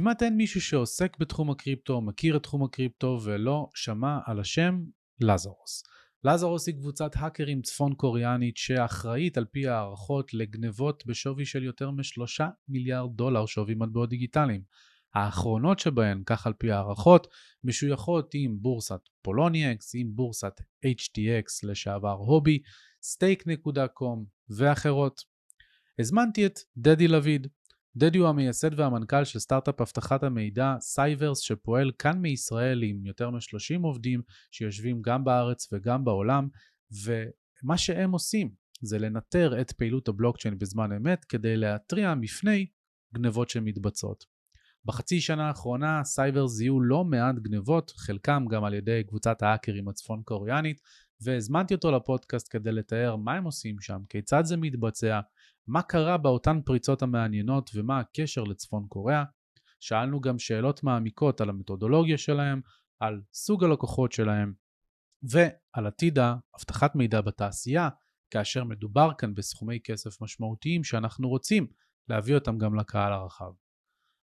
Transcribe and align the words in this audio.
כמעט 0.00 0.22
אין 0.22 0.36
מישהו 0.36 0.60
שעוסק 0.60 1.16
בתחום 1.18 1.50
הקריפטו, 1.50 2.00
מכיר 2.00 2.36
את 2.36 2.42
תחום 2.42 2.64
הקריפטו 2.64 3.18
ולא 3.24 3.68
שמע 3.74 4.18
על 4.26 4.40
השם 4.40 4.84
לזרוס. 5.20 5.82
לזרוס 6.24 6.66
היא 6.66 6.74
קבוצת 6.74 7.10
האקרים 7.14 7.62
צפון 7.62 7.94
קוריאנית 7.94 8.56
שאחראית 8.56 9.38
על 9.38 9.44
פי 9.44 9.68
הערכות 9.68 10.34
לגנבות 10.34 11.06
בשווי 11.06 11.44
של 11.44 11.62
יותר 11.62 11.90
משלושה 11.90 12.48
מיליארד 12.68 13.16
דולר 13.16 13.46
שווי 13.46 13.74
מטבעות 13.74 14.08
דיגיטליים. 14.08 14.62
האחרונות 15.14 15.78
שבהן, 15.78 16.22
כך 16.26 16.46
על 16.46 16.52
פי 16.52 16.70
הערכות, 16.72 17.26
משויכות 17.64 18.30
עם 18.34 18.56
בורסת 18.60 19.00
פולוניאקס, 19.22 19.92
עם 19.94 20.10
בורסת 20.14 20.60
HTX 20.86 21.68
לשעבר 21.68 22.12
הובי, 22.12 22.58
stake.com 23.02 24.18
ואחרות. 24.48 25.20
הזמנתי 25.98 26.46
את 26.46 26.58
דדי 26.76 27.08
לביד. 27.08 27.46
דדי 27.98 28.18
הוא 28.18 28.28
המייסד 28.28 28.80
והמנכ"ל 28.80 29.24
של 29.24 29.38
סטארט-אפ 29.38 29.80
אבטחת 29.80 30.22
המידע 30.22 30.74
סייברס 30.80 31.38
שפועל 31.38 31.90
כאן 31.98 32.18
מישראל 32.18 32.82
עם 32.82 33.06
יותר 33.06 33.30
מ-30 33.30 33.82
עובדים 33.82 34.22
שיושבים 34.50 35.02
גם 35.02 35.24
בארץ 35.24 35.72
וגם 35.72 36.04
בעולם 36.04 36.48
ומה 37.04 37.78
שהם 37.78 38.12
עושים 38.12 38.50
זה 38.82 38.98
לנטר 38.98 39.60
את 39.60 39.72
פעילות 39.72 40.08
הבלוקצ'יין 40.08 40.58
בזמן 40.58 40.92
אמת 40.92 41.24
כדי 41.24 41.56
להתריע 41.56 42.14
מפני 42.14 42.66
גנבות 43.14 43.50
שמתבצעות. 43.50 44.24
בחצי 44.84 45.20
שנה 45.20 45.48
האחרונה 45.48 46.04
סייברס 46.04 46.46
זיהו 46.46 46.80
לא 46.80 47.04
מעט 47.04 47.34
גנבות, 47.34 47.90
חלקם 47.96 48.44
גם 48.50 48.64
על 48.64 48.74
ידי 48.74 49.04
קבוצת 49.06 49.42
ההאקרים 49.42 49.88
הצפון 49.88 50.22
קוריאנית, 50.24 50.80
והזמנתי 51.20 51.74
אותו 51.74 51.90
לפודקאסט 51.90 52.48
כדי 52.50 52.72
לתאר 52.72 53.16
מה 53.16 53.34
הם 53.34 53.44
עושים 53.44 53.80
שם, 53.80 53.98
כיצד 54.08 54.44
זה 54.44 54.56
מתבצע, 54.56 55.20
מה 55.68 55.82
קרה 55.82 56.16
באותן 56.16 56.60
פריצות 56.64 57.02
המעניינות 57.02 57.70
ומה 57.74 57.98
הקשר 57.98 58.44
לצפון 58.44 58.86
קוריאה. 58.88 59.24
שאלנו 59.80 60.20
גם 60.20 60.38
שאלות 60.38 60.82
מעמיקות 60.82 61.40
על 61.40 61.48
המתודולוגיה 61.48 62.18
שלהם, 62.18 62.60
על 63.00 63.20
סוג 63.32 63.64
הלקוחות 63.64 64.12
שלהם 64.12 64.52
ועל 65.22 65.86
עתיד 65.86 66.18
האבטחת 66.18 66.94
מידע 66.94 67.20
בתעשייה, 67.20 67.88
כאשר 68.30 68.64
מדובר 68.64 69.10
כאן 69.18 69.34
בסכומי 69.34 69.80
כסף 69.84 70.22
משמעותיים 70.22 70.84
שאנחנו 70.84 71.28
רוצים 71.28 71.66
להביא 72.08 72.34
אותם 72.34 72.58
גם 72.58 72.74
לקהל 72.74 73.12
הרחב. 73.12 73.52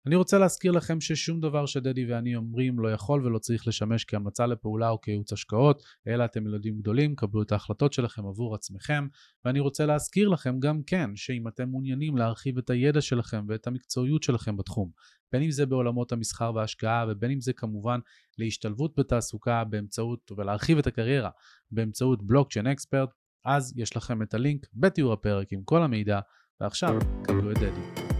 אני 0.07 0.15
רוצה 0.15 0.37
להזכיר 0.37 0.71
לכם 0.71 1.01
ששום 1.01 1.39
דבר 1.39 1.65
שדדי 1.65 2.11
ואני 2.11 2.35
אומרים 2.35 2.79
לא 2.79 2.91
יכול 2.91 3.25
ולא 3.25 3.39
צריך 3.39 3.67
לשמש 3.67 4.05
כהמלצה 4.05 4.45
לפעולה 4.45 4.89
או 4.89 5.01
כייעוץ 5.01 5.33
השקעות, 5.33 5.83
אלא 6.07 6.25
אתם 6.25 6.47
ילדים 6.47 6.77
גדולים, 6.77 7.15
קבלו 7.15 7.41
את 7.41 7.51
ההחלטות 7.51 7.93
שלכם 7.93 8.25
עבור 8.25 8.55
עצמכם, 8.55 9.07
ואני 9.45 9.59
רוצה 9.59 9.85
להזכיר 9.85 10.29
לכם 10.29 10.59
גם 10.59 10.81
כן, 10.87 11.09
שאם 11.15 11.47
אתם 11.47 11.69
מעוניינים 11.69 12.17
להרחיב 12.17 12.57
את 12.57 12.69
הידע 12.69 13.01
שלכם 13.01 13.45
ואת 13.49 13.67
המקצועיות 13.67 14.23
שלכם 14.23 14.57
בתחום, 14.57 14.91
בין 15.31 15.41
אם 15.41 15.51
זה 15.51 15.65
בעולמות 15.65 16.11
המסחר 16.11 16.51
וההשקעה 16.55 17.05
ובין 17.09 17.31
אם 17.31 17.41
זה 17.41 17.53
כמובן 17.53 17.99
להשתלבות 18.37 18.93
בתעסוקה 18.97 19.63
באמצעות, 19.63 20.31
ולהרחיב 20.37 20.77
את 20.77 20.87
הקריירה 20.87 21.29
באמצעות 21.71 22.27
בלוקצ'יין 22.27 22.67
אקספרט, 22.67 23.09
אז 23.45 23.73
יש 23.77 23.97
לכם 23.97 24.21
את 24.21 24.33
הלינק 24.33 24.65
בתיאור 24.73 25.13
הפרק 25.13 25.47
עם 25.51 25.63
כל 25.63 25.83
המידע, 25.83 26.19
ועכשיו 26.61 26.99
קבלו 27.23 27.51
את 27.51 27.57
דדי. 27.57 28.14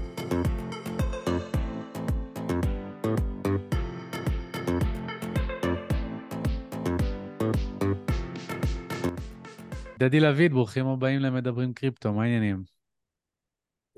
דדי 9.99 10.19
לויד, 10.19 10.53
ברוכים 10.53 10.88
הבאים 10.88 11.19
למדברים 11.19 11.73
קריפטו, 11.73 12.13
מה 12.13 12.23
העניינים? 12.23 12.63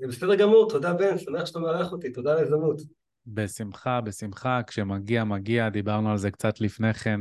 בסדר 0.08 0.34
גמור, 0.34 0.70
תודה 0.70 0.92
בן, 0.92 1.18
שמח 1.18 1.46
שאתה 1.46 1.58
מארח 1.58 1.92
אותי, 1.92 2.12
תודה 2.12 2.32
על 2.32 2.38
ההזדמנות. 2.38 2.80
בשמחה, 3.26 4.00
בשמחה, 4.00 4.60
כשמגיע, 4.66 5.24
מגיע, 5.24 5.68
דיברנו 5.68 6.10
על 6.10 6.16
זה 6.16 6.30
קצת 6.30 6.60
לפני 6.60 6.94
כן, 6.94 7.20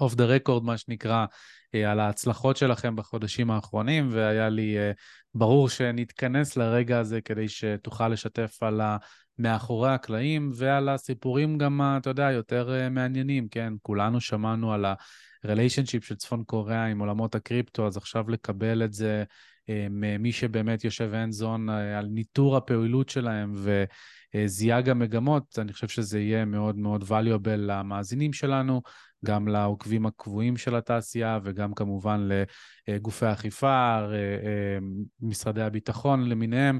אוף 0.00 0.14
דה 0.14 0.24
רקורד, 0.24 0.64
מה 0.64 0.78
שנקרא, 0.78 1.26
אה, 1.74 1.90
על 1.90 2.00
ההצלחות 2.00 2.56
שלכם 2.56 2.96
בחודשים 2.96 3.50
האחרונים, 3.50 4.08
והיה 4.12 4.48
לי 4.48 4.76
uh, 4.78 4.94
ברור 5.34 5.68
שנתכנס 5.68 6.56
לרגע 6.56 6.98
הזה 6.98 7.20
כדי 7.20 7.48
שתוכל 7.48 8.08
לשתף 8.08 8.62
על 8.62 8.80
ה... 8.80 8.96
מאחורי 9.40 9.90
הקלעים 9.90 10.50
ועל 10.54 10.88
הסיפורים 10.88 11.58
גם, 11.58 11.80
אתה 12.00 12.10
יודע, 12.10 12.30
יותר 12.30 12.68
uh, 12.68 12.90
מעניינים, 12.90 13.48
כן? 13.48 13.72
כולנו 13.82 14.20
שמענו 14.20 14.72
על 14.72 14.84
ריליישנשיפ 15.44 16.04
של 16.04 16.14
צפון 16.14 16.44
קוריאה 16.44 16.84
עם 16.84 16.98
עולמות 16.98 17.34
הקריפטו, 17.34 17.86
אז 17.86 17.96
עכשיו 17.96 18.30
לקבל 18.30 18.84
את 18.84 18.92
זה 18.92 19.24
אה, 19.68 19.86
ממי 19.90 20.32
שבאמת 20.32 20.84
יושב 20.84 21.10
אין 21.14 21.32
זון 21.32 21.70
אה, 21.70 21.98
על 21.98 22.06
ניטור 22.06 22.56
הפעילות 22.56 23.08
שלהם 23.08 23.52
וזיהה 24.34 24.80
גם 24.80 24.98
מגמות, 24.98 25.58
אני 25.58 25.72
חושב 25.72 25.88
שזה 25.88 26.20
יהיה 26.20 26.44
מאוד 26.44 26.78
מאוד 26.78 27.02
valuable 27.02 27.56
למאזינים 27.56 28.32
שלנו, 28.32 28.82
גם 29.24 29.48
לעוקבים 29.48 30.06
הקבועים 30.06 30.56
של 30.56 30.74
התעשייה 30.76 31.38
וגם 31.42 31.74
כמובן 31.74 32.28
לגופי 32.88 33.26
האכיפה, 33.26 33.98
אה, 34.12 34.78
משרדי 35.20 35.62
הביטחון 35.62 36.28
למיניהם, 36.28 36.78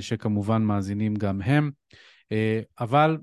שכמובן 0.00 0.62
מאזינים 0.62 1.14
גם 1.14 1.42
הם. 1.42 1.70
אבל 2.80 3.16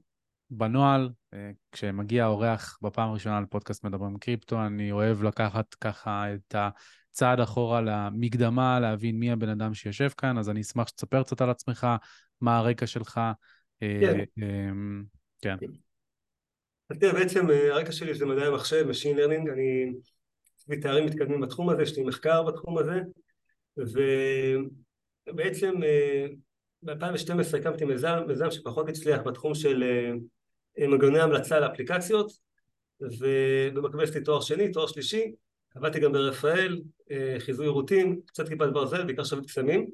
בנוהל, 0.58 1.10
אה, 1.34 1.52
כשמגיע 1.72 2.26
אורח 2.26 2.80
בפעם 2.82 3.10
הראשונה 3.10 3.42
לפודקאסט 3.42 3.84
מדברים 3.84 4.18
קריפטו, 4.18 4.66
אני 4.66 4.92
אוהב 4.92 5.24
לקחת 5.24 5.74
ככה 5.74 6.34
את 6.34 6.56
הצעד 6.56 7.40
אחורה 7.40 7.82
למקדמה, 7.82 8.80
להבין 8.80 9.20
מי 9.20 9.32
הבן 9.32 9.50
אדם 9.50 9.74
שיושב 9.74 10.10
כאן, 10.10 10.38
אז 10.38 10.50
אני 10.50 10.62
אשמח 10.62 10.88
שתספר 10.88 11.24
קצת 11.24 11.42
על 11.42 11.50
עצמך, 11.50 11.88
מה 12.42 12.58
הרקע 12.58 12.88
שלך. 12.88 13.22
אה, 13.84 14.00
כן. 14.02 14.44
אמ, 14.44 15.04
כן. 15.42 15.56
אז 16.90 16.98
תראה, 17.00 17.14
בעצם 17.14 17.50
אה, 17.50 17.74
הרקע 17.74 17.92
שלי 17.92 18.14
זה 18.14 18.26
מדעי 18.26 18.48
המחשב, 18.48 18.86
Machine 18.90 19.18
Learning, 19.18 19.52
אני 19.52 19.94
עשיתי 20.58 20.80
תארים 20.80 21.06
מתקדמים 21.06 21.42
בתחום 21.42 21.70
הזה, 21.70 21.82
יש 21.82 21.98
לי 21.98 22.04
מחקר 22.04 22.44
בתחום 22.44 22.78
הזה, 22.78 23.00
ובעצם 25.28 25.74
ב-2012 26.84 27.58
הקמתי 27.58 27.86
מיזם, 27.86 28.18
מיזם 28.28 28.52
שפחות 28.52 28.90
הצליח 28.90 29.22
בתחום 29.22 29.56
של 29.56 29.84
מנגנוני 30.78 31.20
המלצה 31.20 31.60
לאפליקציות 31.60 32.32
ובמקביל 33.02 34.04
עשיתי 34.04 34.22
תואר 34.22 34.42
שני, 34.42 34.72
תואר 34.72 34.88
שלישי, 34.88 35.32
עבדתי 35.76 36.00
גם 36.00 36.12
ברפאל, 36.12 36.82
אה, 37.12 37.36
חיזוי 37.40 37.68
רוטין, 37.68 38.20
קצת 38.26 38.50
כיפת 38.50 38.68
ברזל, 38.74 39.04
בעיקר 39.04 39.24
שבת 39.24 39.46
קסמים 39.46 39.88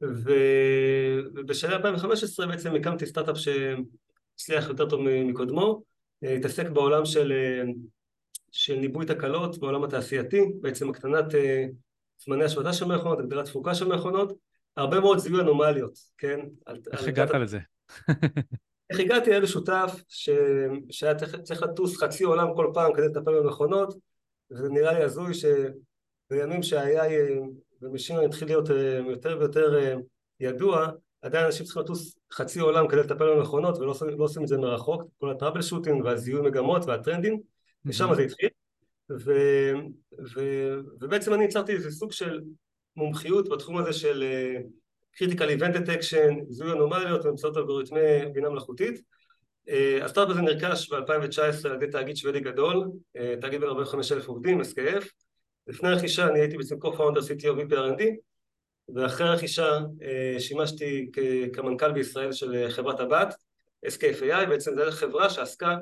ובשנה 0.00 1.76
2015 1.76 2.46
בעצם 2.46 2.74
הקמתי 2.74 3.06
סטארט-אפ 3.06 3.36
שהצליח 3.36 4.68
יותר 4.68 4.88
טוב 4.88 5.00
מקודמו, 5.02 5.82
אה, 6.24 6.34
התעסק 6.34 6.68
בעולם 6.68 7.04
של, 7.04 7.32
אה, 7.32 7.72
של 8.52 8.76
ניבוי 8.76 9.06
תקלות 9.06 9.58
בעולם 9.58 9.84
התעשייתי, 9.84 10.40
בעצם 10.60 10.90
הקטנת 10.90 11.24
זמני 12.18 12.44
השבתה 12.44 12.72
של 12.72 12.84
מכונות, 12.84 13.18
הגדלת 13.18 13.44
תפוקה 13.44 13.74
של 13.74 13.88
מכונות, 13.88 14.32
הרבה 14.76 15.00
מאוד 15.00 15.18
זיהוי 15.18 15.40
אנומליות, 15.40 15.98
כן? 16.18 16.40
איך 16.92 17.08
הגעת 17.08 17.30
לזה? 17.30 17.58
איך 18.90 19.00
הגעתי? 19.00 19.30
לאיזה 19.30 19.46
שותף 19.46 20.02
ש... 20.08 20.30
שהיה 20.90 21.14
צריך 21.42 21.62
לטוס 21.62 21.96
חצי 21.96 22.24
עולם 22.24 22.48
כל 22.56 22.70
פעם 22.74 22.92
כדי 22.94 23.08
לטפל 23.08 23.40
במכונות 23.40 23.94
וזה 24.50 24.68
נראה 24.68 24.92
לי 24.92 25.04
הזוי 25.04 25.32
שבימים 25.34 26.62
שהיה 26.62 27.02
ומשין 27.82 28.16
התחיל 28.16 28.48
להיות 28.48 28.70
אה, 28.70 29.00
יותר 29.10 29.36
ויותר 29.40 29.78
אה, 29.78 29.94
ידוע 30.40 30.88
עדיין 31.22 31.44
אנשים 31.44 31.64
צריכים 31.64 31.82
לטוס 31.82 32.16
חצי 32.32 32.60
עולם 32.60 32.88
כדי 32.88 33.00
לטפל 33.00 33.36
במכונות 33.36 33.78
ולא 33.78 33.94
לא 34.18 34.24
עושים 34.24 34.42
את 34.42 34.48
זה 34.48 34.58
מרחוק. 34.58 35.02
כל 35.18 35.30
ה 35.30 35.62
troubleshooting 35.62 36.04
והזיהוי 36.04 36.42
מגמות 36.42 36.84
והטרנדים 36.86 37.40
ושם 37.84 38.14
זה 38.14 38.22
התחיל. 38.22 38.48
ו, 39.10 39.32
ו, 40.34 40.40
ובעצם 41.00 41.34
אני 41.34 41.44
יצרתי 41.44 41.72
איזה 41.72 41.90
סוג 41.90 42.12
של 42.12 42.40
מומחיות 42.96 43.48
בתחום 43.48 43.76
הזה 43.76 43.92
של 43.92 44.22
אה, 44.22 44.60
critical 45.16 45.60
event 45.60 45.74
detection, 45.74 46.44
זיהוי 46.48 46.72
אנומליות 46.72 47.24
באמצעות 47.24 47.56
אלגוריתמי 47.56 48.00
בינה 48.32 48.48
מלאכותית. 48.50 49.00
אה, 49.68 50.04
הסטארט 50.04 50.28
הזה 50.30 50.40
נרכש 50.42 50.92
ב-2019 50.92 51.68
על 51.68 51.74
ידי 51.74 51.86
תאגיד 51.86 52.16
שוודי 52.16 52.40
גדול, 52.40 52.90
אה, 53.16 53.34
תאגיד 53.40 53.60
בין 53.60 53.68
45 53.68 54.12
אלף 54.12 54.28
עובדים, 54.28 54.60
SKF. 54.60 55.04
לפני 55.66 55.88
הרכישה 55.88 56.28
אני 56.28 56.40
הייתי 56.40 56.56
בעצם 56.56 56.76
co-founder 56.76 57.20
CTO 57.20 57.60
VPRND, 57.60 58.02
ואחרי 58.94 59.28
הרכישה 59.28 59.78
אה, 60.02 60.40
שימשתי 60.40 61.10
כמנכ"ל 61.52 61.92
בישראל 61.92 62.32
של 62.32 62.66
חברת 62.70 63.00
הבת, 63.00 63.34
SKF 63.86 64.22
AI, 64.22 64.46
בעצם 64.48 64.74
זו 64.74 64.90
חברה 64.90 65.30
שעסקה 65.30 65.76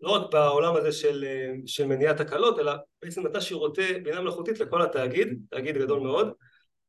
לא 0.00 0.10
רק 0.10 0.32
בעולם 0.32 0.76
הזה 0.76 0.92
של, 0.92 1.24
של 1.66 1.86
מניעת 1.86 2.16
תקלות, 2.16 2.58
אלא 2.58 2.72
בעצם 3.02 3.26
נתנה 3.26 3.40
שירותי 3.40 4.00
בינה 4.00 4.20
מלאכותית 4.20 4.60
לכל 4.60 4.82
התאגיד, 4.82 5.38
תאגיד 5.50 5.78
גדול 5.78 6.00
מאוד. 6.00 6.32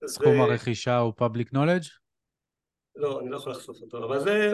סכום 0.05 0.41
הרכישה 0.41 0.97
הוא 0.97 1.13
public 1.21 1.55
knowledge? 1.55 1.88
לא, 2.95 3.19
אני 3.19 3.29
לא 3.29 3.35
יכול 3.38 3.51
לחשוף 3.51 3.81
אותו, 3.81 4.05
אבל 4.05 4.19
זה... 4.19 4.53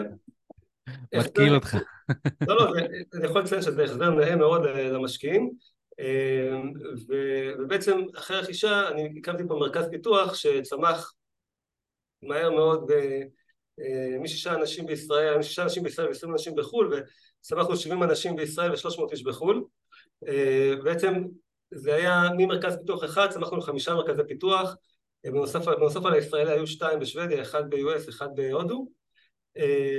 מתקיל 1.14 1.54
אותך. 1.54 1.76
לא, 2.48 2.56
לא, 2.56 2.72
אני 3.14 3.24
יכול 3.24 3.42
לציין 3.42 3.62
שזה 3.62 3.84
החזר 3.84 4.10
נאה 4.10 4.36
מאוד 4.36 4.66
אה, 4.66 4.88
למשקיעים, 4.88 5.50
אה, 6.00 6.60
ובעצם 7.58 8.00
אחרי 8.18 8.36
הרכישה 8.36 8.88
אני 8.88 9.14
הקמתי 9.18 9.42
פה 9.48 9.54
מרכז 9.54 9.88
פיתוח 9.90 10.34
שצמח 10.34 11.14
מהר 12.22 12.50
מאוד 12.50 12.90
משישה 14.20 14.54
אנשים 14.54 14.86
בישראל, 14.86 15.38
משישה 15.38 15.62
אנשים 15.62 15.82
בישראל 15.82 16.08
ועשרים 16.08 16.32
אנשים 16.32 16.54
בחו"ל 16.54 16.94
וצמחנו 17.40 17.76
שבעים 17.76 18.02
אנשים 18.02 18.36
בישראל 18.36 18.72
ושלוש 18.72 18.98
מאות 18.98 19.12
איש 19.12 19.22
בחו"ל 19.22 19.64
בעצם 20.84 21.24
זה 21.70 21.94
היה 21.94 22.22
ממרכז 22.36 22.76
פיתוח 22.76 23.04
אחד 23.04 23.30
צמחנו 23.30 23.56
לחמישה 23.56 23.94
מרכזי 23.94 24.22
פיתוח 24.28 24.76
בנוסף, 25.24 25.64
בנוסף 25.68 26.04
על 26.04 26.12
הישראלי 26.12 26.52
היו 26.52 26.66
שתיים 26.66 27.00
בשוודיה, 27.00 27.42
אחד 27.42 27.70
ב-US, 27.70 28.08
אחד 28.08 28.28
בהודו 28.34 28.88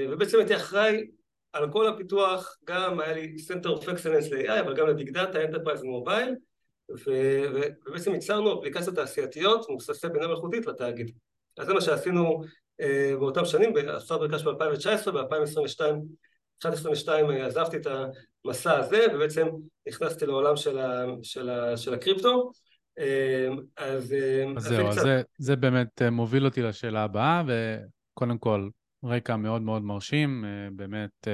ובעצם 0.09 0.37
הייתי 0.37 0.55
אחראי 0.55 1.07
על 1.53 1.71
כל 1.71 1.87
הפיתוח, 1.87 2.57
גם 2.65 2.99
היה 2.99 3.13
לי 3.13 3.35
Center 3.47 3.67
of 3.67 3.83
Excellence 3.83 4.35
ל-AI 4.35 4.59
אבל 4.59 4.75
גם 4.75 4.87
לביג 4.87 5.09
דאטה, 5.09 5.43
Enterprise 5.43 5.81
ומובייל 5.81 6.35
ובעצם 6.89 8.13
ייצרנו 8.13 8.59
אפליקציות 8.59 8.95
תעשייתיות 8.95 9.69
מבוססי 9.69 10.07
בינה 10.09 10.27
מלאכותית 10.27 10.65
לתאגיד 10.65 11.11
אז 11.57 11.67
זה 11.67 11.73
מה 11.73 11.81
שעשינו 11.81 12.41
באותם 13.19 13.45
שנים, 13.45 13.73
עשרה 13.87 14.17
ברכש 14.17 14.43
ב-2019, 14.43 15.11
ב-2022, 15.11 15.81
2022 16.65 17.29
עזבתי 17.29 17.77
את 17.77 17.87
המסע 18.45 18.77
הזה 18.77 19.05
ובעצם 19.13 19.47
נכנסתי 19.87 20.25
לעולם 20.25 20.55
של, 20.55 20.77
ה, 20.77 21.05
של, 21.23 21.49
ה, 21.49 21.77
של 21.77 21.93
הקריפטו. 21.93 22.51
אז, 23.77 24.15
אז 24.57 24.63
זהו, 24.63 24.87
אז 24.87 24.95
זה, 24.95 25.21
זה 25.37 25.55
באמת 25.55 26.01
מוביל 26.11 26.45
אותי 26.45 26.61
לשאלה 26.61 27.03
הבאה, 27.03 27.43
וקודם 27.47 28.37
כל, 28.37 28.69
רקע 29.03 29.35
מאוד 29.35 29.61
מאוד 29.61 29.83
מרשים, 29.83 30.45
באמת 30.75 31.27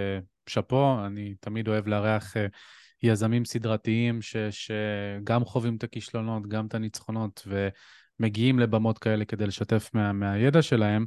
שאפו, 0.50 1.06
אני 1.06 1.36
תמיד 1.40 1.68
אוהב 1.68 1.88
לארח 1.88 2.36
יזמים 3.04 3.46
סדרתיים 3.46 4.22
ש, 4.22 4.36
שגם 4.38 5.46
חווים 5.46 5.76
את 5.76 5.84
הכישלונות, 5.84 6.48
גם 6.48 6.66
את 6.66 6.76
הניצחונות, 6.76 7.48
ומגיעים 8.20 8.60
לבמות 8.60 8.98
כאלה 8.98 9.26
כדי 9.26 9.48
לשתף 9.48 9.90
מה, 9.94 10.14
מהידע 10.14 10.62
שלהם. 10.62 11.06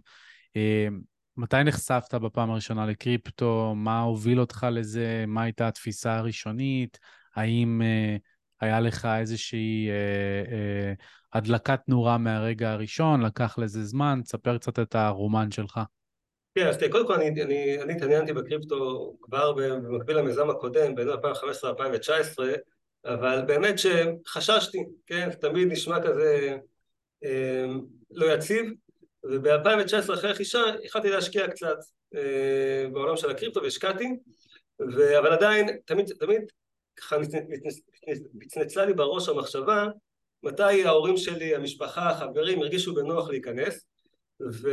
אה, 0.56 0.88
מתי 1.36 1.56
נחשפת 1.64 2.14
בפעם 2.14 2.50
הראשונה 2.50 2.86
לקריפטו? 2.86 3.74
מה 3.76 4.00
הוביל 4.00 4.40
אותך 4.40 4.66
לזה? 4.70 5.24
מה 5.26 5.42
הייתה 5.42 5.68
התפיסה 5.68 6.16
הראשונית? 6.16 6.98
האם 7.36 7.82
אה, 7.82 8.16
היה 8.64 8.80
לך 8.80 9.08
איזושהי 9.20 9.88
אה, 9.90 9.94
אה, 10.52 10.92
הדלקת 11.32 11.80
נורה 11.88 12.18
מהרגע 12.18 12.70
הראשון? 12.70 13.22
לקח 13.22 13.58
לזה 13.58 13.84
זמן? 13.84 14.20
תספר 14.24 14.58
קצת 14.58 14.78
את 14.78 14.94
הרומן 14.94 15.50
שלך. 15.50 15.80
כן, 16.54 16.66
אז 16.66 16.76
קודם 16.90 17.06
כל 17.06 17.14
אני, 17.14 17.42
אני, 17.42 17.82
אני 17.82 17.92
התעניינתי 17.92 18.32
בקריפטו 18.32 19.12
כבר 19.22 19.52
במקביל 19.52 20.18
למיזם 20.18 20.50
הקודם, 20.50 20.94
בין 20.94 21.08
2015-2019, 21.08 21.12
אבל 23.04 23.42
באמת 23.46 23.74
שחששתי, 23.78 24.84
כן? 25.06 25.30
תמיד 25.40 25.68
נשמע 25.72 26.02
כזה 26.02 26.56
אה, 27.24 27.64
לא 28.10 28.34
יציב, 28.34 28.66
וב-2019 29.24 30.14
אחרי 30.14 30.30
רכישה 30.30 30.60
החלטתי 30.84 31.10
להשקיע 31.10 31.48
קצת 31.48 31.76
אה, 32.14 32.86
בעולם 32.92 33.16
של 33.16 33.30
הקריפטו 33.30 33.62
והשקעתי, 33.62 34.08
ו... 34.80 35.18
אבל 35.18 35.32
עדיין 35.32 35.78
תמיד, 35.84 36.06
תמיד 36.20 36.42
מצנצלה 38.34 38.84
לי 38.86 38.94
בראש 38.94 39.28
המחשבה 39.28 39.86
מתי 40.42 40.84
ההורים 40.84 41.16
שלי, 41.16 41.54
המשפחה, 41.54 42.10
החברים 42.10 42.62
הרגישו 42.62 42.94
בנוח 42.94 43.28
להיכנס 43.28 43.86
ו... 44.52 44.68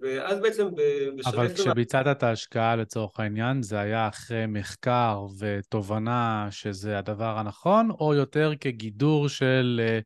ואז 0.00 0.40
בעצם 0.40 0.68
בשלב... 1.16 1.34
אבל 1.34 1.54
כשביצעת 1.54 2.06
את 2.06 2.22
ההשקעה 2.22 2.76
לצורך 2.76 3.20
העניין, 3.20 3.62
זה 3.62 3.80
היה 3.80 4.08
אחרי 4.08 4.46
מחקר 4.48 5.26
ותובנה 5.38 6.48
שזה 6.50 6.98
הדבר 6.98 7.38
הנכון, 7.38 7.90
או 7.90 8.14
יותר 8.14 8.52
כגידור 8.60 9.28
של 9.28 9.80
אה, 9.84 9.98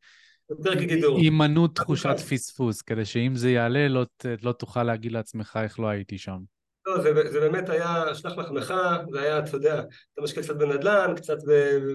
יותר 0.50 0.74
כגידור. 0.74 1.18
הימנעות 1.18 1.76
תחושת 1.76 2.16
פספוס, 2.30 2.82
כדי 2.82 3.04
שאם 3.04 3.36
זה 3.36 3.50
יעלה, 3.50 3.88
לא, 3.88 4.04
לא 4.42 4.52
תוכל 4.52 4.82
להגיד 4.82 5.12
לעצמך 5.12 5.58
איך 5.62 5.80
לא 5.80 5.88
הייתי 5.88 6.18
שם. 6.18 6.38
לא, 6.86 7.00
זה, 7.02 7.30
זה 7.30 7.40
באמת 7.40 7.68
היה 7.68 8.14
שלח 8.14 8.32
לחמך, 8.38 8.74
זה 9.12 9.20
היה, 9.20 9.38
אתה 9.38 9.56
יודע, 9.56 9.82
אתה 10.14 10.22
משקיע 10.22 10.42
קצת 10.42 10.56
בנדל"ן, 10.56 11.14
קצת 11.16 11.36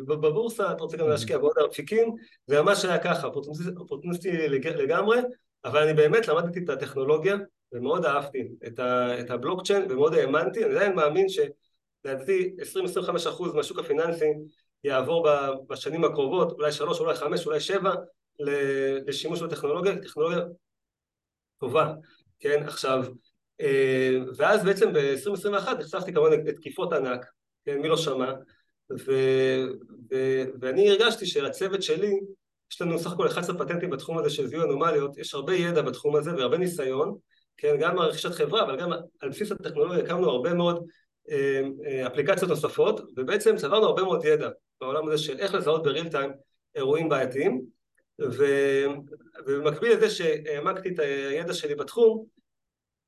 בבורסה, 0.07 0.71
אתה 0.71 0.83
רוצה 0.83 0.97
גם 0.97 1.09
להשקיע 1.09 1.37
בעוד 1.37 1.55
אפיקים, 1.71 2.15
זה 2.47 2.61
ממש 2.61 2.85
היה 2.85 2.97
ככה, 2.97 3.27
אופורטוניסטי 3.27 4.47
לגמרי, 4.47 5.17
אבל 5.65 5.83
אני 5.83 5.93
באמת 5.93 6.27
למדתי 6.27 6.59
את 6.63 6.69
הטכנולוגיה, 6.69 7.35
ומאוד 7.71 8.05
אהבתי 8.05 8.47
את, 8.67 8.79
ה, 8.79 9.19
את 9.19 9.31
הבלוקצ'יין, 9.31 9.91
ומאוד 9.91 10.13
האמנתי, 10.13 10.65
אני 10.65 10.75
עדיין 10.75 10.95
מאמין 10.95 11.25
שלדעתי 11.29 12.55
20-25% 12.59 13.55
מהשוק 13.55 13.79
הפיננסי 13.79 14.25
יעבור 14.83 15.27
בשנים 15.67 16.03
הקרובות, 16.03 16.51
אולי 16.51 16.71
שלוש, 16.71 16.99
אולי 16.99 17.15
חמש, 17.15 17.45
אולי 17.45 17.59
שבע, 17.59 17.93
לשימוש 19.07 19.41
בטכנולוגיה, 19.41 20.01
טכנולוגיה 20.01 20.41
טובה, 21.59 21.93
כן, 22.39 22.63
עכשיו, 22.63 23.05
ואז 24.37 24.63
בעצם 24.63 24.93
ב-2021 24.93 25.73
נחשפתי 25.79 26.13
כמובן 26.13 26.31
לתקיפות 26.31 26.93
ענק, 26.93 27.25
כן, 27.65 27.79
מי 27.79 27.87
לא 27.87 27.97
שמע, 27.97 28.33
ו, 28.91 29.11
ו, 30.11 30.15
ואני 30.61 30.89
הרגשתי 30.89 31.25
שהצוות 31.25 31.83
שלי, 31.83 32.19
יש 32.71 32.81
לנו 32.81 32.99
סך 32.99 33.11
הכל 33.11 33.27
11 33.27 33.57
פטנטים 33.57 33.89
בתחום 33.89 34.17
הזה 34.17 34.29
של 34.29 34.47
זיהוי 34.47 34.65
אנומליות, 34.65 35.17
יש 35.17 35.33
הרבה 35.33 35.55
ידע 35.55 35.81
בתחום 35.81 36.15
הזה 36.15 36.35
והרבה 36.35 36.57
ניסיון, 36.57 37.15
כן, 37.57 37.75
גם 37.79 37.95
ברכישת 37.95 38.31
חברה, 38.31 38.63
אבל 38.63 38.79
גם 38.79 38.91
על 39.19 39.29
בסיס 39.29 39.51
הטכנולוגיה 39.51 40.03
הקמנו 40.03 40.29
הרבה 40.29 40.53
מאוד 40.53 40.85
אה, 41.31 41.61
אה, 41.85 42.07
אפליקציות 42.07 42.49
נוספות, 42.49 43.01
ובעצם 43.17 43.55
צברנו 43.55 43.85
הרבה 43.85 44.03
מאוד 44.03 44.25
ידע 44.25 44.49
בעולם 44.81 45.07
הזה 45.07 45.17
של 45.17 45.39
איך 45.39 45.53
לזהות 45.53 45.83
בריל 45.83 46.09
טיים 46.09 46.31
אירועים 46.75 47.09
בעייתיים, 47.09 47.61
ו... 48.21 48.45
ובמקביל 49.47 49.91
לזה 49.91 50.09
שהעמקתי 50.09 50.89
את 50.89 50.99
הידע 50.99 51.53
שלי 51.53 51.75
בתחום, 51.75 52.25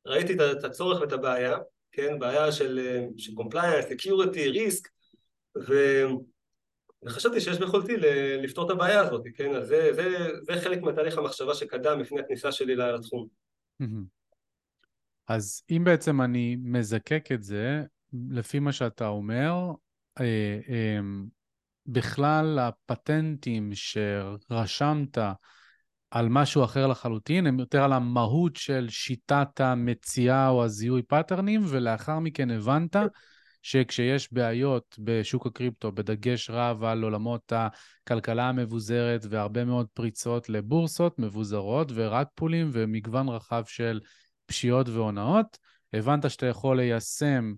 ראיתי 0.06 0.34
את 0.52 0.64
הצורך 0.64 1.02
ואת 1.02 1.12
הבעיה, 1.12 1.58
כן, 1.92 2.20
בעיה 2.20 2.52
של, 2.52 2.98
של 3.18 3.32
compliance, 3.32 3.86
security, 3.90 4.56
risk, 4.56 4.90
ו... 5.68 5.74
וחשבתי 7.06 7.42
שיש 7.42 7.60
ביכולתי 7.60 7.94
לפתור 8.44 8.66
את 8.66 8.72
הבעיה 8.72 9.00
הזאת, 9.00 9.24
כן, 9.36 9.56
אז 9.56 9.68
זה, 9.68 9.94
זה, 9.94 10.08
זה 10.42 10.62
חלק 10.62 10.82
מתהליך 10.82 11.18
המחשבה 11.18 11.56
שקדם 11.56 12.00
לפני 12.00 12.20
הכניסה 12.20 12.52
שלי 12.52 12.76
לתחום. 12.76 13.28
אז 15.28 15.64
אם 15.72 15.84
בעצם 15.84 16.22
אני 16.22 16.58
מזקק 16.64 17.32
את 17.34 17.44
זה, 17.44 17.84
לפי 18.30 18.60
מה 18.60 18.72
שאתה 18.72 19.08
אומר, 19.08 19.54
אה, 20.20 20.60
אה, 20.70 21.00
בכלל 21.86 22.60
הפטנטים 22.60 23.72
שרשמת 23.74 25.18
על 26.12 26.30
משהו 26.30 26.64
אחר 26.64 26.88
לחלוטין, 26.88 27.48
הם 27.48 27.60
יותר 27.60 27.84
על 27.84 27.94
המהות 27.94 28.56
של 28.56 28.90
שיטת 28.90 29.62
המציאה 29.62 30.50
או 30.50 30.64
הזיהוי 30.64 31.02
patterns, 31.02 31.62
ולאחר 31.68 32.20
מכן 32.20 32.52
הבנת 32.52 32.96
שכשיש 33.62 34.34
בעיות 34.34 34.96
בשוק 35.00 35.46
הקריפטו, 35.46 35.92
בדגש 35.92 36.50
רב 36.50 36.84
על 36.84 37.04
עולמות 37.04 37.54
הכלכלה 37.56 38.50
המבוזרת 38.50 39.26
והרבה 39.30 39.66
מאוד 39.66 39.88
פריצות 39.94 40.50
לבורסות 40.50 41.20
מבוזרות 41.20 41.92
ו 41.94 42.02
rug 42.02 42.28
pulls 42.36 42.70
ומגוון 42.74 43.30
רחב 43.30 43.64
של 43.68 44.00
פשיעות 44.46 44.90
והונאות, 44.90 45.58
הבנת 45.94 46.30
שאתה 46.30 46.46
יכול 46.46 46.78
ליישם 46.78 47.54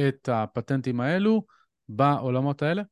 את 0.00 0.28
הפטנטים 0.32 1.00
האלו 1.00 1.44
בעולמות 1.88 2.62
האלה? 2.62 2.82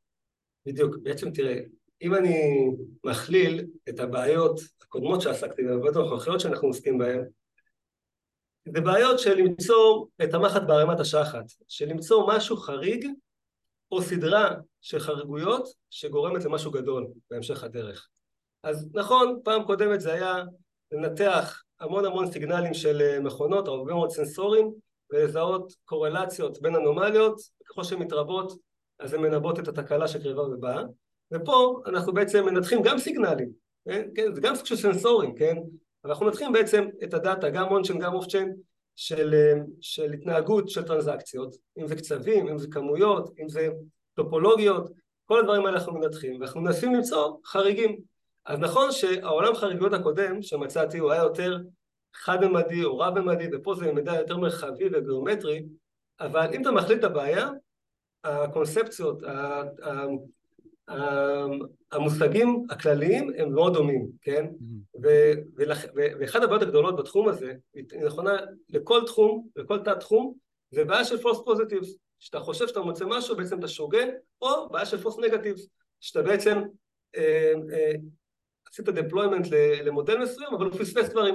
בדיוק, 0.67 0.97
בעצם 1.03 1.31
תראה, 1.31 1.59
אם 2.03 2.15
אני 2.15 2.67
מכליל 3.05 3.67
את 3.89 4.01
הבעיות 4.01 4.61
הקודמות 4.83 5.21
שעסקתי 5.21 5.63
בהן, 5.63 5.77
הבעיות 5.77 5.97
הנוכחיות 5.97 6.41
שאנחנו 6.41 6.69
עוסקים 6.69 6.99
בהן, 6.99 7.25
זה 8.65 8.81
בעיות 8.81 9.19
של 9.19 9.35
למצוא 9.35 10.07
את 10.25 10.35
המחט 10.35 10.63
בערימת 10.63 11.01
השחת, 11.01 11.45
של 11.69 11.89
למצוא 11.89 12.27
משהו 12.37 12.57
חריג 12.57 13.07
או 13.93 14.03
סדרה 14.03 14.55
של 14.81 14.99
חריגויות 14.99 15.69
שגורמת 15.91 16.45
למשהו 16.45 16.71
גדול 16.71 17.07
בהמשך 17.31 17.65
הדרך. 17.65 18.09
אז 18.63 18.89
נכון, 18.95 19.41
פעם 19.45 19.65
קודמת 19.65 20.01
זה 20.01 20.13
היה 20.13 20.45
לנתח 20.93 21.63
המון 21.81 22.05
המון 22.05 22.33
סיגנלים 22.33 22.75
של 22.75 23.19
מכונות, 23.21 23.69
הרבה 23.69 23.95
מאוד 23.95 24.11
סנסורים, 24.11 24.73
ולזהות 25.11 25.73
קורלציות 25.85 26.63
בין 26.63 26.75
אנומליות, 26.75 27.41
ככל 27.65 27.85
שהן 27.85 27.99
מתרבות 27.99 28.53
אז 28.99 29.15
הן 29.15 29.21
מנבאות 29.21 29.59
את 29.59 29.69
התקלה 29.69 30.09
שקרבה 30.09 30.43
ובאה, 30.43 30.83
ופה 31.33 31.81
אנחנו 31.87 32.13
בעצם 32.13 32.45
מנתחים 32.45 32.83
גם 32.83 32.99
סיגנלים, 32.99 33.51
כן? 33.89 34.09
כן? 34.15 34.35
זה 34.35 34.41
גם 34.41 34.55
סוג 34.55 34.67
של 34.67 34.77
סנסורים, 34.77 35.35
כן? 35.35 35.57
אנחנו 36.05 36.27
מנתחים 36.27 36.53
בעצם 36.53 36.89
את 37.05 37.15
הדאטה, 37.15 37.51
גם 37.51 37.67
on-chain, 37.71 37.99
גם 37.99 38.15
off-chain, 38.15 38.53
של, 38.97 39.35
של 39.81 40.13
התנהגות 40.13 40.69
של 40.69 40.83
טרנזקציות, 40.83 41.57
אם 41.79 41.87
זה 41.87 41.97
קצבים, 41.97 42.49
אם 42.49 42.59
זה 42.59 42.67
כמויות, 42.71 43.31
אם 43.41 43.49
זה 43.49 43.69
טופולוגיות, 44.15 44.91
כל 45.25 45.41
הדברים 45.41 45.67
האלה 45.67 45.79
אנחנו 45.79 45.95
מנתחים, 45.95 46.41
ואנחנו 46.41 46.61
מנסים 46.61 46.95
למצוא 46.95 47.37
חריגים. 47.47 48.01
אז 48.47 48.59
נכון 48.59 48.93
שהעולם 48.93 49.55
חריגות 49.55 49.93
הקודם 49.93 50.43
שמצאתי 50.43 50.99
הוא 50.99 51.13
היה 51.13 51.23
יותר 51.23 51.59
חד-ממדי 52.15 52.85
או 52.85 52.99
רב-ממדי, 52.99 53.49
ופה 53.53 53.75
זה 53.75 53.93
מידע 53.93 54.15
יותר 54.15 54.37
מרחבי 54.39 54.85
וגיאומטרי, 54.93 55.63
אבל 56.21 56.55
אם 56.55 56.63
אתה 56.63 56.71
מחליט 56.71 56.99
את 56.99 57.05
הבעיה, 57.05 57.49
הקונספציות, 58.25 59.23
המושגים 61.93 62.67
הכלליים 62.71 63.31
הם 63.39 63.53
מאוד 63.53 63.75
דומים, 63.75 64.09
כן? 64.23 64.47
Mm-hmm. 64.47 65.01
ואחת 66.21 66.43
הבעיות 66.43 66.63
הגדולות 66.63 66.97
בתחום 66.97 67.29
הזה, 67.29 67.55
היא 67.75 67.85
נכונה 68.05 68.37
לכל 68.69 69.03
תחום, 69.07 69.49
לכל 69.57 69.79
תת 69.79 70.01
תחום, 70.01 70.35
זה 70.71 70.85
בעיה 70.85 71.05
של 71.05 71.17
false 71.17 71.49
positives, 71.49 71.89
שאתה 72.19 72.41
חושב 72.41 72.69
שאתה 72.69 72.81
מוצא 72.81 73.05
משהו, 73.09 73.37
בעצם 73.37 73.59
אתה 73.59 73.69
שוגה, 73.69 74.05
או 74.43 74.69
בעיה 74.69 74.87
של 74.87 75.03
false 75.03 75.17
negatives, 75.17 75.67
שאתה 76.01 76.23
בעצם 76.23 76.63
אה, 77.17 77.53
אה, 77.73 77.93
עשית 78.69 78.89
deployment 78.89 79.49
למודל 79.85 80.19
מסוים, 80.19 80.55
אבל 80.55 80.67
הוא 80.67 80.79
פספס 80.79 81.09
דברים. 81.09 81.35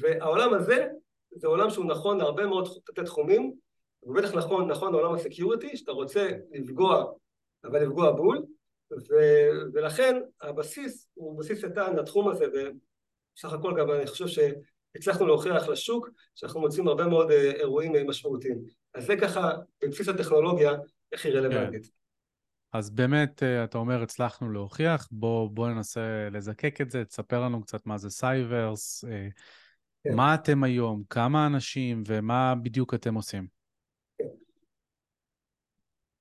והעולם 0.00 0.54
הזה, 0.54 0.88
זה 1.30 1.46
עולם 1.46 1.70
שהוא 1.70 1.84
נכון 1.84 2.18
להרבה 2.18 2.46
מאוד 2.46 2.68
תתי 2.84 3.04
תחומים, 3.04 3.52
הוא 4.00 4.16
בטח 4.16 4.34
נכון, 4.34 4.70
נכון 4.70 4.92
לעולם 4.92 5.14
הסקיוריטי, 5.14 5.76
שאתה 5.76 5.92
רוצה 5.92 6.30
לפגוע, 6.52 7.04
אבל 7.64 7.82
לפגוע 7.82 8.10
בול, 8.10 8.42
ו, 9.10 9.14
ולכן 9.72 10.20
הבסיס 10.40 11.08
הוא 11.14 11.38
בסיס 11.38 11.64
איתן 11.64 11.96
לתחום 11.96 12.28
הזה, 12.28 12.44
ובסך 12.44 13.52
הכל 13.52 13.74
גם 13.78 13.90
אני 13.90 14.06
חושב 14.06 14.26
שהצלחנו 14.26 15.26
להוכיח 15.26 15.68
לשוק 15.68 16.08
שאנחנו 16.34 16.60
מוצאים 16.60 16.88
הרבה 16.88 17.06
מאוד 17.06 17.30
אה, 17.30 17.50
אירועים 17.50 17.96
אה, 17.96 18.04
משמעותיים. 18.04 18.58
אז 18.94 19.06
זה 19.06 19.16
ככה 19.16 19.52
בבסיס 19.84 20.08
הטכנולוגיה, 20.08 20.72
איך 21.12 21.24
היא 21.24 21.34
רלוונטית. 21.34 21.86
כן. 21.86 21.92
אז 22.72 22.90
באמת, 22.90 23.42
אה, 23.42 23.64
אתה 23.64 23.78
אומר, 23.78 24.02
הצלחנו 24.02 24.52
להוכיח, 24.52 25.08
בוא, 25.10 25.50
בוא 25.50 25.68
ננסה 25.68 26.28
לזקק 26.32 26.80
את 26.80 26.90
זה, 26.90 27.04
תספר 27.04 27.40
לנו 27.40 27.62
קצת 27.62 27.86
מה 27.86 27.98
זה 27.98 28.10
סייברס, 28.10 29.04
כן. 30.04 30.14
מה 30.14 30.34
אתם 30.34 30.64
היום, 30.64 31.02
כמה 31.10 31.46
אנשים 31.46 32.02
ומה 32.06 32.54
בדיוק 32.62 32.94
אתם 32.94 33.14
עושים. 33.14 33.46
כן. 34.18 34.24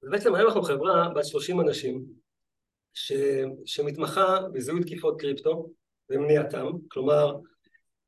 בעצם 0.10 0.36
היום 0.36 0.48
אנחנו 0.48 0.64
חברה 0.64 1.10
בת 1.10 1.26
30 1.26 1.60
אנשים, 1.62 2.21
ש, 2.94 3.12
שמתמחה 3.66 4.40
בזיהוי 4.54 4.82
תקיפות 4.82 5.22
קריפטו 5.22 5.70
ומניעתם, 6.10 6.68
כלומר 6.88 7.36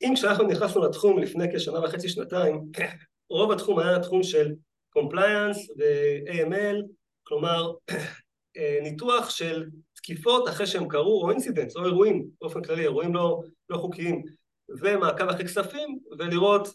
אם 0.01 0.13
כשאנחנו 0.15 0.47
נכנסנו 0.47 0.85
לתחום 0.85 1.19
לפני 1.19 1.45
כשנה 1.55 1.79
וחצי 1.79 2.09
שנתיים 2.09 2.61
רוב 3.29 3.51
התחום 3.51 3.79
היה 3.79 3.99
תחום 3.99 4.23
של 4.23 4.53
compliance 4.89 5.69
ו-AML, 5.77 6.75
כלומר 7.23 7.71
ניתוח 8.81 9.29
של 9.29 9.65
תקיפות 9.95 10.49
אחרי 10.49 10.67
שהם 10.67 10.87
קרו 10.87 11.23
או 11.23 11.31
incidents 11.31 11.75
או 11.75 11.85
אירועים 11.85 12.27
באופן 12.41 12.63
כללי, 12.63 12.81
אירועים 12.81 13.13
לא, 13.13 13.41
לא 13.69 13.77
חוקיים 13.77 14.23
ומעקב 14.69 15.29
אחרי 15.29 15.45
כספים 15.45 15.99
ולראות 16.19 16.67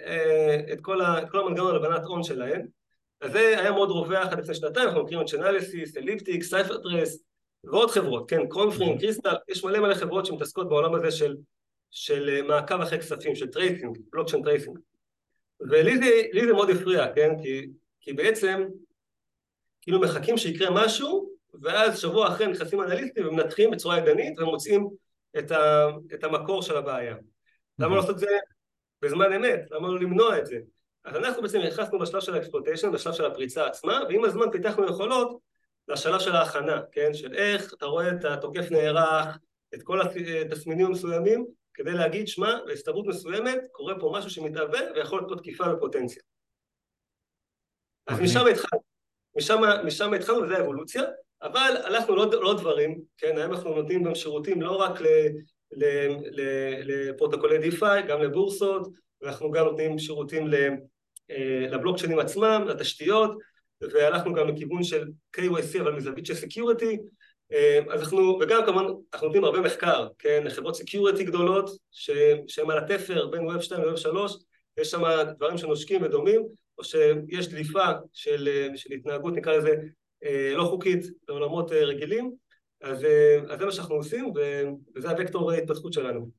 אה, 0.00 0.60
את 0.72 0.80
כל, 0.80 0.98
כל 1.30 1.40
המנגנון 1.40 1.74
הלבנת 1.74 2.04
הון 2.04 2.22
שלהם. 2.22 2.66
אז 3.20 3.32
זה 3.32 3.60
היה 3.60 3.72
מאוד 3.72 3.90
רווח 3.90 4.28
עד 4.32 4.40
לפני 4.40 4.54
שנתיים, 4.54 4.88
אנחנו 4.88 5.02
מכירים 5.02 5.22
את 5.22 5.28
Chainalysis, 5.28 5.96
Elliptic, 5.96 6.42
CipherTrace 6.42 7.24
ועוד 7.64 7.90
חברות, 7.90 8.30
כן, 8.30 8.48
Coinfirm, 8.48 8.96
mm-hmm. 8.96 9.00
Crystal, 9.00 9.34
יש 9.48 9.64
מלא 9.64 9.80
מלא 9.80 9.94
חברות 9.94 10.26
שמתעסקות 10.26 10.68
בעולם 10.68 10.94
הזה 10.94 11.10
של, 11.10 11.36
של 11.90 12.28
אה, 12.28 12.42
מעקב 12.42 12.80
אחרי 12.80 12.98
כספים, 12.98 13.34
של 13.34 13.46
tracing, 13.46 13.98
blockchain 14.12 14.42
tracing. 14.42 14.78
ולי 15.60 15.98
זה, 15.98 16.46
זה 16.46 16.52
מאוד 16.52 16.70
הפריע, 16.70 17.12
כן, 17.14 17.30
כי, 17.42 17.66
כי 18.00 18.12
בעצם 18.12 18.64
כאילו 19.80 20.00
מחכים 20.00 20.38
שיקרה 20.38 20.70
משהו, 20.70 21.30
ואז 21.62 21.98
שבוע 21.98 22.28
אחרי 22.28 22.46
נכנסים 22.46 22.80
אנליסטים 22.80 23.28
ומנתחים 23.28 23.70
בצורה 23.70 23.98
ידנית 23.98 24.38
ומוצאים 24.38 24.88
את, 25.38 25.50
ה, 25.50 25.86
את 26.14 26.24
המקור 26.24 26.62
של 26.62 26.76
הבעיה. 26.76 27.14
Mm-hmm. 27.14 27.24
למה 27.78 27.94
לא 27.94 28.00
לעשות 28.00 28.14
את 28.14 28.20
זה 28.20 28.38
בזמן 29.02 29.32
אמת? 29.32 29.60
למה 29.70 29.88
לא 29.88 30.00
למנוע 30.00 30.38
את 30.38 30.46
זה? 30.46 30.56
אז 31.04 31.16
אנחנו 31.16 31.42
בעצם 31.42 31.58
נכנסנו 31.58 31.98
בשלב 31.98 32.20
של 32.20 32.34
ה 32.34 32.38
exploitation, 32.38 32.92
בשלב 32.92 33.12
של 33.12 33.24
הפריצה 33.24 33.66
עצמה, 33.66 34.00
ועם 34.08 34.24
הזמן 34.24 34.50
פיתחנו 34.52 34.86
יכולות 34.86 35.49
לשלב 35.90 36.20
של 36.20 36.36
ההכנה, 36.36 36.80
כן? 36.92 37.14
של 37.14 37.34
איך 37.34 37.74
אתה 37.74 37.86
רואה 37.86 38.10
את 38.10 38.24
התוקף 38.24 38.70
נערך, 38.70 39.38
את 39.74 39.82
כל 39.82 40.00
התסמינים 40.00 40.86
המסוימים, 40.86 41.46
כדי 41.74 41.92
להגיד, 41.92 42.28
שמע, 42.28 42.58
בהסתברות 42.66 43.06
מסוימת 43.06 43.58
קורה 43.72 44.00
פה 44.00 44.12
משהו 44.14 44.30
שמתהווה 44.30 44.80
ויכול 44.94 45.18
להיות 45.18 45.30
פה 45.30 45.36
תקיפה 45.36 45.74
בפוטנציה. 45.74 46.22
אז 48.06 48.14
אוקיי. 48.14 48.26
משם 48.26 48.46
התחלנו, 48.46 48.82
משם, 49.36 49.60
משם 49.84 50.14
התחלנו 50.14 50.42
וזה 50.42 50.56
האבולוציה, 50.56 51.02
אבל 51.42 51.76
הלכנו 51.84 52.16
לעוד 52.16 52.34
לא, 52.34 52.42
לא 52.42 52.54
דברים, 52.54 53.00
כן? 53.18 53.38
היום 53.38 53.52
אנחנו 53.52 53.74
נותנים 53.74 54.04
גם 54.04 54.14
שירותים 54.14 54.62
לא 54.62 54.76
רק 54.76 55.00
לפרוטוקולי 56.82 57.58
דיפיי, 57.58 58.02
גם 58.02 58.22
לבורסות, 58.22 58.88
ואנחנו 59.20 59.50
גם 59.50 59.64
נותנים 59.64 59.98
שירותים 59.98 60.50
אה, 61.30 61.66
לבלוקצ'יינים 61.70 62.18
עצמם, 62.18 62.64
לתשתיות, 62.66 63.38
והלכנו 63.80 64.34
גם 64.34 64.48
לכיוון 64.48 64.82
של 64.82 65.08
KYC 65.36 65.80
אבל 65.80 65.92
מזווית 65.92 66.26
של 66.26 66.34
security 66.34 66.98
אה, 67.52 67.80
אז 67.90 68.00
אנחנו, 68.00 68.38
וגם 68.40 68.62
כמובן 68.66 68.84
אנחנו 69.14 69.26
נותנים 69.26 69.44
הרבה 69.44 69.60
מחקר, 69.60 70.08
כן, 70.18 70.42
לחברות 70.44 70.76
security 70.76 71.24
גדולות 71.24 71.70
שהן 71.90 72.70
על 72.70 72.78
התפר 72.78 73.26
בין 73.26 73.46
Web 73.46 73.60
2 73.60 73.82
ל 73.82 73.86
Web 73.86 73.96
3 73.96 74.36
יש 74.76 74.90
שם 74.90 75.02
דברים 75.36 75.58
שנושקים 75.58 76.02
ודומים 76.02 76.42
או 76.78 76.84
שיש 76.84 77.48
דליפה 77.48 77.86
של, 78.12 78.68
של 78.76 78.92
התנהגות 78.92 79.34
נקרא 79.34 79.56
לזה 79.56 79.74
אה, 80.24 80.52
לא 80.54 80.64
חוקית 80.64 81.04
בעולמות 81.28 81.72
רגילים 81.72 82.32
אז, 82.82 83.06
אז 83.48 83.58
זה 83.58 83.64
מה 83.64 83.72
שאנחנו 83.72 83.94
עושים 83.94 84.32
וזה 84.96 85.10
הוקטור 85.10 85.52
ההתפתחות 85.52 85.92
שלנו. 85.92 86.30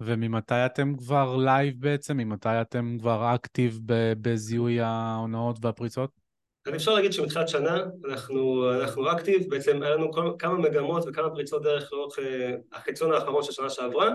וממתי 0.00 0.66
אתם 0.66 0.96
כבר 0.96 1.36
live 1.36 1.74
בעצם? 1.78 2.16
ממתי 2.16 2.48
אתם 2.60 2.96
כבר 3.00 3.34
active 3.34 3.80
בזיהוי 4.20 4.80
ההונאות 4.80 5.56
והפריצות? 5.62 6.25
אז 6.66 6.74
אפשר 6.74 6.94
להגיד 6.94 7.12
שמתחילת 7.12 7.48
שנה 7.48 7.84
אנחנו, 8.04 8.70
אנחנו 8.80 9.12
active, 9.12 9.50
בעצם 9.50 9.82
היה 9.82 9.94
לנו 9.94 10.10
כמה 10.38 10.58
מגמות 10.58 11.04
וכמה 11.06 11.30
פריצות 11.30 11.62
דרך 11.62 11.92
לאורך 11.92 12.18
אה, 12.18 12.54
החציון 12.72 13.12
האחרון 13.12 13.42
של 13.42 13.52
שנה 13.52 13.70
שעברה, 13.70 14.14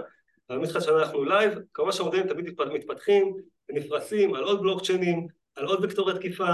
אבל 0.50 0.58
מתחילת 0.58 0.84
שנה 0.84 1.00
אנחנו 1.00 1.24
live, 1.24 1.60
כמובן 1.74 1.92
שהמודלים 1.92 2.28
תמיד 2.28 2.54
מתפתחים 2.74 3.36
ונפרסים 3.70 4.36
על 4.36 4.44
עוד 4.44 4.62
בלוקצ'יינים, 4.62 5.28
על 5.56 5.66
עוד 5.66 5.80
וקטורי 5.84 6.14
תקיפה, 6.16 6.54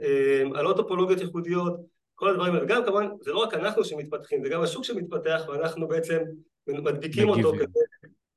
אה, 0.00 0.42
על 0.54 0.66
עוד 0.66 0.76
טופולוגיות 0.76 1.20
ייחודיות, 1.20 1.80
כל 2.14 2.28
הדברים 2.28 2.52
האלה, 2.54 2.64
וגם 2.64 2.84
כמובן 2.84 3.08
זה 3.20 3.32
לא 3.32 3.38
רק 3.38 3.54
אנחנו 3.54 3.84
שמתפתחים, 3.84 4.44
זה 4.44 4.50
גם 4.50 4.62
השוק 4.62 4.84
שמתפתח 4.84 5.42
ואנחנו 5.48 5.88
בעצם 5.88 6.18
מדביקים 6.66 7.28
מגיבים. 7.28 7.44
אותו 7.44 7.58
כדי, 7.58 7.66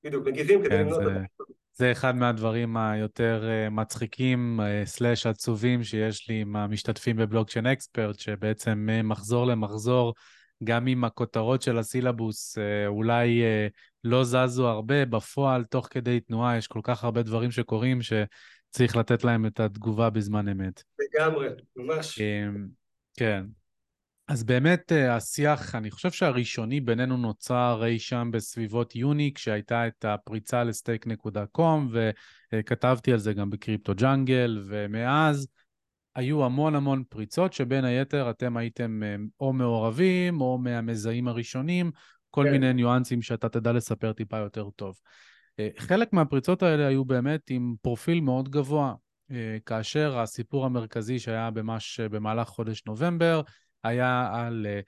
בדיוק, 0.04 0.28
מגיבים 0.28 0.60
כדי 0.60 0.70
כן, 0.70 0.80
למנוע 0.80 1.00
את 1.00 1.39
זה. 1.80 1.92
אחד 1.92 2.16
מהדברים 2.16 2.78
היותר 2.78 3.50
אה, 3.50 3.70
מצחיקים, 3.70 4.60
אה, 4.62 4.86
סלאש 4.86 5.26
עצובים, 5.26 5.84
שיש 5.84 6.30
לי 6.30 6.42
עם 6.42 6.56
המשתתפים 6.56 7.16
בבלוקצ'יין 7.16 7.66
אקספרט, 7.66 8.20
שבעצם 8.20 8.78
ממחזור 8.78 9.46
למחזור, 9.46 10.14
גם 10.64 10.88
אם 10.88 11.04
הכותרות 11.04 11.62
של 11.62 11.78
הסילבוס 11.78 12.58
אה, 12.58 12.88
אולי 12.88 13.42
לא 14.04 14.24
זזו 14.24 14.68
הרבה, 14.68 15.06
בפועל, 15.06 15.64
תוך 15.64 15.88
כדי 15.92 16.20
תנועה, 16.20 16.58
יש 16.58 16.68
כל 16.68 16.82
כך 16.84 17.04
הרבה 17.04 17.24
דברים 17.24 17.52
שקורים, 17.52 18.00
שצריך 18.02 18.98
לתת 18.98 19.24
להם 19.24 19.46
את 19.46 19.60
התגובה 19.60 20.10
בזמן 20.10 20.48
אמת. 20.48 20.84
לגמרי, 21.00 21.48
ממש. 21.76 22.20
כן. 23.18 23.46
אז 24.30 24.44
באמת 24.44 24.92
אה, 24.92 25.16
השיח, 25.16 25.76
אני 25.76 25.92
חושב 25.92 26.12
שהראשוני 26.12 26.80
בינינו 26.80 27.18
נוצר 27.18 27.82
אי 27.86 28.00
שם 28.00 28.30
בסביבות 28.34 28.96
יוני, 28.96 29.32
כשהייתה 29.36 29.88
את 29.88 30.06
הפריצה 30.06 30.64
לסטייק.קום, 30.64 31.92
וכתבתי 32.54 33.14
על 33.14 33.20
זה 33.20 33.34
גם 33.34 33.50
בקריפטו 33.50 33.96
ג'אנגל, 33.96 34.64
ומאז 34.66 35.48
היו 36.16 36.46
המון 36.46 36.76
המון 36.76 37.04
פריצות, 37.10 37.54
שבין 37.54 37.86
היתר 37.86 38.30
אתם 38.30 38.58
הייתם 38.58 39.04
אה, 39.04 39.16
או 39.40 39.54
מעורבים, 39.54 40.42
או 40.42 40.58
מהמזהים 40.58 41.28
הראשונים, 41.28 41.92
כל 42.30 42.44
כן. 42.46 42.52
מיני 42.52 42.74
ניואנסים 42.74 43.22
שאתה 43.22 43.50
תדע 43.50 43.72
לספר 43.72 44.14
טיפה 44.14 44.38
יותר 44.38 44.70
טוב. 44.76 44.96
אה, 45.60 45.70
חלק 45.78 46.14
מהפריצות 46.14 46.64
האלה 46.64 46.88
היו 46.88 47.06
באמת 47.06 47.50
עם 47.50 47.76
פרופיל 47.82 48.22
מאוד 48.22 48.50
גבוה, 48.50 48.94
כאשר 49.66 50.20
הסיפור 50.20 50.66
המרכזי 50.66 51.20
שהיה 51.20 51.50
ממש 51.56 52.00
במהלך 52.00 52.48
חודש 52.48 52.84
נובמבר, 52.86 53.42
היה 53.84 54.30
על 54.34 54.66
אה, 54.70 54.80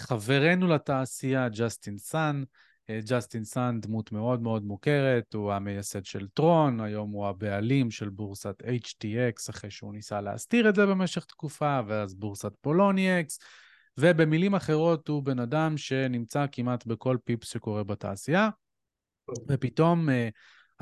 חברנו 0.00 0.66
לתעשייה, 0.66 1.48
ג'סטין 1.48 1.98
סאן. 1.98 2.42
אה, 2.90 3.00
ג'סטין 3.08 3.44
סאן 3.44 3.80
דמות 3.80 4.12
מאוד 4.12 4.42
מאוד 4.42 4.64
מוכרת, 4.64 5.34
הוא 5.34 5.52
המייסד 5.52 6.04
של 6.04 6.28
Tron, 6.34 6.80
היום 6.80 7.10
הוא 7.10 7.26
הבעלים 7.26 7.90
של 7.90 8.08
בורסת 8.08 8.62
HTX, 8.62 9.50
אחרי 9.50 9.70
שהוא 9.70 9.92
ניסה 9.92 10.20
להסתיר 10.20 10.68
את 10.68 10.74
זה 10.74 10.86
במשך 10.86 11.24
תקופה, 11.24 11.80
ואז 11.86 12.14
בורסת 12.14 12.52
Poloniex, 12.60 13.38
ובמילים 13.98 14.54
אחרות 14.54 15.08
הוא 15.08 15.22
בן 15.22 15.38
אדם 15.38 15.76
שנמצא 15.76 16.46
כמעט 16.52 16.86
בכל 16.86 17.16
פיפס 17.24 17.48
שקורה 17.48 17.84
בתעשייה, 17.84 18.48
ופתאום, 19.48 20.10
אה, 20.10 20.28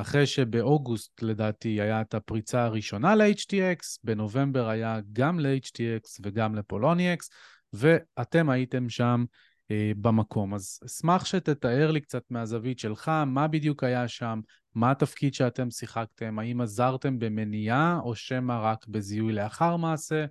אחרי 0.00 0.26
שבאוגוסט 0.26 1.22
לדעתי 1.22 1.80
היה 1.80 2.00
את 2.00 2.14
הפריצה 2.14 2.64
הראשונה 2.64 3.14
ל-HTX, 3.14 3.98
בנובמבר 4.04 4.68
היה 4.68 5.00
גם 5.12 5.40
ל-HTX 5.40 6.20
וגם 6.22 6.54
לפולוני-אקס, 6.54 7.30
ואתם 7.72 8.50
הייתם 8.50 8.88
שם 8.88 9.24
אה, 9.70 9.92
במקום. 9.96 10.54
אז 10.54 10.80
אשמח 10.86 11.24
שתתאר 11.24 11.90
לי 11.90 12.00
קצת 12.00 12.22
מהזווית 12.30 12.78
שלך, 12.78 13.12
מה 13.26 13.48
בדיוק 13.48 13.84
היה 13.84 14.08
שם, 14.08 14.40
מה 14.74 14.90
התפקיד 14.90 15.34
שאתם 15.34 15.70
שיחקתם, 15.70 16.38
האם 16.38 16.60
עזרתם 16.60 17.18
במניעה 17.18 18.00
או 18.02 18.14
שמא 18.14 18.60
רק 18.62 18.86
בזיהוי 18.86 19.32
לאחר 19.32 19.76
מעשה, 19.76 20.24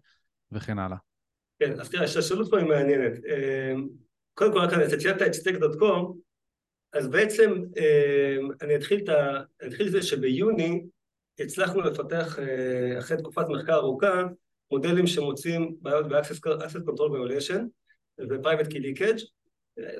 וכן 0.51 0.79
הלאה. 0.79 0.97
כן, 1.59 1.79
אז 1.79 1.89
תראה, 1.89 2.03
השאלות 2.03 2.49
פה 2.49 2.57
היא 2.57 2.67
מעניינת. 2.67 3.13
קודם 4.33 4.53
כל, 4.53 4.59
רק 4.59 4.73
אתה 4.73 4.97
ציינת 4.97 5.21
את 5.21 5.33
Stake.com, 5.33 6.26
אז 6.97 7.07
בעצם 7.07 7.53
אני 8.61 8.75
אתחיל 8.75 9.87
את 9.87 9.91
זה 9.91 10.01
שביוני 10.01 10.83
הצלחנו 11.39 11.81
לפתח 11.81 12.39
אחרי 12.99 13.17
תקופת 13.17 13.45
מחקר 13.49 13.73
ארוכה 13.75 14.23
מודלים 14.71 15.07
שמוצאים 15.07 15.75
בעיות 15.81 16.07
ב-access 16.07 16.39
control 16.87 17.11
violation 17.11 17.61
ו-private 18.29 18.67
key 18.67 18.77
leakage 18.77 19.23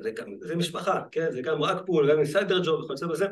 זה, 0.04 0.12
גם, 0.12 0.27
זה 0.42 0.56
משפחה, 0.56 1.01
כן? 1.12 1.32
זה 1.32 1.42
גם 1.42 1.63
rug 1.64 1.86
pull, 1.86 2.12
גם 2.12 2.18
insider 2.18 2.64
job 2.66 2.84
וכיוצא 2.84 3.08
בזה 3.08 3.25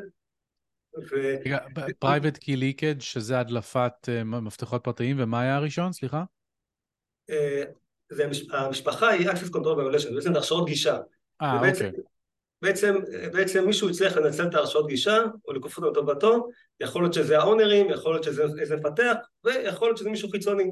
private 1.98 2.36
key 2.36 2.56
leakage 2.56 3.00
שזה 3.00 3.38
הדלפת 3.38 4.08
אה, 4.08 4.24
מפתחות 4.24 4.84
פרטיים, 4.84 5.16
ומה 5.20 5.40
היה 5.40 5.56
הראשון? 5.56 5.92
סליחה? 5.92 6.24
אה, 7.30 7.62
זה 8.08 8.28
המשפחה 8.52 9.08
היא 9.08 9.30
access 9.30 9.50
control 9.50 9.76
violation, 9.76 10.14
בעצם 10.14 10.32
זה 10.32 10.38
הרשאות 10.38 10.66
גישה. 10.66 10.98
אה, 11.42 11.68
אוקיי. 11.68 11.92
בעצם, 12.62 12.94
בעצם 13.32 13.66
מישהו 13.66 13.88
הצליח 13.88 14.16
לנצל 14.16 14.46
את 14.46 14.54
ההרשאות 14.54 14.86
גישה, 14.86 15.16
או 15.48 15.52
לכופות 15.52 15.84
אותם 15.84 15.98
לטובתו, 15.98 16.48
יכול 16.80 17.02
להיות 17.02 17.14
שזה 17.14 17.38
האונרים, 17.38 17.90
יכול 17.90 18.12
להיות 18.12 18.24
שזה 18.24 18.44
איזה 18.58 18.76
מפתח, 18.76 19.14
ויכול 19.44 19.88
להיות 19.88 19.98
שזה 19.98 20.10
מישהו 20.10 20.30
חיצוני. 20.30 20.70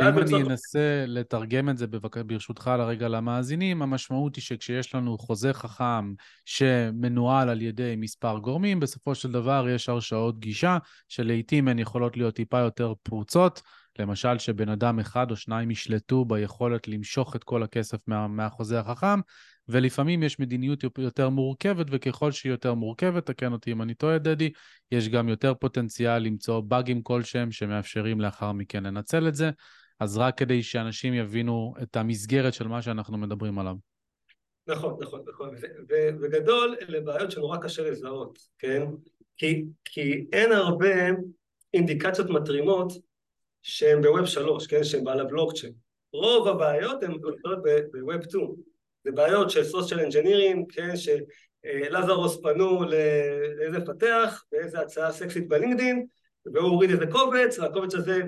אם 0.00 0.18
אני 0.18 0.42
אנסה 0.42 1.04
לתרגם 1.06 1.68
את 1.68 1.78
זה 1.78 1.86
ברשותך 2.26 2.70
לרגע 2.78 3.08
למאזינים, 3.08 3.82
המשמעות 3.82 4.36
היא 4.36 4.42
שכשיש 4.42 4.94
לנו 4.94 5.18
חוזה 5.18 5.52
חכם 5.52 6.14
שמנוהל 6.44 7.48
על 7.48 7.62
ידי 7.62 7.94
מספר 7.96 8.38
גורמים, 8.38 8.80
בסופו 8.80 9.14
של 9.14 9.32
דבר 9.32 9.66
יש 9.68 9.88
הרשאות 9.88 10.38
גישה, 10.38 10.78
שלעיתים 11.08 11.68
הן 11.68 11.78
יכולות 11.78 12.16
להיות 12.16 12.34
טיפה 12.34 12.58
יותר 12.58 12.92
פרוצות, 13.02 13.62
למשל 13.98 14.38
שבן 14.38 14.68
אדם 14.68 14.98
אחד 14.98 15.30
או 15.30 15.36
שניים 15.36 15.70
ישלטו 15.70 16.24
ביכולת 16.24 16.88
למשוך 16.88 17.36
את 17.36 17.44
כל 17.44 17.62
הכסף 17.62 17.98
מה, 18.06 18.28
מהחוזה 18.28 18.80
החכם, 18.80 19.20
ולפעמים 19.68 20.22
יש 20.22 20.38
מדיניות 20.38 20.82
יותר 20.98 21.28
מורכבת, 21.28 21.86
וככל 21.90 22.32
שהיא 22.32 22.52
יותר 22.52 22.74
מורכבת, 22.74 23.26
תקן 23.26 23.52
אותי 23.52 23.72
אם 23.72 23.82
אני 23.82 23.94
טועה, 23.94 24.18
דדי, 24.18 24.52
יש 24.92 25.08
גם 25.08 25.28
יותר 25.28 25.54
פוטנציאל 25.54 26.18
למצוא 26.18 26.60
באגים 26.60 27.02
כלשהם 27.02 27.50
שמאפשרים 27.50 28.20
לאחר 28.20 28.52
מכן 28.52 28.82
לנצל 28.82 29.28
את 29.28 29.34
זה, 29.34 29.50
אז 30.00 30.18
רק 30.18 30.38
כדי 30.38 30.62
שאנשים 30.62 31.14
יבינו 31.14 31.74
את 31.82 31.96
המסגרת 31.96 32.54
של 32.54 32.68
מה 32.68 32.82
שאנחנו 32.82 33.18
מדברים 33.18 33.58
עליו. 33.58 33.74
נכון, 34.66 34.96
נכון, 35.00 35.20
נכון. 35.28 35.54
ובגדול, 35.88 36.76
אלה 36.82 37.00
בעיות 37.00 37.30
שנורא 37.30 37.58
קשה 37.58 37.90
לזהות, 37.90 38.38
כן? 38.58 38.82
כי, 39.36 39.64
כי 39.84 40.26
אין 40.32 40.52
הרבה 40.52 40.94
אינדיקציות 41.74 42.30
מטרימות 42.30 42.92
שהן 43.62 44.02
ב 44.02 44.08
Web 44.08 44.26
3, 44.26 44.66
כן? 44.66 44.84
שהן 44.84 45.04
על 45.04 45.20
הבלוקצ'יין. 45.20 45.72
רוב 46.12 46.48
הבעיות 46.48 47.02
הן 47.02 47.12
ב 47.92 48.00
Web 48.00 48.22
2. 48.22 48.67
זה 49.08 49.12
בעיות 49.12 49.50
של 49.50 49.64
social 49.64 50.00
engineering, 50.00 50.72
כן, 50.72 50.94
שלזרוס 50.96 52.40
פנו 52.42 52.82
לאיזה 52.84 53.78
מפתח, 53.78 54.44
באיזה 54.52 54.80
הצעה 54.80 55.12
סקסית 55.12 55.48
בלינקדין, 55.48 56.06
והוא 56.46 56.68
הוריד 56.68 56.90
איזה 56.90 57.06
קובץ, 57.06 57.58
והקובץ 57.58 57.94
הזה 57.94 58.22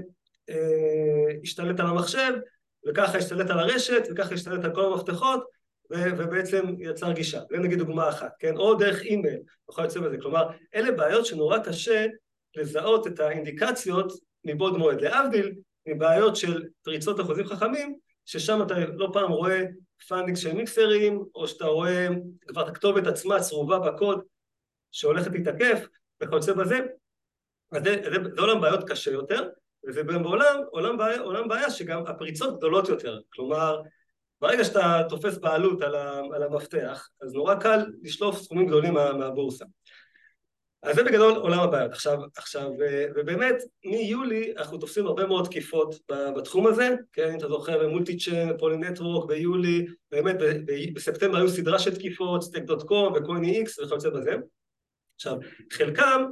אה, 0.50 1.32
השתלט 1.42 1.80
על 1.80 1.86
המחשב, 1.86 2.32
וככה 2.88 3.18
השתלט 3.18 3.50
על 3.50 3.58
הרשת, 3.58 4.02
וככה 4.10 4.34
השתלט 4.34 4.64
על 4.64 4.74
כל 4.74 4.92
המפתחות, 4.92 5.44
ו- 5.90 6.18
ובעצם 6.18 6.66
יצר 6.78 7.12
גישה. 7.12 7.40
זה 7.50 7.58
נגיד 7.58 7.78
דוגמה 7.78 8.08
אחת, 8.08 8.32
כן? 8.38 8.56
או 8.56 8.74
דרך 8.74 9.02
אימייל, 9.02 9.40
וכיוצא 9.70 10.02
בזה. 10.02 10.16
כלומר, 10.18 10.48
אלה 10.74 10.92
בעיות 10.92 11.26
שנורא 11.26 11.58
קשה 11.58 12.06
לזהות 12.56 13.06
את 13.06 13.20
האינדיקציות 13.20 14.12
מבעוד 14.44 14.76
מועד. 14.78 15.00
להבדיל 15.00 15.52
מבעיות 15.86 16.36
של 16.36 16.64
פריצות 16.82 17.20
חוזים 17.20 17.46
חכמים, 17.46 17.96
ששם 18.24 18.62
אתה 18.62 18.74
לא 18.78 19.10
פעם 19.12 19.32
רואה 19.32 19.64
funding 20.08 20.36
של 20.36 20.52
מיקסרים, 20.52 21.24
או 21.34 21.48
שאתה 21.48 21.66
רואה 21.66 22.08
כבר 22.46 22.62
את 22.62 22.68
הכתובת 22.68 23.06
עצמה 23.06 23.40
צרובה 23.40 23.78
בקוד 23.78 24.20
שהולכת 24.92 25.30
להיתקף 25.32 25.86
וכיוצא 26.20 26.52
בזה, 26.52 26.78
אז 27.72 27.82
זה, 27.84 28.02
זה, 28.04 28.16
זה 28.34 28.40
עולם 28.40 28.60
בעיות 28.60 28.90
קשה 28.90 29.10
יותר, 29.10 29.48
וזה 29.88 30.02
בעולם 30.02 30.60
עולם 30.70 30.96
בעיה, 30.96 31.20
עולם 31.20 31.48
בעיה 31.48 31.70
שגם 31.70 32.06
הפריצות 32.06 32.56
גדולות 32.58 32.88
יותר, 32.88 33.20
כלומר 33.32 33.82
ברגע 34.40 34.64
שאתה 34.64 35.02
תופס 35.08 35.38
בעלות 35.38 35.82
על, 36.34 36.42
המפתח, 36.42 37.08
אז 37.22 37.32
נורא 37.32 37.54
קל 37.54 37.86
לשלוף 38.02 38.42
סכומים 38.42 38.66
גדולים 38.66 38.94
מה, 38.94 39.12
מהבורסה. 39.12 39.64
אז 40.82 40.96
זה 40.96 41.04
בגדול 41.04 41.36
עולם 41.36 41.60
הבעיות. 41.60 41.92
עכשיו, 41.92 42.18
עכשיו, 42.36 42.70
ובאמת, 43.16 43.56
מיולי 43.84 44.54
אנחנו 44.56 44.78
תופסים 44.78 45.06
הרבה 45.06 45.26
מאוד 45.26 45.46
תקיפות 45.46 45.94
בתחום 46.36 46.66
הזה, 46.66 46.94
כן, 47.12 47.30
אם 47.30 47.38
אתה 47.38 47.48
זוכר, 47.48 47.88
Multichain, 47.88 48.58
Poly 48.58 48.76
Network 48.76 49.28
ביולי, 49.28 49.86
באמת 50.10 50.36
בספטמבר 50.94 51.36
היו 51.36 51.48
סדרה 51.48 51.78
של 51.78 51.94
תקיפות, 51.94 52.42
Stake 52.42 52.64
dot 52.64 52.82
com 52.82 53.12
ו 53.12 53.58
CoinEx 53.58 53.78
וכיוצא 53.78 54.10
בזה. 54.10 54.34
עכשיו, 55.14 55.36
חלקם, 55.72 56.24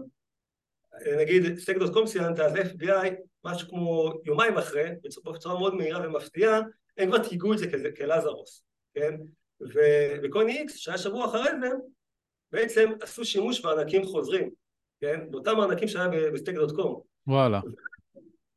נגיד 1.18 1.58
Stake 1.58 1.78
dot 1.78 1.92
com 1.92 2.06
ציינת, 2.06 2.40
אז 2.40 2.52
FBI, 2.54 3.08
משהו 3.44 3.68
כמו 3.68 4.12
יומיים 4.24 4.58
אחרי, 4.58 4.90
בצורה 5.24 5.58
מאוד 5.58 5.74
מהירה 5.74 6.06
ומפתיעה, 6.06 6.60
הם 6.98 7.08
כבר 7.08 7.18
תייגו 7.18 7.52
את 7.52 7.58
זה 7.58 7.66
כלזרוס, 7.96 8.64
כן? 8.94 9.14
ו 10.22 10.58
CoinEx, 10.58 10.76
שהיה 10.76 10.98
שבוע 10.98 11.26
אחרי 11.26 11.50
זה, 11.60 11.68
בעצם 12.52 12.90
עשו 13.00 13.24
שימוש 13.24 13.60
בארנקים 13.60 14.04
חוזרים, 14.04 14.50
כן? 15.00 15.20
באותם 15.30 15.60
ארנקים 15.60 15.88
שהיה 15.88 16.08
ב 16.08 16.16
Stake 16.16 16.56
dot 16.56 16.76
com. 16.76 17.00
וואלה. 17.26 17.60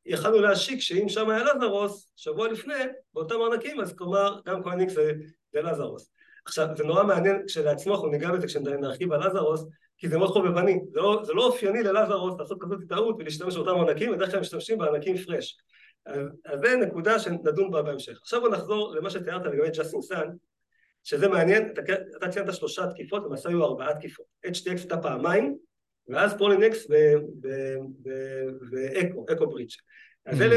יכלנו 0.06 0.38
להסיק 0.38 0.80
שאם 0.80 1.08
שם 1.08 1.30
היה 1.30 1.44
לזרוס, 1.44 2.12
שבוע 2.16 2.48
לפני, 2.48 2.74
באותם 3.14 3.34
ארנקים, 3.34 3.80
אז 3.80 3.92
כלומר 3.92 4.40
גם 4.46 4.62
CoinEx 4.62 4.92
זה, 4.92 5.12
זה 5.52 5.62
לזרוס. 5.62 6.10
עכשיו, 6.44 6.66
זה 6.76 6.84
נורא 6.84 7.04
מעניין 7.04 7.42
כשלעצמו, 7.46 7.94
אנחנו 7.94 8.08
ניגע 8.08 8.32
בזה 8.32 8.46
כשנרחיב 8.46 9.12
על 9.12 9.28
לזרוס, 9.28 9.66
כי 9.98 10.08
זה 10.08 10.18
מאוד 10.18 10.30
חובבני, 10.30 10.80
זה 10.92 11.00
לא, 11.00 11.20
זה 11.24 11.32
לא 11.32 11.46
אופייני 11.46 11.82
ללזרוס 11.82 12.34
לעשות 12.38 12.58
כזאת 12.60 12.78
טעות 12.88 13.16
ולהשתמש 13.18 13.56
באותם 13.56 13.70
ארנקים, 13.70 14.12
בדרך 14.12 14.30
כלל 14.30 14.40
משתמשים 14.40 14.78
בארנקים 14.78 15.16
fresh. 15.16 15.58
אז, 16.06 16.20
אז 16.44 16.60
זה 16.64 16.76
נקודה 16.76 17.18
שנדון 17.18 17.70
בה 17.70 17.82
בהמשך. 17.82 18.18
עכשיו 18.20 18.40
בוא 18.40 18.48
נחזור 18.48 18.94
למה 18.94 19.10
שתיארת 19.10 19.46
לגבי 19.46 19.70
ג'סטין 19.70 20.02
סאן, 20.02 20.28
שזה 21.04 21.28
מעניין, 21.28 21.68
אתה, 21.72 21.82
אתה 22.16 22.28
ציינת 22.28 22.54
שלושה 22.54 22.86
תקיפות, 22.86 23.24
למעשה 23.26 23.48
היו 23.48 23.64
ארבעה 23.64 23.94
תקיפות. 23.94 24.26
HTX 24.46 24.78
הייתה 24.78 24.96
פעמיים, 24.96 25.56
ואז 26.08 26.34
Poloniex 26.38 26.86
ו 28.70 28.79
HECO, 28.79 29.26
HECO 29.32 29.46
Bridge. 29.46 29.70
אז 30.26 30.40
mm. 30.40 30.44
אלה, 30.44 30.56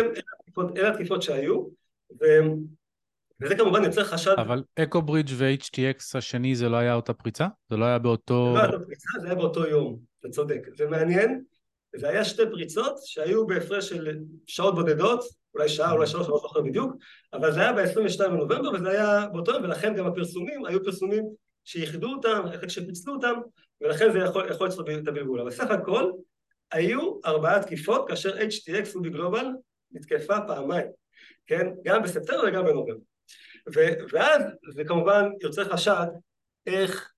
אלה 0.77 0.89
התקיפות 0.89 1.21
שהיו, 1.21 1.67
ו, 2.21 2.25
וזה 3.41 3.55
כמובן 3.55 3.83
יוצר 3.83 4.03
חשד... 4.03 4.35
אבל 4.37 4.63
HECO 4.75 5.01
Bridge 5.01 5.29
ו-HTX 5.37 6.17
השני 6.17 6.55
זה 6.55 6.69
לא 6.69 6.77
היה 6.77 6.95
אותה 6.95 7.13
פריצה? 7.13 7.47
זה 7.69 7.77
לא 7.77 7.85
היה 7.85 7.99
באותו... 7.99 8.53
זה 8.53 8.53
לא 8.53 8.63
היה 8.63 8.73
אותה 8.73 8.85
פריצה, 8.85 9.09
זה 9.21 9.25
היה 9.25 9.35
באותו 9.35 9.67
יום, 9.67 9.99
אתה 10.19 10.29
צודק. 10.29 10.67
זה 10.75 10.87
מעניין, 10.87 11.43
זה 11.95 12.09
היה 12.09 12.25
שתי 12.25 12.43
פריצות 12.51 12.97
שהיו 13.03 13.47
בהפרש 13.47 13.89
של 13.89 14.17
שעות 14.47 14.75
בודדות, 14.75 15.23
אולי 15.53 15.69
שעה, 15.69 15.91
אולי 15.91 16.07
שלוש, 16.07 16.25
אני 16.25 16.31
לא 16.31 16.39
זוכר 16.39 16.61
בדיוק, 16.61 16.93
אבל 17.33 17.51
זה 17.51 17.59
היה 17.59 17.73
ב-22 17.73 18.27
בנובמבר 18.29 18.69
וזה 18.73 18.89
היה 18.89 19.27
באותו 19.33 19.51
יום, 19.51 19.63
ולכן 19.63 19.95
גם 19.95 20.07
הפרסומים 20.07 20.65
היו 20.65 20.83
פרסומים 20.83 21.23
שייחדו 21.63 22.07
אותם, 22.13 22.43
שפיצלו 22.67 23.13
אותם, 23.13 23.33
ולכן 23.81 24.11
זה 24.11 24.19
יכול, 24.19 24.49
יכול 24.49 24.67
לצפות 24.67 24.89
את 25.03 25.07
הבלבול. 25.07 25.41
אבל 25.41 25.51
סך 25.51 25.71
הכל, 25.71 26.11
היו 26.71 27.19
ארבעה 27.25 27.63
תקיפות, 27.63 28.07
כאשר 28.07 28.37
HTX 28.37 28.95
רובי 28.95 29.09
גלובל 29.09 29.45
נתקפה 29.91 30.35
פעמיים, 30.47 30.87
כן? 31.45 31.67
גם 31.83 32.03
בספטמבר 32.03 32.43
וגם 32.47 32.65
בנובמבר. 32.65 33.03
ואז 34.11 34.41
זה 34.73 34.83
כמובן 34.83 35.29
יוצר 35.41 35.73
חשד 35.73 36.07
איך 36.65 37.11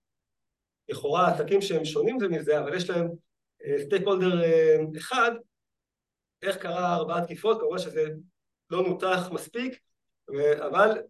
לכאורה 0.90 1.28
עסקים 1.28 1.62
שהם 1.62 1.86
שונים 1.86 2.20
זה 2.20 2.28
מזה, 2.28 2.60
אבל 2.60 2.76
יש 2.76 2.90
להם 2.90 3.08
סטייק 3.78 4.02
uh, 4.02 4.06
הולדר 4.06 4.42
uh, 4.42 4.98
אחד 4.98 5.32
איך 6.42 6.58
קרה 6.58 6.96
ארבעה 6.96 7.26
תקיפות, 7.26 7.60
כמובן 7.60 7.78
שזה 7.78 8.04
לא 8.70 8.88
נותח 8.88 9.30
מספיק, 9.32 9.80
אבל 10.58 11.02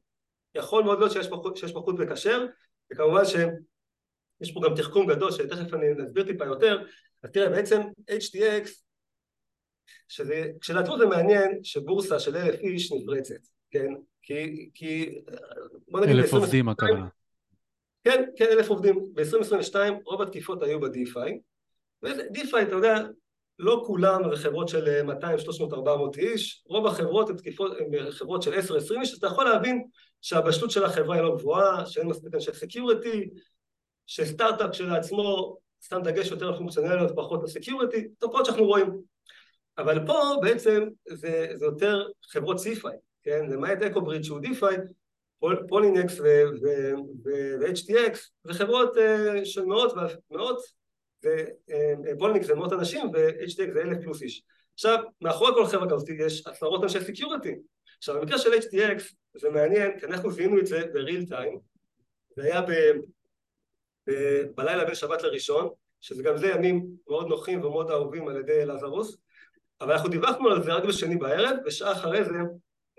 יכול 0.56 0.84
מאוד 0.84 1.00
להיות 1.00 1.12
שיש 1.12 1.28
פה, 1.28 1.44
שיש 1.56 1.72
פה 1.74 1.80
חוט 1.80 2.00
מקשר, 2.00 2.46
וכמובן 2.92 3.26
שיש 3.26 4.52
פה 4.54 4.62
גם 4.66 4.76
תחכום 4.76 5.08
גדול 5.08 5.32
שתכף 5.32 5.74
אני 5.74 5.86
אסביר 6.06 6.24
טיפה 6.24 6.46
יותר, 6.46 6.86
אז 7.24 7.32
תראה 7.32 7.50
בעצם 7.50 7.82
HTX, 8.12 8.70
שזה, 10.08 10.52
כשלעצמו 10.62 10.98
זה 10.98 11.06
מעניין 11.06 11.64
שבורסה 11.64 12.20
של 12.20 12.36
אלף 12.36 12.60
איש 12.60 12.92
נפרצת, 12.92 13.48
כן? 13.72 13.94
כי, 14.22 14.70
כי 14.74 15.22
בוא 15.88 16.00
נגיד... 16.02 16.16
אלף 16.16 16.34
עובדים 16.34 16.70
הכוונה. 16.70 17.08
כן, 18.04 18.24
כן, 18.38 18.46
אלף 18.52 18.70
עובדים. 18.70 19.14
ב-2022 19.14 19.76
רוב 20.06 20.22
התקיפות 20.22 20.64
היו 20.64 20.80
ב-DeFi, 20.80 21.40
ו-DeFi, 22.04 22.62
אתה 22.62 22.76
יודע, 22.76 23.00
לא 23.60 23.84
כולם 23.86 24.36
חברות 24.36 24.70
של 24.70 25.04
200, 25.04 25.40
300, 25.40 25.74
400 25.74 26.18
איש, 26.18 26.64
רוב 26.66 26.88
החברות 26.88 27.30
הן 27.30 27.36
תקיפות, 27.36 27.72
הן 27.80 28.12
חברות 28.12 28.42
של 28.42 28.54
10-20 28.54 28.56
איש, 29.02 29.12
אז 29.12 29.18
אתה 29.18 29.28
יכול 29.28 29.46
להבין 29.46 29.84
שהבשלות 30.22 30.72
של 30.72 30.84
החברה 30.86 31.16
היא 31.16 31.24
לא 31.24 31.36
גבוהה, 31.36 31.86
שאין 31.86 32.08
מספיק 32.08 32.34
אנשי 32.34 32.54
security, 32.54 33.30
שסטארט-אפ 34.06 34.72
כשלעצמו 34.72 35.58
שם 35.82 36.02
דגש 36.04 36.32
יותר 36.32 36.48
על 36.48 36.58
פונקציונליות 36.58 37.12
פחות 37.16 37.42
על 37.42 37.48
security, 37.48 38.08
תופעות 38.18 38.46
שאנחנו 38.46 38.66
רואים. 38.66 39.02
אבל 39.78 40.06
פה 40.06 40.36
בעצם 40.42 40.84
זה, 41.08 41.48
זה 41.56 41.66
יותר 41.66 42.08
חברות 42.32 42.60
CeFi, 42.60 42.98
כן, 43.24 43.46
למעט 43.50 43.82
אקו 43.82 43.96
ברידג' 43.96 44.24
שהוא 44.24 44.40
DeFi, 44.40 44.78
פולינקס 45.68 46.20
ו-HTX 46.20 48.18
זה 48.44 48.54
חברות 48.54 48.94
של 49.44 49.66
מאות 49.66 49.94
ומאות, 50.32 50.77
פולינקס 52.20 52.48
זה 52.48 52.56
מאות 52.56 52.74
אנשים 52.74 53.10
ו-HTX 53.14 53.74
זה 53.74 53.82
אלף 53.82 54.04
פלוס 54.04 54.22
איש. 54.22 54.44
עכשיו, 54.74 55.04
מאחורי 55.22 55.52
כל 55.54 55.66
חברה 55.66 55.90
כזאת 55.90 56.10
יש 56.10 56.48
עשרות 56.48 56.84
אנשי 56.84 57.02
security. 57.02 57.56
עכשיו, 57.98 58.16
במקרה 58.16 58.38
של 58.38 58.50
HTX 58.54 59.04
זה 59.38 59.50
מעניין, 59.50 60.00
כי 60.00 60.06
אנחנו 60.06 60.32
זיהינו 60.32 60.60
את 60.60 60.68
זה 60.68 60.84
ב 60.94 61.00
real 61.00 61.26
time, 61.26 61.60
זה 62.36 62.44
היה 62.44 62.62
ב, 62.62 62.72
ב, 64.08 64.42
בלילה 64.56 64.86
בין 64.86 64.96
שבת 64.96 65.24
לראשון, 65.24 65.70
שזה 66.02 66.24
גם 66.24 66.38
זה 66.38 66.48
ימים 66.48 66.86
מאוד 67.08 67.28
נוחים 67.28 67.64
ומאוד 67.64 67.92
אהובים 67.92 68.28
על 68.28 68.38
ידי 68.38 68.66
לזרוס, 68.66 69.18
אבל 69.82 69.92
אנחנו 69.92 70.10
דיווחנו 70.10 70.50
על 70.50 70.64
זה 70.64 70.74
רק 70.74 70.84
בשני 70.84 71.18
בערב, 71.18 71.58
ושעה 71.66 71.92
אחרי 71.92 72.26
זה 72.26 72.38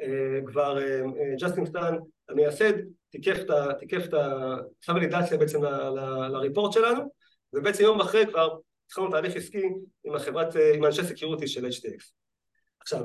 אה, 0.00 0.40
כבר 0.46 0.78
אה, 0.78 1.00
אה, 1.00 1.35
ג'סטין 1.40 1.66
סאן 1.66 1.96
המייסד 2.28 2.72
תיקף 3.11 3.37
את 3.40 3.50
ה... 3.50 3.74
תיקף 3.78 4.04
את 4.04 4.14
ה... 4.14 4.57
עשה 5.12 5.37
בעצם 5.37 5.62
ל 6.32 6.38
report 6.38 6.72
שלנו, 6.72 7.11
ובעצם 7.52 7.82
יום 7.84 8.00
אחרי 8.00 8.26
כבר 8.26 8.58
התחלנו 8.87 9.11
תהליך 9.11 9.37
עסקי 9.37 9.62
עם 10.04 10.14
החברת, 10.14 10.56
עם 10.74 10.84
אנשי 10.84 11.04
security 11.04 11.48
של 11.48 11.66
HTX. 11.66 12.12
עכשיו, 12.80 13.04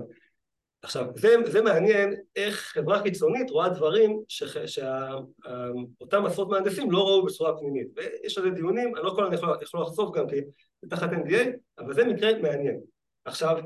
עכשיו 0.82 1.06
זה, 1.15 1.36
זה 1.51 1.62
מעניין 1.62 2.15
איך 2.36 2.60
חברה 2.60 3.01
חיצונית 3.01 3.49
רואה 3.49 3.69
דברים 3.69 4.19
שאותם 4.67 6.25
עשרות 6.25 6.49
מהנדסים 6.49 6.91
לא 6.91 7.08
ראו 7.08 7.25
בצורה 7.25 7.58
פנימית 7.58 7.88
ויש 7.95 8.38
על 8.38 8.43
זה 8.43 8.49
דיונים, 8.49 8.95
אני 8.95 9.06
לא 9.06 9.13
כל 9.15 9.25
אני 9.25 9.36
יכול 9.36 9.82
לחשוף 9.82 10.15
גם 10.15 10.29
כי 10.29 10.36
זה 10.82 10.89
תחת 10.89 11.10
NDA 11.10 11.49
אבל 11.79 11.93
זה 11.93 12.06
מקרה 12.06 12.39
מעניין 12.41 12.79
עכשיו 13.25 13.58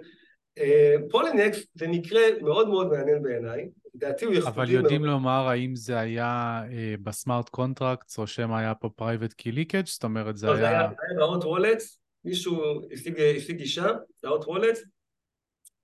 פולינקס 1.10 1.58
זה 1.74 1.88
מקרה 1.88 2.22
מאוד 2.42 2.68
מאוד 2.68 2.88
מעניין 2.88 3.24
בעיניי. 3.24 3.70
לדעתי 3.96 4.26
הוא 4.26 4.34
ייחודי 4.34 4.56
אבל 4.56 4.70
יודעים 4.70 5.02
מאוד. 5.02 5.14
לומר 5.14 5.48
האם 5.48 5.76
זה 5.76 6.00
היה 6.00 6.62
אה, 6.72 6.96
ב 7.04 7.12
smart 7.12 7.50
contract 7.50 8.18
או 8.18 8.28
שמא 8.28 8.56
היה 8.56 8.76
פה 8.76 8.90
private 8.96 9.34
key 9.34 9.52
leakage 9.52 9.86
זאת 9.86 10.04
אומרת 10.04 10.38
זה 10.38 10.48
לא, 10.48 10.52
היה... 10.52 10.62
זה 10.62 10.68
היה 10.70 11.18
ב 11.18 11.24
hot 11.24 11.44
wallets 11.44 12.00
מישהו 12.26 12.82
השיג 12.94 13.52
גישה 13.52 13.88
ל 14.24 14.30
hot 14.30 14.48
wallets 14.48 14.84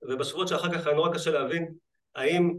ובשבועות 0.02 0.48
שאחר 0.48 0.74
כך 0.74 0.88
היה 0.88 0.96
נורא 0.96 1.14
קשה 1.14 1.32
להבין 1.32 1.74
האם, 2.16 2.54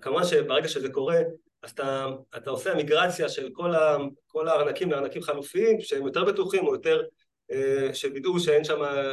כמובן 0.00 0.24
שברגע 0.24 0.68
שזה 0.68 0.88
קורה 0.88 1.18
אז 1.62 1.70
אתה, 1.70 2.06
אתה 2.36 2.50
עושה 2.50 2.74
מיגרציה 2.74 3.28
של 3.28 3.50
כל, 3.52 3.74
ה, 3.74 3.96
כל 4.26 4.48
הארנקים 4.48 4.90
לארנקים 4.90 5.22
חלופיים 5.22 5.80
שהם 5.80 6.06
יותר 6.06 6.24
בטוחים 6.24 6.66
או 6.66 6.74
יותר 6.74 7.00
אה, 7.00 7.06
שווידאו 7.92 8.40
שאין 8.40 8.64
שם 8.64 8.82
אה, 8.82 9.12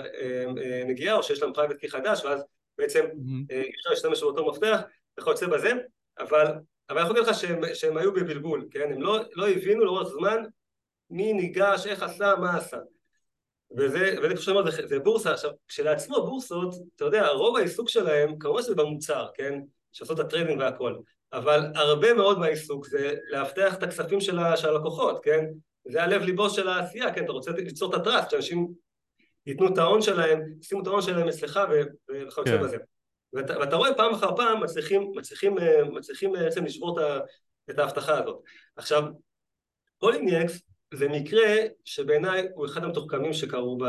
אה, 0.58 0.84
נגיעה 0.88 1.16
או 1.16 1.24
שיש 1.24 1.42
להם 1.42 1.54
private 1.54 1.78
key 1.78 1.90
חדש 1.90 2.26
ואז 2.26 2.44
בעצם. 2.78 3.06
אה, 3.52 3.62
אפשר 3.62 3.90
להשתמש 3.90 4.22
באותו 4.22 4.50
מפתח 4.50 4.82
וכיוצא 5.20 5.48
בזה 5.48 5.72
אבל, 6.20 6.46
אבל 6.90 7.02
יכול 7.02 7.16
להגיד 7.16 7.30
לך 7.30 7.40
שהם, 7.40 7.62
שהם 7.74 7.98
היו 7.98 8.14
בבלבול, 8.14 8.68
כן? 8.72 8.92
הם 8.94 9.02
לא, 9.02 9.20
לא 9.34 9.50
הבינו 9.50 9.86
לאורך 9.86 10.08
זמן 10.08 10.44
מי 11.10 11.34
ניגש, 11.34 11.88
איך 11.88 12.04
עשה, 12.04 12.34
מה 12.40 12.58
עשה 12.58 12.78
וזה, 13.78 14.16
וזה 14.24 14.34
כמו 14.34 14.42
שאמרת, 14.42 14.72
זה, 14.72 14.88
זה 14.88 15.00
בורסה, 15.00 15.34
עכשיו 15.34 15.52
כשלעצמו 15.68 16.16
בורסות, 16.16 16.76
אתה 16.96 17.06
יודע, 17.06 17.28
רוב 17.28 17.58
העיסוק 17.58 17.90
שלהם 17.90 18.40
כמובן 18.40 18.62
שזה 18.62 18.76
במוצר, 18.76 19.28
כן? 19.34 19.60
שעושות 19.92 20.20
את 20.20 20.26
ה 20.26 20.30
trading 20.30 20.60
והכל, 20.60 20.96
אבל 21.34 21.72
הרבה 21.76 22.14
מאוד 22.14 22.40
מהעיסוק 22.40 22.88
זה 22.88 23.16
לאבטח 23.30 23.76
את 23.76 23.84
הכספים 23.84 24.22
של, 24.22 24.40
הלקוחות, 24.40 25.20
כן? 25.24 25.46
זה 25.88 26.04
הלב 26.04 26.22
ליבו 26.22 26.50
של 26.50 26.68
העשייה, 26.68 27.14
כן? 27.14 27.24
אתה 27.24 27.32
רוצה 27.32 27.52
ליצור 27.52 27.96
את 27.96 28.00
ה 28.02 28.06
trust, 28.06 28.30
שאנשים 28.30 28.68
ייתנו 29.46 29.74
את 29.74 29.78
ההון 29.78 30.02
שלהם, 30.02 30.42
ישימו 30.62 30.82
את 30.82 30.88
ההון 30.88 31.02
שלהם 31.02 31.28
אצלך 31.28 31.60
וכיוצא 32.10 32.58
כן. 32.58 32.64
בזה. 32.64 32.78
ואתה, 33.34 33.60
ואתה 33.60 33.76
רואה 33.76 33.94
פעם 33.94 34.14
אחר 34.14 34.36
פעם 34.36 34.64
מצליחים, 34.64 35.12
מצליחים, 35.16 35.56
מצליחים 35.92 36.32
בעצם 36.32 36.66
לשבור 36.66 37.00
את 37.70 37.80
האבטחה 37.80 38.20
הזאת. 38.20 38.42
עכשיו, 38.76 39.04
פולינקס 40.00 40.62
זה 40.94 41.08
מקרה 41.10 41.54
שבעיניי 41.86 42.48
הוא 42.56 42.66
אחד 42.66 42.84
המתוחכמים 42.84 43.34
שקרו 43.34 43.78
ב, 43.78 43.84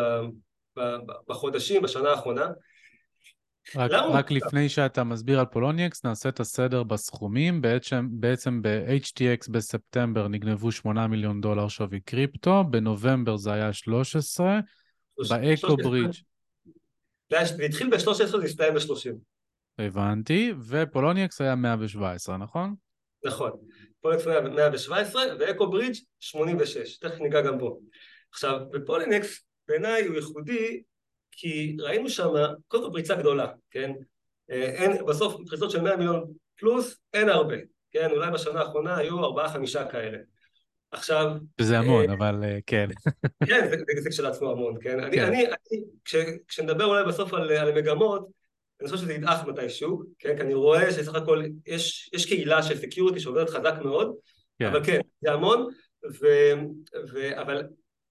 ב, 0.77 0.81
ב, 0.81 1.13
בחודשים, 1.29 1.83
בשנה 1.83 2.11
האחרונה. 2.11 2.49
רק, 3.75 3.91
רק 3.93 4.31
לפני 4.31 4.69
שאתה 4.69 5.05
מסביר 5.05 5.41
על 5.41 5.47
פולוניאקס, 5.47 6.05
נעשה 6.05 6.29
את 6.29 6.41
הסדר 6.41 6.83
בסכומים. 6.83 7.61
בעצם, 7.61 8.09
בעצם 8.11 8.63
ב-HTX 8.63 9.51
בספטמבר 9.51 10.29
נגנבו 10.29 10.73
8 10.73 11.07
מיליון 11.07 11.41
דולר 11.41 11.69
שווי 11.69 12.01
קריפטו, 12.01 12.65
בנובמבר 12.71 13.37
זה 13.37 13.53
היה 13.53 13.73
13, 13.73 14.61
באקו 15.29 15.77
ברידג'... 15.77 16.13
זה 17.31 17.65
התחיל 17.65 17.91
ב-13, 17.91 18.15
זה 18.15 18.45
הסתיים 18.45 18.75
ב-30. 18.75 19.11
הבנתי, 19.79 20.53
ופולוניאקס 20.69 21.41
היה 21.41 21.55
117, 21.55 22.37
נכון? 22.37 22.75
נכון. 23.25 23.51
פולינקס 24.01 24.27
117 24.27 25.23
ואקו 25.39 25.71
ברידג' 25.71 25.95
86, 26.21 26.99
תכף 26.99 27.21
ניגע 27.21 27.41
גם 27.41 27.59
בו. 27.59 27.81
עכשיו, 28.31 28.61
בפולינקס 28.73 29.45
בעיניי 29.69 30.07
הוא 30.07 30.17
ייחודי 30.17 30.83
כי 31.37 31.77
ראינו 31.81 32.09
שם 32.09 32.31
קודם 32.69 32.85
כל 32.85 32.91
פריצה 32.93 33.15
גדולה, 33.15 33.47
כן? 33.71 33.93
אה, 34.51 34.63
אין, 34.63 35.07
בסוף 35.07 35.37
פריצות 35.49 35.71
של 35.71 35.81
100 35.81 35.97
מיליון 35.97 36.25
פלוס 36.57 36.99
אין 37.15 37.29
הרבה, 37.29 37.57
כן? 37.91 38.11
אולי 38.11 38.31
בשנה 38.31 38.61
האחרונה 38.61 38.97
היו 38.97 39.25
ארבעה 39.25 39.49
חמישה 39.49 39.85
כאלה. 39.85 40.19
עכשיו... 40.91 41.33
זה 41.61 41.79
המון, 41.79 42.09
אה, 42.09 42.15
אבל 42.15 42.45
אה, 42.45 42.59
כן. 42.67 42.89
כן, 43.49 43.69
זה, 43.71 43.77
זה 44.03 44.11
כשלעצמו 44.11 44.51
המון, 44.51 44.75
כן? 44.81 44.91
כן. 44.91 45.01
אני, 45.01 45.21
אני, 45.21 45.47
אני 45.47 45.83
כש, 46.05 46.17
כשנדבר 46.49 46.85
אולי 46.85 47.05
בסוף 47.05 47.35
על, 47.35 47.53
על 47.53 47.73
מגמות, 47.73 48.29
אני 48.81 48.89
חושב 48.89 49.03
שזה 49.03 49.13
ידעך 49.13 49.45
מתישהו, 49.47 50.03
כן? 50.19 50.37
כי 50.37 50.43
אני 50.43 50.55
רואה 50.55 50.93
שסך 50.93 51.15
הכל 51.15 51.43
יש, 51.67 52.11
יש 52.13 52.27
קהילה 52.27 52.63
של 52.63 52.77
security 52.77 53.21
שעובדת 53.21 53.51
חזק 53.51 53.75
מאוד, 53.85 54.15
כן. 54.59 54.67
אבל 54.67 54.85
כן, 54.85 55.01
זה 55.21 55.33
המון, 55.33 55.69
ו, 56.21 56.27
ו, 57.13 57.41
אבל 57.41 57.67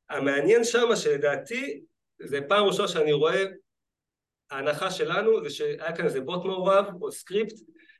המעניין 0.09 0.63
שם 0.63 0.95
שלדעתי 0.95 1.81
זה 2.19 2.39
פעם 2.49 2.65
ראשונה 2.65 2.87
שאני 2.87 3.13
רואה 3.13 3.43
ההנחה 4.51 4.91
שלנו 4.91 5.43
זה 5.43 5.49
שהיה 5.49 5.95
כאן 5.95 6.05
איזה 6.05 6.21
בוט 6.21 6.45
מעורב 6.45 6.85
או 7.01 7.11
סקריפט 7.11 7.55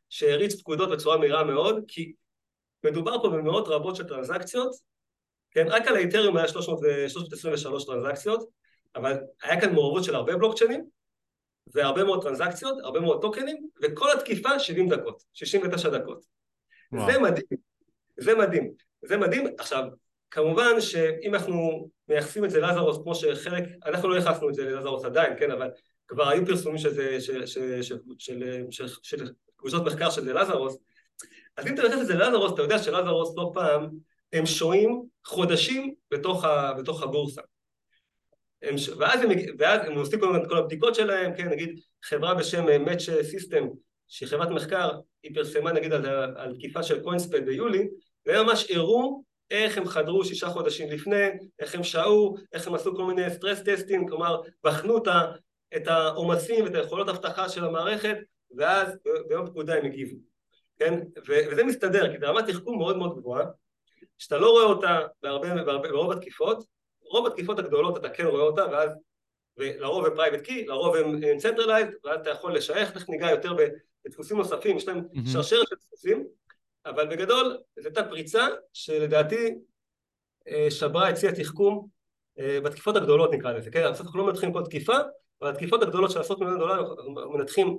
שהריץ 0.10 0.60
פקודות 0.60 0.90
בצורה 0.92 1.18
מהירה 1.18 1.44
מאוד 1.44 1.84
כי 1.88 2.14
מדובר 2.84 3.22
פה 3.22 3.30
במאות 3.30 3.68
רבות 3.68 3.96
של 3.96 4.08
טרנזקציות 4.08 4.76
כן, 5.52 5.66
רק 5.68 5.88
על 5.88 5.96
האיתריום 5.96 6.38
היה 6.38 6.48
323 6.48 7.86
טרנזקציות 7.86 8.50
אבל 8.96 9.18
היה 9.42 9.62
כאן 9.62 9.74
מעורבות 9.74 10.04
של 10.04 10.16
הרבה 10.16 10.36
בלוקצ'יינים 10.36 10.86
והרבה 11.74 12.04
מאוד 12.04 12.24
טרנזקציות, 12.24 12.80
הרבה 12.84 13.00
מאוד 13.00 13.22
טוקנים, 13.22 13.70
וכל 13.82 14.12
התקיפה 14.12 14.60
70 14.60 14.90
דקות, 14.90 15.24
69 15.34 15.90
דקות. 15.90 16.26
וואו. 16.92 17.12
זה 17.12 17.20
מדהים, 17.20 17.46
זה 18.18 18.36
מדהים, 18.36 18.74
זה 19.02 19.18
מדהים. 19.18 19.48
עכשיו, 19.60 19.84
כמובן 20.32 20.82
שאם 20.82 21.36
אנחנו 21.36 21.90
מייחסים 22.08 22.46
את 22.46 22.50
זה 22.50 22.60
לזרוס 22.60 22.98
כמו 23.04 23.16
שחלק, 23.16 23.64
אנחנו 23.86 24.10
לא 24.10 24.16
ייחסנו 24.16 24.50
את 24.50 24.54
זה 24.54 24.64
ללזרוס 24.64 25.06
עדיין, 25.06 25.34
כן, 25.40 25.52
אבל 25.52 25.70
כבר 26.08 26.30
היו 26.30 26.46
פרסומים 26.46 26.78
של, 26.78 27.20
של, 27.20 27.46
של, 27.46 27.82
של, 27.82 28.00
של, 28.20 28.64
של, 28.72 28.88
של 29.04 29.32
קבוצות 29.56 29.86
מחקר 29.86 30.10
של 30.10 30.42
לזרוס, 30.42 30.78
אז 31.58 31.68
אם 31.68 31.74
אתה 31.74 31.82
מייחס 31.82 32.02
את 32.02 32.08
זה 32.08 32.16
ללזרוס, 32.16 32.54
אתה 32.54 32.62
יודע 32.62 32.80
שלזרוס 32.80 33.34
לא 33.38 33.52
פעם 33.54 33.90
הם 34.34 34.46
שוהים 34.46 35.04
חודשים 35.26 35.94
בתוך, 36.12 36.46
ה, 36.46 36.74
בתוך 36.74 37.04
הבורסה. 37.04 37.42
הם, 38.62 38.76
ואז, 38.98 39.22
הם, 39.22 39.30
ואז 39.60 39.82
הם 39.88 39.98
עושים 39.98 40.20
את 40.36 40.48
כל 40.50 40.58
הבדיקות 40.58 40.96
שלהם, 40.96 41.36
כן, 41.36 41.50
נגיד 41.50 41.80
חברה 42.04 42.34
בשם 42.34 42.66
Match 42.66 43.10
System, 43.34 43.64
שהיא 44.08 44.30
חברת 44.30 44.50
מחקר, 44.50 44.92
היא 45.24 45.36
פרסמה 45.36 45.72
נגיד 45.72 45.94
על, 45.94 46.06
על 46.38 46.56
תקיפה 46.56 46.84
של 46.84 47.04
קוינספד 47.04 47.46
ביולי, 47.46 47.88
והם 48.26 48.46
ממש 48.46 48.72
הראו 48.72 49.24
איך 49.52 49.78
הם 49.78 49.86
חדרו 49.86 50.26
שישה 50.26 50.50
חודשים 50.50 50.92
לפני, 50.92 51.26
איך 51.60 51.76
הם 51.76 51.84
שהו, 51.84 52.36
איך 52.54 52.68
הם 52.68 52.76
עשו 52.76 52.96
כל 52.96 53.04
מיני 53.06 53.30
סטרס 53.30 53.62
טסטים, 53.62 54.08
כלומר 54.08 54.42
בחנו 54.64 54.98
את 55.76 55.88
העומסים 55.88 56.66
ואת 56.66 56.76
היכולות 56.76 57.08
האבטחה 57.08 57.50
של 57.50 57.66
המערכת, 57.66 58.18
ואז 58.58 58.98
ביום 59.28 59.46
פקודה 59.48 59.76
הם 59.76 59.86
הגיבו, 59.86 60.18
כן? 60.80 61.00
וזה 61.28 61.64
מסתדר, 61.64 62.12
כי 62.14 62.20
זה 62.20 62.26
רמת 62.26 62.50
תחכום 62.50 62.78
מאוד 62.78 62.98
מאוד 62.98 63.18
גבוהה, 63.18 63.46
שאתה 64.18 64.38
לא 64.38 64.52
רואה 64.52 64.64
אותה 64.64 65.00
בהרבה, 65.24 65.64
בהרבה, 65.64 65.90
ברוב 65.90 66.12
התקיפות, 66.12 66.66
רוב 67.02 67.28
התקיפות 67.28 67.60
הגדולות 67.60 67.98
אתה 67.98 68.10
כן 68.10 68.26
רואה 68.26 68.44
אותה 68.44 68.66
ואז 68.72 68.90
ולרוב 69.58 70.06
הם 70.06 70.16
private 70.16 70.42
key, 70.42 70.66
לרוב 70.66 70.96
הם 70.96 71.38
centralized 71.38 71.92
ואז 72.04 72.20
אתה 72.20 72.30
יכול 72.30 72.56
לשייך, 72.56 73.10
ניגע 73.10 73.32
יותר 73.32 73.54
בדפוסים 74.06 74.38
נוספים, 74.38 74.78
יש 74.78 74.88
להם 74.88 75.00
mm-hmm. 75.00 75.30
שרשרת 75.34 75.68
של 75.68 75.76
דפוסים 75.76 76.28
אבל 76.86 77.08
בגדול 77.08 77.58
זו 77.80 77.88
הייתה 77.88 78.04
פריצה 78.04 78.48
שלדעתי 78.74 79.56
אה, 80.48 80.72
שברה 80.72 81.10
את 81.10 81.18
שיא 81.18 81.30
התחכום 81.30 81.88
אה, 82.40 82.60
בתקיפות 82.62 82.96
הגדולות 82.96 83.34
נקרא 83.34 83.52
לזה, 83.52 83.72
כן? 83.72 83.92
בסוף 83.92 84.06
אנחנו 84.06 84.20
לא 84.20 84.26
מנתחים 84.26 84.54
כל 84.54 84.64
תקיפה 84.66 84.98
אבל 85.42 85.50
התקיפות 85.50 85.84
הגדולות 85.84 86.12
של 86.12 86.20
עשרות 86.20 86.40
מיליון 86.40 86.60
דולר 86.60 86.96
מנתחים 87.34 87.78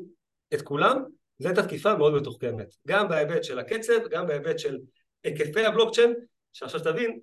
את 0.54 0.62
כולם 0.62 1.04
זו 1.38 1.48
הייתה 1.48 1.62
תקיפה 1.62 1.94
מאוד 1.94 2.14
מתוחכמת 2.14 2.74
גם 2.88 3.08
בהיבט 3.08 3.44
של 3.44 3.58
הקצב, 3.58 4.08
גם 4.10 4.26
בהיבט 4.26 4.58
של 4.58 4.78
היקפי 5.24 5.66
הבלוקצ'יין 5.66 6.14
שעכשיו 6.52 6.80
תבין 6.80 7.20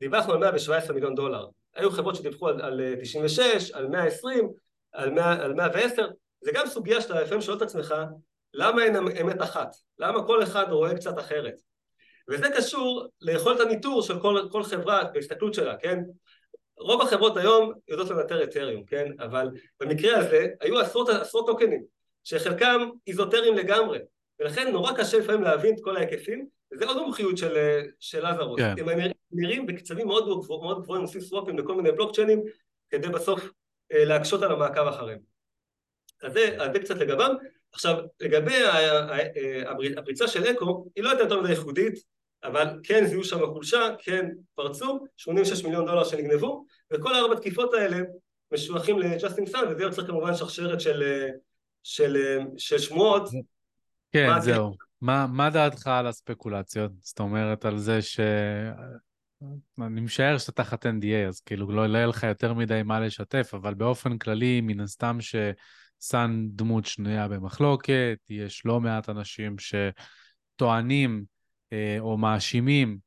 דיווחנו 0.00 0.32
על 0.32 0.38
117 0.38 0.94
מיליון 0.94 1.14
דולר. 1.14 1.46
היו 1.74 1.90
חברות 1.90 2.16
שדיווחו 2.16 2.48
על, 2.48 2.60
על 2.60 2.80
96, 3.00 3.70
על 3.70 3.86
120, 3.86 4.48
על, 4.92 5.10
100, 5.10 5.44
על 5.44 5.54
110, 5.54 6.08
זה 6.40 6.50
גם 6.54 6.66
סוגיה 6.66 7.00
שאתה 7.00 7.20
לפעמים 7.22 7.40
שואל 7.40 7.56
את 7.56 7.62
עצמך, 7.62 7.94
למה 8.56 8.84
אין 8.84 8.96
אמת 8.96 9.42
אחת? 9.42 9.76
למה 9.98 10.26
כל 10.26 10.42
אחד 10.42 10.66
רואה 10.70 10.94
קצת 10.94 11.18
אחרת? 11.18 11.54
וזה 12.30 12.46
קשור 12.56 13.08
ליכולת 13.20 13.60
הניטור 13.60 14.02
של 14.02 14.20
כל, 14.20 14.48
כל 14.50 14.62
חברה 14.62 15.04
בהסתכלות 15.04 15.54
שלה, 15.54 15.76
כן? 15.76 15.98
רוב 16.78 17.02
החברות 17.02 17.36
היום 17.36 17.72
יודעות 17.88 18.10
לנטר 18.10 18.44
אתריום, 18.44 18.84
כן? 18.84 19.12
אבל 19.20 19.50
במקרה 19.80 20.18
הזה 20.18 20.46
היו 20.60 20.78
עשרות, 20.78 21.08
עשרות 21.08 21.46
טוקנים 21.46 21.84
שחלקם 22.24 22.88
איזוטריים 23.06 23.54
לגמרי 23.54 23.98
ולכן 24.40 24.72
נורא 24.72 24.92
קשה 24.92 25.18
לפעמים 25.18 25.42
להבין 25.42 25.74
את 25.74 25.80
כל 25.84 25.96
ההיקפים 25.96 26.46
וזה 26.72 26.84
עוד 26.84 26.96
מומחיות 26.96 27.38
של, 27.38 27.80
של 28.00 28.28
לזרוס 28.28 28.60
כן. 28.60 28.74
הם 28.78 29.10
נראים 29.32 29.66
בקצבים 29.66 30.06
מאוד 30.06 30.28
מאוד 30.48 30.82
גבוהים 30.82 31.02
עושים 31.02 31.20
סוואפים 31.20 31.58
לכל 31.58 31.74
מיני 31.74 31.92
בלוקצ'יינים 31.92 32.42
כדי 32.90 33.08
בסוף 33.08 33.48
אה, 33.92 34.04
להקשות 34.04 34.42
על 34.42 34.52
המעקב 34.52 34.86
אחריהם 34.86 35.18
אז 36.22 36.32
זה, 36.32 36.56
אז 36.58 36.72
זה 36.72 36.78
קצת 36.78 36.96
לגביו 36.96 37.30
עכשיו 37.76 37.96
לגבי 38.20 38.56
הפריצה 39.96 40.28
של 40.28 40.44
אקו 40.50 40.86
היא 40.96 41.04
לא 41.04 41.10
הייתה 41.10 41.22
יותר 41.22 41.40
מדי 41.40 41.50
ייחודית 41.50 41.94
אבל 42.44 42.80
כן 42.82 43.06
זיהו 43.06 43.24
שם 43.24 43.46
חולשה, 43.46 43.80
כן 43.98 44.28
פרצו, 44.54 45.04
86 45.16 45.64
מיליון 45.64 45.86
דולר 45.86 46.04
שנגנבו, 46.04 46.64
וכל 46.92 47.14
הארבע 47.14 47.34
תקיפות 47.36 47.74
האלה 47.74 47.98
משולחים 48.52 48.98
לג'סטין 48.98 49.46
סאן, 49.46 49.60
וזה 49.70 49.82
יוצר 49.82 50.06
כמובן 50.06 50.34
שרשרת 50.34 50.80
של, 50.80 51.02
של, 51.82 52.16
של 52.56 52.78
שמועות. 52.78 53.28
כן, 54.12 54.26
מה 54.26 54.40
זהו. 54.40 54.72
מה, 55.00 55.26
מה 55.26 55.50
דעתך 55.50 55.86
על 55.86 56.06
הספקולציות? 56.06 56.92
זאת 57.00 57.20
אומרת, 57.20 57.64
על 57.64 57.78
זה 57.78 58.02
ש... 58.02 58.20
אני 59.82 60.00
משער 60.00 60.38
שאתה 60.38 60.52
תחת 60.52 60.86
NDA, 60.86 61.28
אז 61.28 61.40
כאילו 61.40 61.86
לא 61.86 61.96
יהיה 61.96 62.06
לך 62.06 62.22
יותר 62.22 62.54
מדי 62.54 62.82
מה 62.84 63.00
לשתף, 63.00 63.50
אבל 63.54 63.74
באופן 63.74 64.18
כללי, 64.18 64.60
מן 64.60 64.80
הסתם 64.80 65.16
שסאן 66.00 66.48
דמות 66.50 66.86
שנויה 66.86 67.28
במחלוקת, 67.28 68.18
יש 68.28 68.66
לא 68.66 68.80
מעט 68.80 69.08
אנשים 69.08 69.56
שטוענים 69.58 71.24
אה, 71.72 71.96
או 71.98 72.18
מאשימים, 72.18 72.98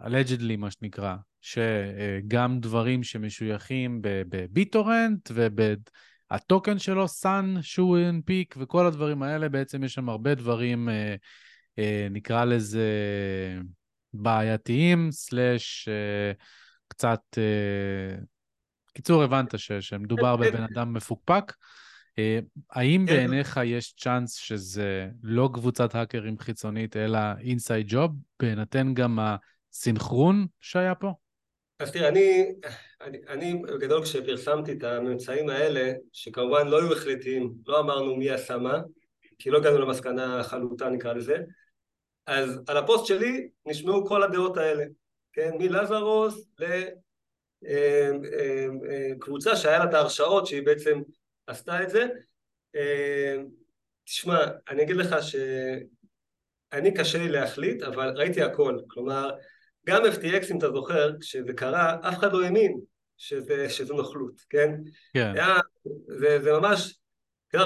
allegedly 0.00 0.56
מה 0.58 0.70
שנקרא, 0.70 1.16
שגם 1.40 2.60
דברים 2.60 3.02
שמשויכים 3.02 3.98
בביטורנט 4.02 5.30
ובטוקן 5.34 6.78
שלו, 6.78 7.08
סאן, 7.08 7.54
שהוא 7.62 7.98
הנפיק 7.98 8.54
וכל 8.58 8.86
הדברים 8.86 9.22
האלה, 9.22 9.48
בעצם 9.48 9.84
יש 9.84 9.94
שם 9.94 10.08
הרבה 10.08 10.34
דברים, 10.34 10.88
אה, 10.88 11.14
אה, 11.78 12.08
נקרא 12.10 12.44
לזה 12.44 12.88
בעייתיים, 14.12 15.10
סלאש 15.10 15.88
קצת... 16.88 17.20
קיצור, 18.94 19.22
הבנת 19.22 19.54
שמדובר 19.58 20.36
בבן 20.36 20.62
אדם 20.62 20.92
מפוקפק. 20.92 21.52
אה, 22.18 22.38
האם 22.70 23.04
כן. 23.08 23.12
בעיניך 23.16 23.60
יש 23.64 23.94
צ'אנס 23.94 24.34
שזה 24.34 25.08
לא 25.22 25.50
קבוצת 25.52 25.94
האקרים 25.94 26.38
חיצונית, 26.38 26.96
אלא 26.96 27.18
אינסייד 27.40 27.86
ג'וב, 27.88 28.10
בהינתן 28.40 28.94
גם 28.94 29.18
הסינכרון 29.72 30.46
שהיה 30.60 30.94
פה? 30.94 31.12
אז 31.78 31.92
תראה, 31.92 32.08
אני, 32.08 32.52
אני, 33.00 33.18
אני 33.28 33.54
בגדול 33.54 34.02
כשפרסמתי 34.02 34.72
את 34.72 34.82
הממצאים 34.84 35.48
האלה, 35.48 35.92
שכמובן 36.12 36.68
לא 36.68 36.80
היו 36.80 36.92
החלטיים, 36.92 37.52
לא 37.66 37.80
אמרנו 37.80 38.16
מי 38.16 38.30
עשה 38.30 38.58
מה, 38.58 38.78
כי 39.38 39.50
לא 39.50 39.58
הגענו 39.58 39.78
למסקנה 39.78 40.40
החלוטה 40.40 40.88
נקרא 40.88 41.12
לזה, 41.12 41.36
אז 42.26 42.60
על 42.66 42.76
הפוסט 42.76 43.06
שלי 43.06 43.48
נשמעו 43.66 44.06
כל 44.06 44.22
הדעות 44.22 44.56
האלה, 44.56 44.84
כן, 45.32 45.50
מלזרוס 45.58 46.48
לקבוצה 49.18 49.50
אה, 49.50 49.54
אה, 49.54 49.60
שהיה 49.60 49.78
לה 49.78 49.84
את 49.84 49.94
ההרשאות 49.94 50.46
שהיא 50.46 50.62
בעצם 50.62 51.00
עשתה 51.52 51.82
את 51.82 51.90
זה. 51.90 52.06
אה, 52.76 53.36
תשמע, 54.04 54.44
אני 54.70 54.82
אגיד 54.82 54.96
לך 54.96 55.16
שאני 55.22 56.94
קשה 56.94 57.18
לי 57.18 57.28
להחליט, 57.28 57.82
אבל 57.82 58.12
ראיתי 58.16 58.42
הכל. 58.42 58.78
כלומר, 58.88 59.30
גם 59.86 60.02
FTX, 60.04 60.50
אם 60.50 60.58
אתה 60.58 60.70
זוכר, 60.70 61.10
כשזה 61.20 61.52
קרה, 61.52 61.96
אף 62.08 62.18
אחד 62.18 62.32
לא 62.32 62.44
האמין 62.44 62.80
שזה, 63.16 63.68
שזה 63.68 63.94
נוכלות, 63.94 64.40
כן? 64.50 64.70
כן. 65.14 65.32
היה, 65.36 65.56
זה, 66.06 66.38
זה 66.42 66.52
ממש, 66.52 66.98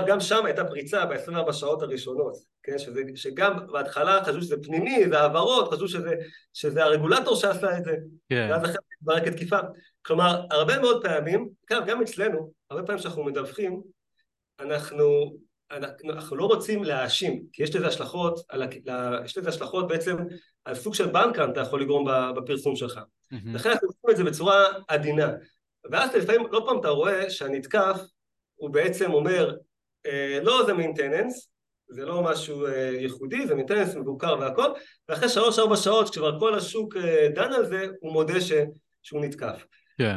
גם 0.06 0.20
שם 0.20 0.46
הייתה 0.46 0.64
פריצה 0.64 1.06
ב-24 1.06 1.52
שעות 1.52 1.82
הראשונות, 1.82 2.36
כן? 2.62 2.78
שזה, 2.78 3.02
שגם 3.14 3.66
בהתחלה 3.72 4.24
חשבו 4.24 4.42
שזה 4.42 4.56
פנימי, 4.62 5.08
זה 5.08 5.18
העברות, 5.20 5.72
חשבו 5.72 5.88
שזה, 5.88 6.14
שזה 6.52 6.84
הרגולטור 6.84 7.36
שעשה 7.36 7.78
את 7.78 7.84
זה, 7.84 7.92
כן. 8.28 8.48
ואז 8.50 8.64
אחרי 8.64 8.76
התברר 9.00 9.24
כתקיפה. 9.24 9.58
כלומר, 10.02 10.40
הרבה 10.50 10.78
מאוד 10.78 11.02
פעמים, 11.02 11.48
גם 11.70 12.02
אצלנו, 12.02 12.52
הרבה 12.70 12.82
פעמים 12.82 12.98
כשאנחנו 13.00 13.24
מדווחים, 13.24 13.82
אנחנו, 14.60 15.36
אנחנו, 15.70 16.12
אנחנו 16.12 16.36
לא 16.36 16.44
רוצים 16.44 16.84
להאשים, 16.84 17.42
כי 17.52 17.62
יש 17.62 17.76
לזה 17.76 17.86
השלכות, 17.86 18.40
על, 18.48 18.62
יש 19.24 19.38
לזה 19.38 19.48
השלכות 19.48 19.88
בעצם 19.88 20.16
על 20.64 20.74
סוג 20.74 20.94
של 20.94 21.06
בנקרן 21.06 21.50
אתה 21.50 21.60
יכול 21.60 21.82
לגרום 21.82 22.06
בפרסום 22.36 22.76
שלך. 22.76 22.98
Mm-hmm. 22.98 23.36
לכן 23.54 23.70
אנחנו 23.70 23.88
עושים 23.88 24.10
את 24.10 24.16
זה 24.16 24.24
בצורה 24.24 24.64
עדינה. 24.88 25.32
ואז 25.90 26.14
לפעמים, 26.14 26.46
לא 26.50 26.62
פעם 26.66 26.80
אתה 26.80 26.88
רואה 26.88 27.30
שהנתקף 27.30 28.00
הוא 28.54 28.70
בעצם 28.70 29.12
אומר, 29.12 29.56
אה, 30.06 30.38
לא 30.42 30.62
זה 30.66 30.74
maintenance, 30.74 31.48
זה 31.88 32.04
לא 32.04 32.22
משהו 32.22 32.66
אה, 32.66 32.90
ייחודי, 33.00 33.46
זה 33.46 33.54
maintenance 33.54 33.94
מבוקר 33.94 34.36
והכל, 34.40 34.68
ואחרי 35.08 35.28
שלוש-ארבע 35.28 35.76
שעות, 35.76 36.10
כשכבר 36.10 36.40
כל 36.40 36.54
השוק 36.54 36.96
אה, 36.96 37.28
דן 37.34 37.52
על 37.52 37.66
זה, 37.66 37.86
הוא 38.00 38.12
מודה 38.12 38.40
ש, 38.40 38.52
שהוא 39.06 39.24
נתקף. 39.24 39.66
כן. 39.98 40.16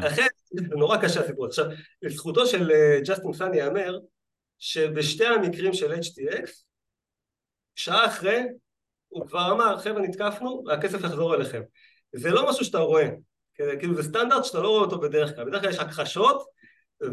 זה 0.54 0.62
נורא 0.76 0.98
קשה 0.98 1.20
הסיפור. 1.20 1.46
עכשיו, 1.46 1.66
לזכותו 2.02 2.48
של 2.48 2.72
אה, 2.72 3.00
ג'סטין 3.06 3.34
סאן 3.34 3.54
ייאמר 3.54 4.00
שבשתי 4.60 5.26
המקרים 5.26 5.74
של 5.74 5.94
HTX, 5.94 6.50
שעה 7.76 8.06
אחרי, 8.06 8.44
הוא 9.08 9.28
כבר 9.28 9.52
אמר, 9.52 9.78
חבר'ה 9.78 10.02
נתקפנו 10.02 10.64
והכסף 10.68 11.04
יחזור 11.04 11.36
אליכם. 11.36 11.62
זה 12.14 12.30
לא 12.30 12.50
משהו 12.50 12.66
שאתה 12.66 12.78
רואה, 12.78 13.10
כאילו 13.80 13.96
זה 13.96 14.04
סטנדרט 14.04 14.46
שאתה 14.46 14.60
לא 14.60 14.70
רואה 14.70 14.82
אותו 14.82 15.00
בדרך 15.00 15.36
כלל, 15.36 15.46
בדרך 15.46 15.62
כלל 15.62 15.70
יש 15.70 15.80
הכחשות, 15.80 16.44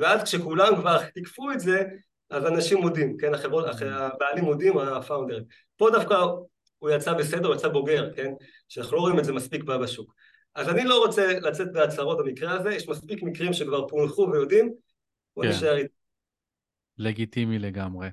ואז 0.01 0.23
כשכולם 0.23 0.77
כבר 0.77 1.05
תיקפו 1.11 1.53
את 1.53 1.61
זה, 1.61 1.83
אז 2.31 2.47
אנשים 2.47 2.79
מודים, 2.79 3.17
כן, 3.17 3.35
החברות. 3.35 3.65
הבעלים 3.81 4.45
מודים, 4.45 4.79
הפאונדרים. 4.79 5.45
פה 5.77 5.89
דווקא 5.93 6.15
הוא 6.79 6.91
יצא 6.91 7.13
בסדר, 7.13 7.47
הוא 7.47 7.55
יצא 7.55 7.69
בוגר, 7.69 8.15
כן, 8.15 8.33
שאנחנו 8.69 8.97
לא 8.97 9.01
רואים 9.01 9.19
את 9.19 9.25
זה 9.25 9.33
מספיק 9.33 9.63
בשוק. 9.63 10.15
אז 10.57 10.69
אני 10.69 10.85
לא 10.85 10.99
רוצה 11.07 11.39
לצאת 11.41 11.73
בהצהרות 11.73 12.19
במקרה 12.19 12.53
הזה, 12.53 12.75
יש 12.75 12.89
מספיק 12.89 13.23
מקרים 13.23 13.53
שכבר 13.53 13.89
פוענחו 13.89 14.29
ויודעים, 14.33 14.73
בוא 15.37 15.45
כן. 15.45 15.51
נשאר 15.51 15.77
איתי. 15.77 15.95
לגיטימי 16.99 17.59
לגמרי. 17.59 18.09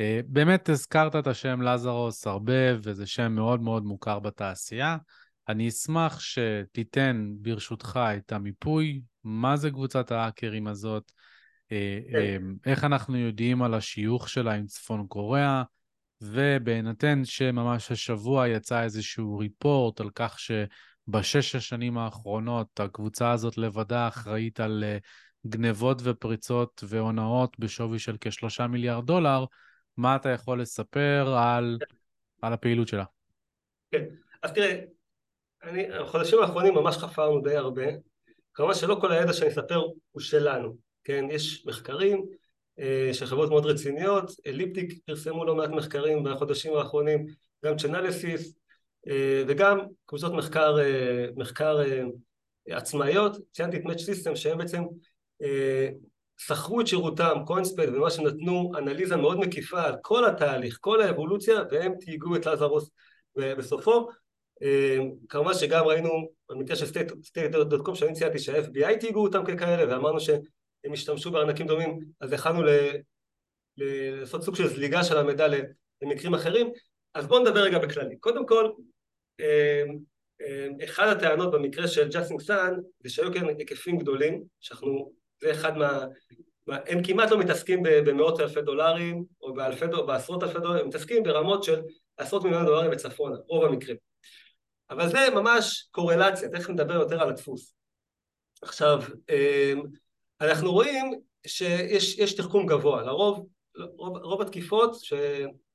אה, 0.00 0.20
באמת 0.26 0.68
הזכרת 0.68 1.16
את 1.16 1.26
השם 1.26 1.62
לזרוס 1.62 2.26
הרבה, 2.26 2.76
וזה 2.82 3.06
שם 3.06 3.32
מאוד 3.32 3.60
מאוד 3.60 3.84
מוכר 3.84 4.18
בתעשייה. 4.18 4.96
אני 5.48 5.68
אשמח 5.68 6.20
שתיתן 6.20 7.30
ברשותך 7.40 8.00
את 8.16 8.32
המיפוי, 8.32 9.00
מה 9.24 9.56
זה 9.56 9.70
קבוצת 9.70 10.12
ההאקרים 10.12 10.66
הזאת, 10.66 11.12
אה, 11.72 11.98
כן. 12.12 12.18
אה, 12.18 12.36
איך 12.66 12.84
אנחנו 12.84 13.16
יודעים 13.16 13.62
על 13.62 13.74
השיוך 13.74 14.28
שלה 14.28 14.54
עם 14.54 14.66
צפון 14.66 15.06
קוריאה, 15.06 15.62
ובהינתן 16.20 17.24
שממש 17.24 17.90
השבוע 17.90 18.48
יצא 18.48 18.82
איזשהו 18.82 19.38
ריפורט 19.38 20.00
על 20.00 20.10
כך 20.14 20.40
ש... 20.40 20.50
בשש 21.08 21.54
השנים 21.54 21.98
האחרונות 21.98 22.80
הקבוצה 22.80 23.32
הזאת 23.32 23.58
לבדה 23.58 24.08
אחראית 24.08 24.60
על 24.60 24.84
אה, 24.86 24.98
גנבות 25.46 26.00
ופריצות 26.04 26.84
והונאות 26.88 27.58
בשווי 27.58 27.98
של 27.98 28.16
כשלושה 28.20 28.66
מיליארד 28.66 29.06
דולר, 29.06 29.44
מה 29.96 30.16
אתה 30.16 30.28
יכול 30.28 30.62
לספר 30.62 31.34
על, 31.38 31.78
על 32.42 32.52
הפעילות 32.52 32.88
שלה? 32.88 33.04
כן, 33.90 34.04
אז 34.42 34.52
תראה, 34.52 34.80
אני, 35.62 35.92
החודשים 35.92 36.38
האחרונים 36.38 36.74
ממש 36.74 36.96
חפרנו 36.96 37.40
די 37.40 37.56
הרבה, 37.56 37.86
כמובן 38.54 38.74
שלא 38.74 38.98
כל 39.00 39.12
הידע 39.12 39.32
שאני 39.32 39.50
אספר 39.50 39.82
הוא 40.10 40.20
שלנו, 40.20 40.76
כן, 41.04 41.24
יש 41.30 41.66
מחקרים 41.66 42.26
אה, 42.78 43.10
של 43.12 43.26
חברות 43.26 43.48
מאוד 43.48 43.66
רציניות, 43.66 44.30
אליפטיק 44.46 44.92
פרסמו 45.06 45.44
לא 45.44 45.54
מעט 45.54 45.70
מחקרים 45.70 46.24
בחודשים 46.24 46.76
האחרונים, 46.76 47.26
גם 47.64 47.76
צ'נליסיס, 47.76 48.57
וגם 49.48 49.78
קבוצות 50.06 50.32
מחקר, 50.32 50.78
אה, 50.80 51.26
מחקר 51.36 51.78
אה, 51.80 52.02
עצמאיות, 52.76 53.36
ציינתי 53.52 53.76
את 53.76 53.82
Match 53.82 54.00
System 54.00 54.36
שהם 54.36 54.58
בעצם 54.58 54.82
שכרו 56.36 56.80
את 56.80 56.86
שירותם, 56.86 57.36
קוינספד 57.46 57.88
ומה 57.94 58.10
שנתנו 58.10 58.72
אנליזה 58.78 59.16
מאוד 59.16 59.38
מקיפה 59.38 59.82
על 59.82 59.94
כל 60.02 60.24
התהליך, 60.24 60.78
כל 60.80 61.00
האבולוציה 61.00 61.62
והם 61.70 61.92
תהיגו 62.00 62.36
את 62.36 62.46
לזרוס 62.46 62.90
בסופו 63.36 64.08
כמובן 65.28 65.54
שגם 65.54 65.84
ראינו 65.84 66.10
במקרה 66.50 66.76
של 66.76 66.86
stake.com 66.86 67.94
שאני 67.94 68.12
ציינתי 68.12 68.38
שה-FBI 68.38 69.00
תייגו 69.00 69.22
אותם 69.22 69.44
ככאלה 69.44 69.92
ואמרנו 69.92 70.20
שהם 70.20 70.92
השתמשו 70.92 71.30
בארנקים 71.30 71.66
דומים 71.66 71.98
אז 72.20 72.32
יכלנו 72.32 72.62
לעשות 73.76 74.42
סוג 74.42 74.54
של 74.54 74.68
זליגה 74.68 75.04
של 75.04 75.18
המידע 75.18 75.46
למקרים 76.02 76.34
אחרים 76.34 76.72
אז 77.14 77.26
בואו 77.26 77.40
נדבר 77.40 77.60
רגע 77.60 77.78
בכללי. 77.78 78.16
קודם 78.16 78.46
כל, 78.46 78.70
אחד 80.84 81.08
הטענות 81.08 81.50
במקרה 81.52 81.88
של 81.88 82.08
ג'סטין 82.08 82.40
סאן 82.40 82.74
זה 83.04 83.10
שהיו 83.10 83.32
כאן 83.32 83.48
היקפים 83.48 83.98
גדולים, 83.98 84.44
שאנחנו, 84.60 85.12
זה 85.40 85.50
אחד 85.50 85.76
מה, 85.76 86.04
הם 86.68 87.02
כמעט 87.02 87.30
לא 87.30 87.38
מתעסקים 87.38 87.82
במאות 87.82 88.40
אלפי 88.40 88.62
דולרים 88.62 89.24
או 89.40 89.54
באלפי, 89.54 89.86
בעשרות 90.06 90.42
אלפי 90.42 90.58
דולרים, 90.58 90.80
הם 90.80 90.88
מתעסקים 90.88 91.22
ברמות 91.22 91.64
של 91.64 91.80
עשרות 92.16 92.44
מיליון 92.44 92.64
דולרים 92.64 92.90
וצפונה, 92.92 93.36
רוב 93.48 93.64
המקרים. 93.64 93.96
אבל 94.90 95.08
זה 95.08 95.18
ממש 95.34 95.88
קורלציה, 95.90 96.48
תכף 96.48 96.70
נדבר 96.70 96.94
יותר 96.94 97.22
על 97.22 97.28
הדפוס. 97.28 97.74
עכשיו, 98.62 99.02
אמ, 99.30 99.82
אנחנו 100.40 100.72
רואים 100.72 101.20
שיש 101.46 102.34
תחכום 102.34 102.66
גבוה, 102.66 103.02
לרוב, 103.02 103.46
רוב, 103.96 104.16
רוב 104.16 104.42
התקיפות, 104.42 104.94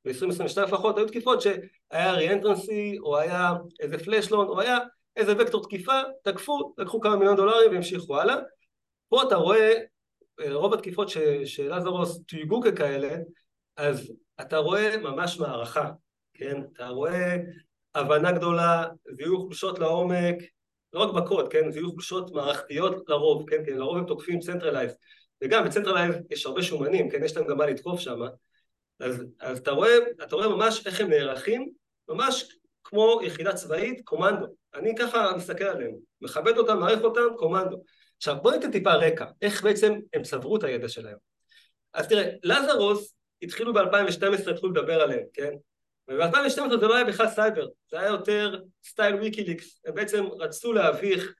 שב-2022 0.07 0.61
לפחות, 0.61 0.97
היו 0.97 1.07
תקיפות 1.07 1.41
שהיה 1.41 2.11
ריאנטרנסי, 2.13 2.97
או 2.99 3.17
היה 3.17 3.53
איזה 3.79 3.97
פלאשלון, 3.97 4.47
או 4.47 4.59
היה 4.61 4.77
איזה 5.15 5.33
וקטור 5.39 5.63
תקיפה, 5.63 6.01
תקפו, 6.23 6.73
לקחו 6.77 7.01
כמה 7.01 7.15
מיליון 7.15 7.35
דולרים 7.35 7.71
והמשיכו 7.71 8.19
הלאה. 8.19 8.35
פה 9.09 9.23
אתה 9.23 9.35
רואה, 9.35 9.73
רוב 10.49 10.73
התקיפות 10.73 11.09
של 11.45 11.75
לזרוס 11.75 12.21
תויגו 12.27 12.61
ככאלה, 12.61 13.15
אז 13.77 14.13
אתה 14.41 14.57
רואה 14.57 14.97
ממש 14.97 15.39
מערכה, 15.39 15.91
כן? 16.33 16.61
אתה 16.73 16.87
רואה 16.87 17.37
הבנה 17.95 18.31
גדולה, 18.31 18.85
זיהוי 19.11 19.37
חולשות 19.37 19.79
לעומק, 19.79 20.35
לא 20.93 20.99
רק 20.99 21.13
בקוד, 21.13 21.51
כן? 21.51 21.71
זיהוי 21.71 21.89
חולשות 21.89 22.31
מערכתיות 22.31 23.09
לרוב, 23.09 23.49
כן? 23.49 23.65
כן? 23.65 23.77
לרוב 23.77 23.97
הם 23.97 24.05
תוקפים 24.05 24.39
centralized, 24.39 24.97
וגם 25.43 25.65
ב 25.65 25.70
centralized 25.70 26.15
יש 26.31 26.45
הרבה 26.45 26.63
שומנים, 26.63 27.09
כן? 27.09 27.23
יש 27.23 27.37
להם 27.37 27.47
גם 27.47 27.57
מה 27.57 27.65
לתקוף 27.65 27.99
שם, 27.99 28.19
אז, 29.03 29.23
אז 29.39 29.57
אתה, 29.57 29.71
רואה, 29.71 29.97
אתה 30.23 30.35
רואה 30.35 30.47
ממש 30.47 30.87
איך 30.87 31.01
הם 31.01 31.09
נערכים, 31.09 31.69
ממש 32.09 32.57
כמו 32.83 33.19
יחידה 33.23 33.53
צבאית, 33.53 34.01
קומנדו. 34.03 34.45
אני 34.75 34.95
ככה 34.95 35.31
מסתכל 35.37 35.63
עליהם, 35.63 35.91
מכבד 36.21 36.57
אותם, 36.57 36.79
מעריך 36.79 37.01
אותם, 37.01 37.35
קומנדו. 37.37 37.83
עכשיו 38.17 38.35
בוא 38.41 38.51
ניתן 38.51 38.71
טיפה 38.71 38.93
רקע, 38.93 39.25
איך 39.41 39.63
בעצם 39.63 39.93
הם 40.13 40.23
צברו 40.23 40.57
את 40.57 40.63
הידע 40.63 40.89
שלהם. 40.89 41.17
אז 41.93 42.07
תראה, 42.07 42.29
לזרוס 42.43 43.15
התחילו 43.41 43.73
ב-2012, 43.73 44.49
התחילו 44.51 44.71
לדבר 44.71 45.01
עליהם, 45.01 45.23
כן? 45.33 45.53
וב-2012 46.07 46.77
זה 46.79 46.87
לא 46.87 46.95
היה 46.95 47.05
בכלל 47.05 47.27
סייבר, 47.27 47.67
זה 47.91 47.99
היה 47.99 48.09
יותר 48.09 48.61
style 48.83 49.15
ויקיליקס, 49.15 49.81
הם 49.85 49.95
בעצם 49.95 50.25
רצו 50.39 50.73
להביך 50.73 51.33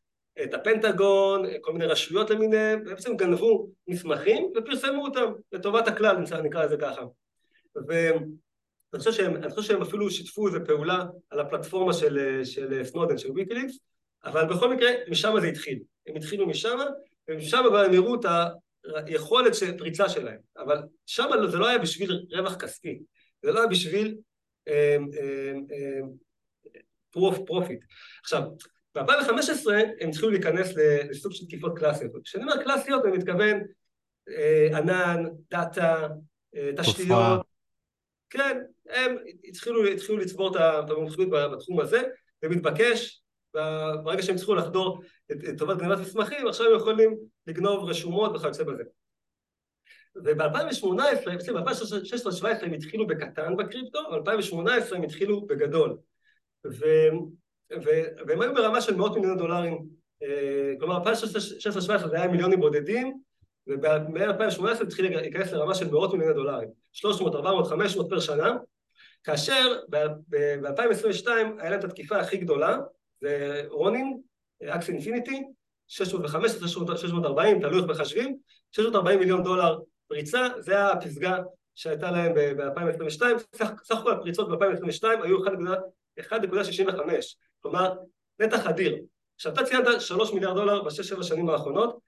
את 0.44 0.54
הפנטגון, 0.54 1.46
כל 1.62 1.74
מיני 1.74 1.86
רשויות 1.86 2.30
למיניהם, 2.30 2.82
והם 2.86 2.96
בעצם 2.96 3.18
גנבו 3.18 3.70
מסמכים 3.88 4.52
ופרסמו 4.56 5.06
אותם 5.06 5.34
לטובת 5.52 5.88
הכלל, 5.88 6.18
נקרא 6.44 6.66
לזה 6.66 6.78
ככה. 6.78 7.02
ואני 7.88 9.00
חושב 9.00 9.12
שהם, 9.12 9.50
חושב 9.50 9.68
שהם 9.68 9.82
אפילו 9.82 10.12
שיתפו 10.12 10.48
איזו 10.48 10.60
פעולה 10.66 11.06
על 11.30 11.40
הפלטפורמה 11.40 11.94
של, 11.94 12.42
של 12.44 12.84
סנודן, 12.84 13.18
של 13.18 13.32
ויקיליקס, 13.32 13.80
אבל 14.26 14.46
בכל 14.46 14.74
מקרה, 14.74 14.90
משם 15.10 15.34
זה 15.42 15.48
התחיל. 15.48 15.80
הם 16.08 16.16
התחילו 16.16 16.48
משם, 16.48 16.78
ומשם 17.28 17.64
כבר 17.70 17.80
הם 17.80 17.94
הראו 17.94 18.16
את 18.16 18.26
היכולת 19.06 19.56
של 19.56 19.78
פריצה 19.78 20.10
שלהם. 20.10 20.40
אבל 20.58 20.78
שם 21.06 21.30
זה 21.52 21.58
לא 21.58 21.68
היה 21.68 21.78
בשביל 21.78 22.26
רווח 22.32 22.56
כספי, 22.56 23.00
זה 23.44 23.52
לא 23.52 23.60
היה 23.60 23.68
בשביל 23.68 24.16
פרופ 27.12 27.38
profit. 27.46 27.80
עכשיו, 28.22 28.42
ב-2015 28.96 29.72
הם 30.00 30.10
התחילו 30.10 30.30
להיכנס 30.30 30.74
לסוג 31.10 31.32
של 31.32 31.46
תקיפות 31.46 31.78
קלאסיות. 31.78 32.12
כשאני 32.24 32.44
אומר 32.44 32.64
קלאסיות 32.64 33.06
אני 33.06 33.18
מתכוון 33.18 33.62
אה, 34.30 34.78
ענן, 34.78 35.24
data, 35.52 36.08
אה, 36.56 36.72
תשתיות. 36.78 37.53
כן, 38.34 38.58
הם 38.90 39.16
התחילו, 39.44 39.86
התחילו 39.86 40.18
לצבור 40.18 40.58
את 40.58 40.90
המומחיות 40.90 41.30
בתחום 41.30 41.80
הזה, 41.80 42.04
ומתבקש, 42.44 43.24
ברגע 44.04 44.22
שהם 44.22 44.36
צריכו 44.36 44.56
לחדור 44.56 45.02
לטובת 45.30 45.78
גנבת 45.78 46.00
מסמכים, 46.00 46.48
עכשיו 46.48 46.66
הם 46.68 46.76
יכולים 46.76 47.18
לגנוב 47.48 47.90
רשומות 47.90 48.36
וכיוצא 48.36 48.64
בזה. 48.64 48.84
וב-2018, 50.16 51.26
בעצם 51.26 51.54
ב-2016-2017 51.54 52.66
הם 52.66 52.74
התחילו 52.74 53.08
בקטן 53.08 53.58
בקריפטו, 53.58 54.00
ב-2018 54.12 54.96
הם 54.96 55.04
התחילו 55.04 55.46
בגדול. 55.46 55.98
ו, 56.66 56.86
ו, 57.72 57.90
והם 58.28 58.42
היו 58.42 58.54
ברמה 58.54 58.82
של 58.82 58.96
מאות 58.96 59.16
מיליוני 59.16 59.38
דולרים, 59.38 59.86
אה, 60.24 60.74
כלומר 60.80 61.00
ב-2016-2017 61.00 62.08
זה 62.08 62.16
היה 62.16 62.28
מיליונים 62.28 62.60
בודדים, 62.60 63.20
וב-2018 63.68 64.84
התחיל 64.84 65.18
להיכנס 65.18 65.52
לרמה 65.52 65.76
של 65.76 65.92
מאות 65.92 66.14
מיליוני 66.14 66.34
דולרים, 66.34 66.70
300, 66.92 67.36
400, 67.36 67.68
500 67.68 68.10
פר 68.10 68.20
שנה, 68.20 68.56
כאשר 69.24 69.80
ב-2022 69.90 71.28
היה 71.60 71.70
להם 71.70 71.80
את 71.80 71.84
התקיפה 71.84 72.18
הכי 72.18 72.38
גדולה, 72.38 72.78
זה 73.22 73.64
רונין, 73.70 74.22
אקס 74.64 74.90
אינפיניטי, 74.90 75.44
615, 75.88 76.68
640, 76.68 77.60
תלוי 77.62 77.80
איך 77.80 77.90
מחשבים, 77.90 78.38
640 78.72 79.20
מיליון 79.20 79.44
דולר 79.44 79.80
פריצה, 80.08 80.48
זה 80.60 80.88
הפסגה 80.88 81.40
שהייתה 81.76 82.12
להם 82.12 82.34
ב-2022, 82.34 83.22
סך, 83.56 83.72
סך 83.84 83.96
כל 84.04 84.12
הפריצות 84.12 84.50
ב-2022 84.50 85.08
היו 85.24 85.38
1.65, 86.20 86.32
כלומר 87.60 87.94
נתח 88.40 88.68
אדיר. 88.68 88.98
עכשיו 89.36 89.54
אתה 89.54 89.64
ציינת 89.64 90.02
3 90.02 90.34
מיליארד 90.34 90.56
דולר 90.56 90.84
בשש-שבע 90.84 91.24
שנים 91.24 91.50
האחרונות, 91.50 92.00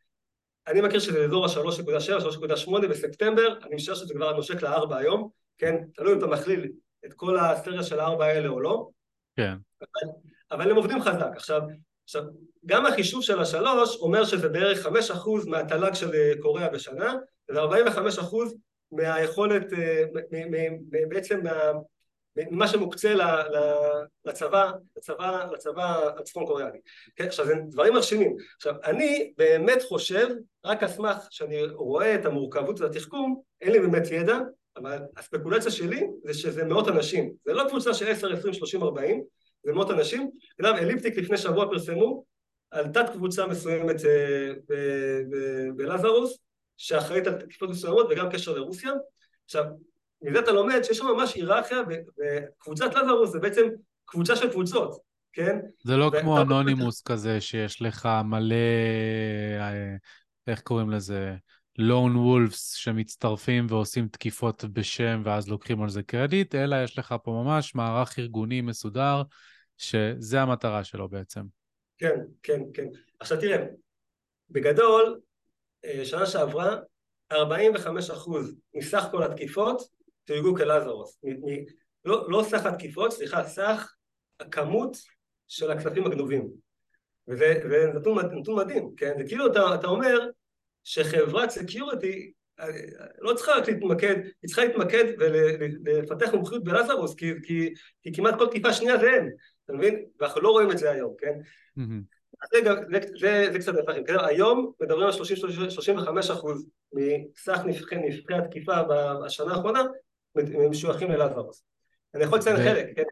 אני 0.67 0.81
מכיר 0.81 0.99
שזה 0.99 1.25
אזור 1.25 1.45
ה-3.7, 1.45 2.23
3.8 2.67 2.87
בספטמבר, 2.87 3.59
אני 3.63 3.75
משער 3.75 3.95
שזה 3.95 4.13
כבר 4.13 4.35
נושק 4.35 4.63
ל-4 4.63 4.95
היום, 4.95 5.29
כן, 5.57 5.75
תלוי 5.95 6.13
אם 6.13 6.17
אתה 6.17 6.27
מכליל 6.27 6.71
את 7.05 7.13
כל 7.13 7.39
הסטריה 7.39 7.83
של 7.83 7.99
הארבע 7.99 8.25
האלה 8.25 8.49
או 8.49 8.59
לא. 8.59 8.89
כן. 9.35 9.55
אבל, 9.81 10.11
אבל 10.51 10.71
הם 10.71 10.75
עובדים 10.75 11.01
חזק. 11.01 11.29
עכשיו, 11.35 11.61
עכשיו, 12.03 12.23
גם 12.65 12.85
החישוב 12.85 13.23
של 13.23 13.39
השלוש 13.39 13.97
אומר 13.97 14.25
שזה 14.25 14.49
בערך 14.49 14.81
חמש 14.81 15.11
אחוז 15.11 15.47
מהתל"ג 15.47 15.93
של 15.93 16.11
קוריאה 16.41 16.69
בשנה, 16.69 17.15
זה 17.51 17.59
45 17.59 18.19
אחוז 18.19 18.55
מהיכולת, 18.91 19.73
אה, 19.73 20.03
בעצם 21.09 21.41
ממה 22.37 22.67
שמוקצה 22.67 23.13
לצבא, 24.25 24.71
לצבא, 24.97 25.45
לצבא 25.53 26.09
הצפון 26.19 26.45
קוריאני. 26.45 26.77
כן, 27.15 27.25
עכשיו 27.25 27.45
זה 27.45 27.53
דברים 27.69 27.93
מרשימים. 27.93 28.35
עכשיו 28.55 28.75
אני 28.83 29.33
באמת 29.37 29.81
חושב, 29.87 30.27
רק 30.65 30.83
על 30.83 30.89
סמך 30.89 31.17
שאני 31.29 31.65
רואה 31.65 32.15
את 32.15 32.25
המורכבות 32.25 32.79
והתחכום, 32.79 33.41
אין 33.61 33.71
לי 33.71 33.79
באמת 33.79 34.11
ידע, 34.11 34.39
אבל 34.77 34.97
הספקולציה 35.17 35.71
שלי 35.71 36.07
זה 36.23 36.33
שזה 36.33 36.65
מאות 36.65 36.87
אנשים. 36.87 37.33
זה 37.45 37.53
לא 37.53 37.63
קבוצה 37.69 37.93
של 37.93 38.07
10, 38.07 38.33
20, 38.33 38.53
30, 38.53 38.83
40, 38.83 39.23
זה 39.63 39.73
מאות 39.73 39.91
אנשים. 39.91 40.31
אגב, 40.61 40.75
אליפטיק 40.75 41.17
לפני 41.17 41.37
שבוע 41.37 41.65
פרסמו 41.65 42.23
על 42.71 42.87
תת 42.87 43.09
קבוצה 43.13 43.47
מסוימת 43.47 44.05
אה, 44.05 45.21
בלזרוס, 45.75 46.37
שאחראית 46.77 47.27
על 47.27 47.41
תקיפות 47.41 47.69
מסוימות 47.69 48.07
וגם 48.09 48.29
קשר 48.31 48.53
לרוסיה. 48.53 48.91
עכשיו, 49.45 49.65
מזה 50.25 50.39
אתה 50.39 50.51
לומד 50.51 50.81
שיש 50.83 50.97
שם 50.97 51.05
ממש 51.05 51.33
היררכיה, 51.33 51.77
וקבוצת 52.17 52.95
לזרוס 52.95 53.31
זה 53.31 53.39
בעצם 53.39 53.67
קבוצה 54.05 54.35
של 54.35 54.51
קבוצות, 54.51 54.97
כן? 55.33 55.59
זה 55.83 55.97
לא 55.97 56.11
כמו 56.21 56.41
אנונימוס 56.41 57.01
כזה, 57.01 57.41
שיש 57.41 57.81
לך 57.81 58.09
מלא, 58.25 58.55
אה, 59.59 59.95
איך 60.47 60.61
קוראים 60.61 60.89
לזה? 60.89 61.35
לון 61.77 62.15
וולפס 62.15 62.73
שמצטרפים 62.73 63.67
ועושים 63.69 64.07
תקיפות 64.07 64.65
בשם 64.65 65.21
ואז 65.25 65.49
לוקחים 65.49 65.81
על 65.81 65.89
זה 65.89 66.03
קרדיט, 66.03 66.55
אלא 66.55 66.83
יש 66.83 66.99
לך 66.99 67.15
פה 67.23 67.31
ממש 67.31 67.75
מערך 67.75 68.19
ארגוני 68.19 68.61
מסודר, 68.61 69.21
שזה 69.77 70.41
המטרה 70.41 70.83
שלו 70.83 71.09
בעצם. 71.09 71.41
כן, 71.97 72.19
כן, 72.43 72.61
כן. 72.73 72.87
עכשיו 73.19 73.39
תראה, 73.39 73.65
בגדול, 74.49 75.19
אה, 75.85 76.05
שנה 76.05 76.25
שעברה 76.25 76.75
45% 77.33 77.35
מסך 78.73 79.03
כל 79.11 79.23
התקיפות 79.23 79.81
תויגו 80.25 80.55
כלזרוס. 80.55 81.21
לא, 82.05 82.29
לא 82.29 82.43
סך 82.43 82.65
התקיפות, 82.65 83.11
סליחה, 83.11 83.43
סך 83.43 83.93
הכמות 84.39 84.97
של 85.47 85.71
הכספים 85.71 86.05
הגנובים. 86.05 86.49
וזה, 87.27 87.61
וזה 87.65 87.91
נתון, 87.95 88.17
נתון 88.39 88.55
מדהים, 88.55 88.95
כן? 88.97 89.13
זה 89.17 89.23
כאילו 89.27 89.47
אתה, 89.47 89.75
אתה 89.75 89.87
אומר 89.87 90.29
שחברת 90.83 91.49
security 91.49 92.31
אה, 92.59 92.67
לא 93.19 93.33
צריכה 93.33 93.51
רק 93.51 93.67
להתמקד, 93.67 94.15
היא 94.15 94.47
צריכה 94.47 94.65
להתמקד 94.65 95.03
ולפתח 95.83 96.33
מומחיות 96.33 96.63
בלזרוס, 96.63 97.15
כי, 97.15 97.31
כי, 97.43 97.73
כי 98.03 98.13
כמעט 98.13 98.35
כל 98.37 98.47
תקיפה 98.47 98.73
שנייה 98.73 98.97
זה 98.97 99.09
הם, 99.09 99.29
אתה 99.65 99.73
מבין? 99.73 100.05
ואנחנו 100.19 100.41
לא 100.41 100.49
רואים 100.49 100.71
את 100.71 100.77
זה 100.77 100.91
היום, 100.91 101.13
כן? 101.17 101.33
Mm-hmm. 101.79 102.15
זה, 102.53 102.59
זה, 102.91 102.99
זה, 103.19 103.49
זה 103.51 103.59
קצת 103.59 103.73
נפחים. 103.73 104.03
היום 104.27 104.71
מדברים 104.79 105.07
על 105.07 105.13
30-35 105.13 106.33
אחוז 106.33 106.65
מסך 106.93 107.59
נפחי, 107.65 107.95
נפחי 107.95 108.33
התקיפה 108.33 108.73
בשנה 109.25 109.51
האחרונה 109.51 109.83
משוייכים 110.69 111.11
ללאדוורוס. 111.11 111.63
אני 112.15 112.23
יכול 112.23 112.39
לציין 112.39 112.57
חלק, 112.57 112.95
כן? 112.95 113.03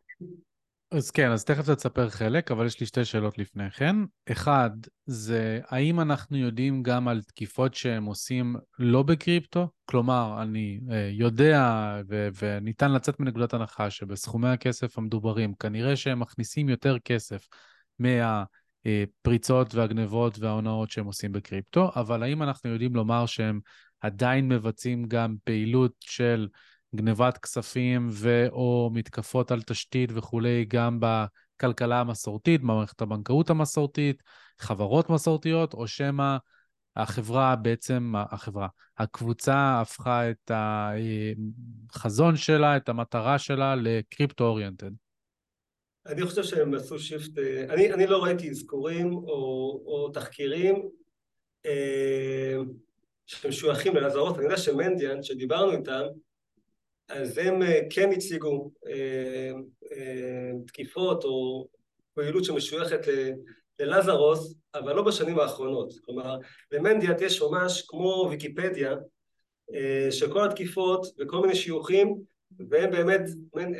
אז 0.92 1.12
כן, 1.12 1.32
אז 1.32 1.44
תכף 1.44 1.70
תספר 1.70 2.10
חלק, 2.10 2.52
אבל 2.52 2.66
יש 2.66 2.80
לי 2.80 2.86
שתי 2.86 3.06
שאלות 3.06 3.38
לפני 3.38 3.72
כן. 3.72 3.96
אחד, 4.32 4.70
זה 5.06 5.60
האם 5.68 6.00
אנחנו 6.00 6.38
יודעים 6.38 6.84
גם 6.84 7.08
על 7.08 7.22
תקיפות 7.22 7.74
שהם 7.74 8.06
עושים 8.06 8.56
לא 8.80 9.04
בקריפטו? 9.04 9.68
כלומר, 9.86 10.42
אני 10.42 10.80
אה, 10.92 11.10
יודע 11.12 11.62
ו- 12.10 12.28
וניתן 12.42 12.92
לצאת 12.92 13.20
מנקודת 13.20 13.54
הנחה 13.54 13.90
שבסכומי 13.90 14.50
הכסף 14.50 14.98
המדוברים, 14.98 15.54
כנראה 15.54 15.96
שהם 15.96 16.20
מכניסים 16.20 16.70
יותר 16.70 16.98
כסף 17.00 17.48
מה... 18.00 18.44
הפריצות 18.86 19.76
והגנבות 19.76 20.40
וההונאות 20.40 20.92
שהם 20.92 21.06
עושים 21.06 21.32
בקריפטו, 21.32 21.92
אבל 21.96 22.24
האם 22.24 22.44
אנחנו 22.44 22.70
יודעים 22.70 22.96
לומר 22.96 23.26
שהם 23.26 23.60
עדיין 24.02 24.48
מבצעים 24.48 25.06
גם 25.08 25.36
פעילות 25.44 25.92
של 26.00 26.48
גנבת 26.96 27.38
כספים 27.38 28.08
ו/או 28.12 28.90
מתקפות 28.94 29.52
על 29.52 29.62
תשתית 29.62 30.10
וכולי, 30.16 30.66
גם 30.68 31.00
בכלכלה 31.00 32.00
המסורתית, 32.00 32.62
במערכת 32.62 33.02
הבנקאות 33.02 33.50
המסורתית, 33.50 34.24
חברות 34.60 35.10
מסורתיות, 35.10 35.74
או 35.74 35.88
שמא 35.88 36.38
החברה 36.96 37.56
בעצם, 37.56 38.14
החברה, 38.16 38.68
הקבוצה 38.98 39.82
הפכה 39.82 40.30
את 40.30 40.52
החזון 41.90 42.36
שלה, 42.36 42.78
את 42.78 42.90
המטרה 42.90 43.40
שלה 43.40 43.76
לקריפטו 43.76 44.44
אוריינטד. 44.44 44.92
אני 46.06 46.26
חושב 46.26 46.44
שהם 46.44 46.74
עשו 46.74 47.00
שיפט, 47.00 47.38
אני, 47.70 47.94
אני 47.94 48.08
לא 48.08 48.24
ראיתי 48.24 48.50
אזכורים 48.50 49.14
או, 49.14 49.82
או 49.86 50.10
תחקירים 50.14 50.76
אה, 51.66 52.58
שמשוייכים 53.26 53.96
ללזרות, 53.96 54.36
אני 54.36 54.44
יודע 54.44 54.58
שמנדיאן, 54.58 55.24
שדיברנו 55.24 55.72
איתם, 55.72 56.04
אז 57.10 57.38
הם 57.38 57.62
אה, 57.62 57.80
כן 57.90 58.12
הציגו 58.12 58.72
אה, 58.88 59.52
אה, 59.92 60.52
תקיפות 60.68 61.24
או 61.24 61.68
פעילות 62.14 62.44
שמשויכת 62.44 63.00
ללזרוס, 63.80 64.56
אבל 64.76 64.96
לא 64.96 65.02
בשנים 65.02 65.40
האחרונות. 65.40 65.94
כלומר, 66.06 66.38
למנדיאט 66.72 67.22
יש 67.22 67.42
ממש 67.42 67.82
כמו 67.88 68.28
ויקיפדיה, 68.30 68.96
של 70.12 70.34
כל 70.34 70.46
התקיפות 70.46 71.06
וכל 71.20 71.42
מיני 71.42 71.56
שיוכים, 71.56 72.16
והם 72.70 72.92
באמת, 72.92 73.22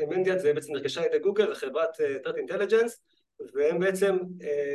מנדיאט 0.10 0.40
זה 0.40 0.54
בעצם 0.54 0.74
נרכשה 0.74 1.02
על 1.02 1.08
ידי 1.08 1.20
גוגל, 1.20 1.48
זה 1.48 1.56
חברת 1.56 1.90
טרט 2.24 2.36
אינטליג'נס, 2.38 3.02
והם 3.54 3.80
בעצם 3.80 4.18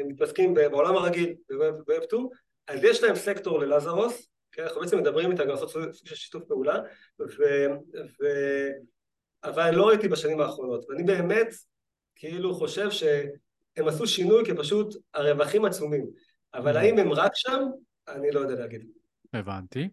מתעסקים 0.08 0.54
בעולם 0.54 0.96
הרגיל, 0.96 1.34
בווב 1.50 2.02
2, 2.02 2.26
אז 2.68 2.84
יש 2.84 3.02
להם 3.02 3.16
סקטור 3.16 3.58
ללזרוס, 3.58 4.28
כן, 4.58 4.64
אנחנו 4.64 4.80
בעצם 4.80 4.98
מדברים 4.98 5.30
איתה 5.30 5.44
גם 5.44 5.50
לעשות 5.50 5.70
סוג 5.70 5.82
של 5.92 6.14
שיתוף 6.14 6.42
פעולה, 6.48 6.78
ו, 7.20 7.42
ו, 8.20 8.26
אבל 9.44 9.74
לא 9.74 9.88
ראיתי 9.88 10.08
בשנים 10.08 10.40
האחרונות, 10.40 10.84
ואני 10.88 11.02
באמת 11.02 11.48
כאילו 12.16 12.54
חושב 12.54 12.90
שהם 12.90 13.88
עשו 13.88 14.06
שינוי 14.06 14.44
כי 14.44 14.54
פשוט 14.56 14.94
הרווחים 15.14 15.64
עצומים, 15.64 16.06
אבל 16.54 16.76
mm. 16.76 16.78
האם 16.78 16.98
הם 16.98 17.12
רק 17.12 17.32
שם? 17.34 17.60
אני 18.08 18.30
לא 18.30 18.40
יודע 18.40 18.54
להגיד. 18.54 18.86
הבנתי. 19.32 19.88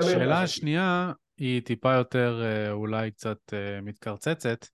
שאלה 0.00 0.46
שנייה 0.46 1.12
היא 1.36 1.62
טיפה 1.62 1.94
יותר 1.94 2.42
אה, 2.42 2.70
אולי 2.70 3.10
קצת 3.10 3.38
אה, 3.52 3.80
מתקרצצת, 3.80 4.66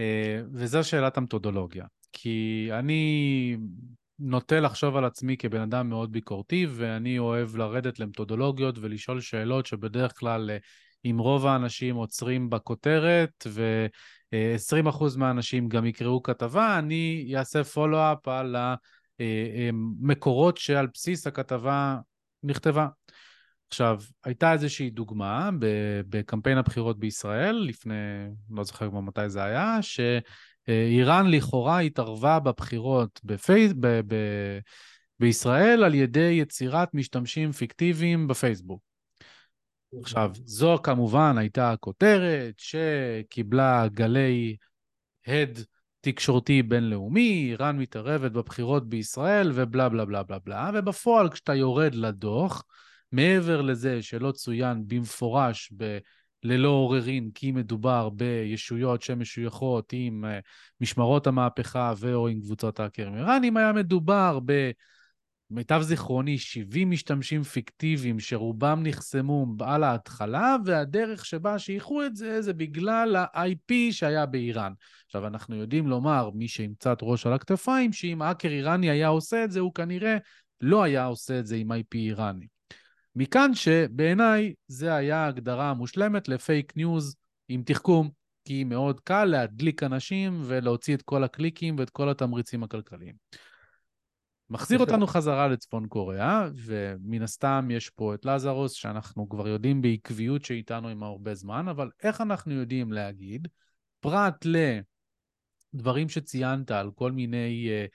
אה, 0.00 0.40
וזו 0.52 0.84
שאלת 0.84 1.16
המתודולוגיה. 1.16 1.84
כי 2.12 2.68
אני 2.72 3.56
נוטה 4.18 4.60
לחשוב 4.60 4.96
על 4.96 5.04
עצמי 5.04 5.36
כבן 5.36 5.60
אדם 5.60 5.88
מאוד 5.88 6.12
ביקורתי, 6.12 6.66
ואני 6.70 7.18
אוהב 7.18 7.56
לרדת 7.56 7.98
למתודולוגיות 7.98 8.78
ולשאול 8.78 9.20
שאלות 9.20 9.66
שבדרך 9.66 10.18
כלל 10.18 10.50
אם 11.04 11.18
רוב 11.18 11.46
האנשים 11.46 11.96
עוצרים 11.96 12.50
בכותרת, 12.50 13.46
ו-20% 13.46 15.04
מהאנשים 15.16 15.68
גם 15.68 15.86
יקראו 15.86 16.22
כתבה, 16.22 16.78
אני 16.78 17.32
אעשה 17.36 17.64
פולו-אפ 17.64 18.28
על 18.28 18.56
המקורות 19.18 20.56
שעל 20.56 20.86
בסיס 20.94 21.26
הכתבה 21.26 21.98
נכתבה. 22.42 22.88
עכשיו, 23.68 24.00
הייתה 24.24 24.52
איזושהי 24.52 24.90
דוגמה 24.90 25.50
בקמפיין 26.08 26.58
הבחירות 26.58 26.98
בישראל, 26.98 27.54
לפני, 27.54 27.94
לא 28.50 28.64
זוכר 28.64 28.90
כבר 28.90 29.00
מתי 29.00 29.28
זה 29.28 29.44
היה, 29.44 29.78
ש... 29.82 30.00
איראן 30.68 31.30
לכאורה 31.30 31.80
התערבה 31.80 32.38
בבחירות 32.40 33.20
בפייס... 33.24 33.72
ב... 33.80 33.86
ב... 33.86 34.14
בישראל 35.20 35.84
על 35.84 35.94
ידי 35.94 36.36
יצירת 36.40 36.94
משתמשים 36.94 37.52
פיקטיביים 37.52 38.28
בפייסבוק. 38.28 38.80
עכשיו, 40.02 40.30
זו 40.34 40.78
כמובן 40.82 41.38
הייתה 41.38 41.72
הכותרת 41.72 42.54
שקיבלה 42.58 43.88
גלי 43.88 44.56
הד 45.26 45.58
תקשורתי 46.00 46.62
בינלאומי, 46.62 47.46
איראן 47.50 47.78
מתערבת 47.78 48.32
בבחירות 48.32 48.88
בישראל 48.88 49.50
ובלה 49.54 49.88
בלה 49.88 50.04
בלה 50.04 50.22
בלה 50.22 50.38
בלה, 50.38 50.70
ובפועל 50.74 51.30
כשאתה 51.30 51.54
יורד 51.54 51.94
לדוח, 51.94 52.64
מעבר 53.12 53.60
לזה 53.60 54.02
שלא 54.02 54.32
צוין 54.32 54.82
במפורש. 54.86 55.72
ללא 56.46 56.68
עוררין, 56.68 57.30
כי 57.34 57.52
מדובר 57.52 58.08
בישויות 58.08 59.02
שמשויכות 59.02 59.90
עם 59.92 60.24
uh, 60.24 60.28
משמרות 60.80 61.26
המהפכה 61.26 61.94
ו/או 61.98 62.28
עם 62.28 62.40
קבוצות 62.40 62.80
האקרים 62.80 63.16
איראנים, 63.16 63.56
היה 63.56 63.72
מדובר 63.72 64.38
במיטב 65.50 65.80
זיכרוני 65.82 66.38
70 66.38 66.90
משתמשים 66.90 67.42
פיקטיביים 67.42 68.20
שרובם 68.20 68.80
נחסמו 68.82 69.46
על 69.60 69.84
ההתחלה, 69.84 70.56
והדרך 70.64 71.24
שבה 71.24 71.58
שייכו 71.58 72.04
את 72.04 72.16
זה 72.16 72.42
זה 72.42 72.52
בגלל 72.52 73.16
ה-IP 73.16 73.72
שהיה 73.90 74.26
באיראן. 74.26 74.72
עכשיו, 75.06 75.26
אנחנו 75.26 75.56
יודעים 75.56 75.86
לומר, 75.86 76.30
מי 76.34 76.48
שעם 76.48 76.74
קצת 76.74 76.98
ראש 77.02 77.26
על 77.26 77.32
הכתפיים, 77.32 77.92
שאם 77.92 78.22
האקר 78.22 78.48
איראני 78.48 78.90
היה 78.90 79.08
עושה 79.08 79.44
את 79.44 79.50
זה, 79.50 79.60
הוא 79.60 79.74
כנראה 79.74 80.16
לא 80.60 80.82
היה 80.82 81.04
עושה 81.04 81.38
את 81.38 81.46
זה 81.46 81.56
עם 81.56 81.72
IP 81.72 81.94
איראני. 81.94 82.46
מכאן 83.16 83.54
שבעיניי 83.54 84.54
זה 84.68 84.94
היה 84.94 85.16
ההגדרה 85.16 85.70
המושלמת 85.70 86.28
לפייק 86.28 86.76
ניוז 86.76 87.16
עם 87.48 87.62
תחכום, 87.62 88.10
כי 88.44 88.64
מאוד 88.64 89.00
קל 89.00 89.24
להדליק 89.24 89.82
אנשים 89.82 90.42
ולהוציא 90.44 90.94
את 90.94 91.02
כל 91.02 91.24
הקליקים 91.24 91.78
ואת 91.78 91.90
כל 91.90 92.08
התמריצים 92.08 92.62
הכלכליים. 92.62 93.14
מחזיר 94.50 94.78
אותנו 94.78 95.06
חזרה 95.06 95.48
לצפון 95.48 95.88
קוריאה, 95.88 96.48
ומן 96.54 97.22
הסתם 97.22 97.68
יש 97.70 97.90
פה 97.90 98.14
את 98.14 98.24
לזרוס, 98.24 98.72
שאנחנו 98.72 99.28
כבר 99.28 99.48
יודעים 99.48 99.82
בעקביות 99.82 100.44
שאיתנו 100.44 100.88
עם 100.88 101.02
הרבה 101.02 101.34
זמן, 101.34 101.68
אבל 101.68 101.90
איך 102.02 102.20
אנחנו 102.20 102.52
יודעים 102.52 102.92
להגיד, 102.92 103.48
פרט 104.00 104.46
לדברים 105.74 106.08
שציינת 106.08 106.70
על 106.70 106.90
כל 106.94 107.12
מיני 107.12 107.68
uh, 107.68 107.90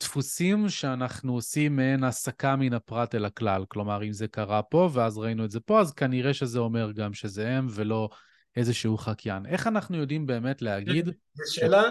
דפוסים 0.00 0.68
שאנחנו 0.68 1.34
עושים 1.34 1.76
מעין 1.76 2.04
הסקה 2.04 2.56
מן 2.56 2.72
הפרט 2.72 3.14
אל 3.14 3.24
הכלל. 3.24 3.64
כלומר, 3.68 4.04
אם 4.04 4.12
זה 4.12 4.28
קרה 4.28 4.62
פה 4.62 4.90
ואז 4.92 5.18
ראינו 5.18 5.44
את 5.44 5.50
זה 5.50 5.60
פה, 5.60 5.80
אז 5.80 5.92
כנראה 5.92 6.34
שזה 6.34 6.58
אומר 6.58 6.92
גם 6.92 7.14
שזה 7.14 7.48
הם 7.48 7.66
ולא 7.70 8.08
איזשהו 8.56 8.98
חקיין. 8.98 9.46
איך 9.46 9.66
אנחנו 9.66 9.96
יודעים 9.96 10.26
באמת 10.26 10.62
להגיד... 10.62 11.06
זו 11.34 11.54
שאלה 11.54 11.82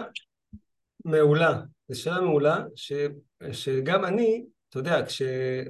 מעולה. 1.04 1.60
זו 1.88 2.00
שאלה 2.00 2.20
מעולה, 2.20 2.64
ש... 2.74 2.92
שגם 3.52 4.04
אני, 4.04 4.44
אתה 4.68 4.78
יודע, 4.78 5.00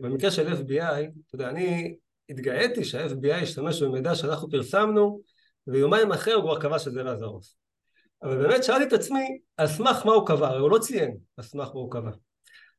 במקרה 0.01 0.31
של 0.31 0.53
FBI, 0.53 1.01
אתה 1.27 1.35
יודע, 1.35 1.49
אני 1.49 1.95
התגאיתי 2.31 2.85
שה-FBI 2.85 3.43
השתמש 3.43 3.83
במידע 3.83 4.15
שאנחנו 4.15 4.51
פרסמנו, 4.51 5.21
ויומיים 5.67 6.13
אחרי 6.13 6.33
הוא 6.33 6.43
כבר 6.43 6.61
קבע 6.61 6.79
שזה 6.79 7.03
לזרוס. 7.03 7.57
אבל 8.23 8.43
באמת 8.43 8.65
שאלתי 8.65 8.85
את 8.85 8.93
עצמי, 8.93 9.39
על 9.57 9.67
סמך 9.67 10.07
מה 10.07 10.13
הוא 10.13 10.27
קבע, 10.27 10.49
הרי 10.49 10.61
הוא 10.61 10.71
לא 10.71 10.79
ציין 10.79 11.17
על 11.37 11.45
סמך 11.45 11.69
מה 11.69 11.81
הוא 11.81 11.91
קבע. 11.91 12.11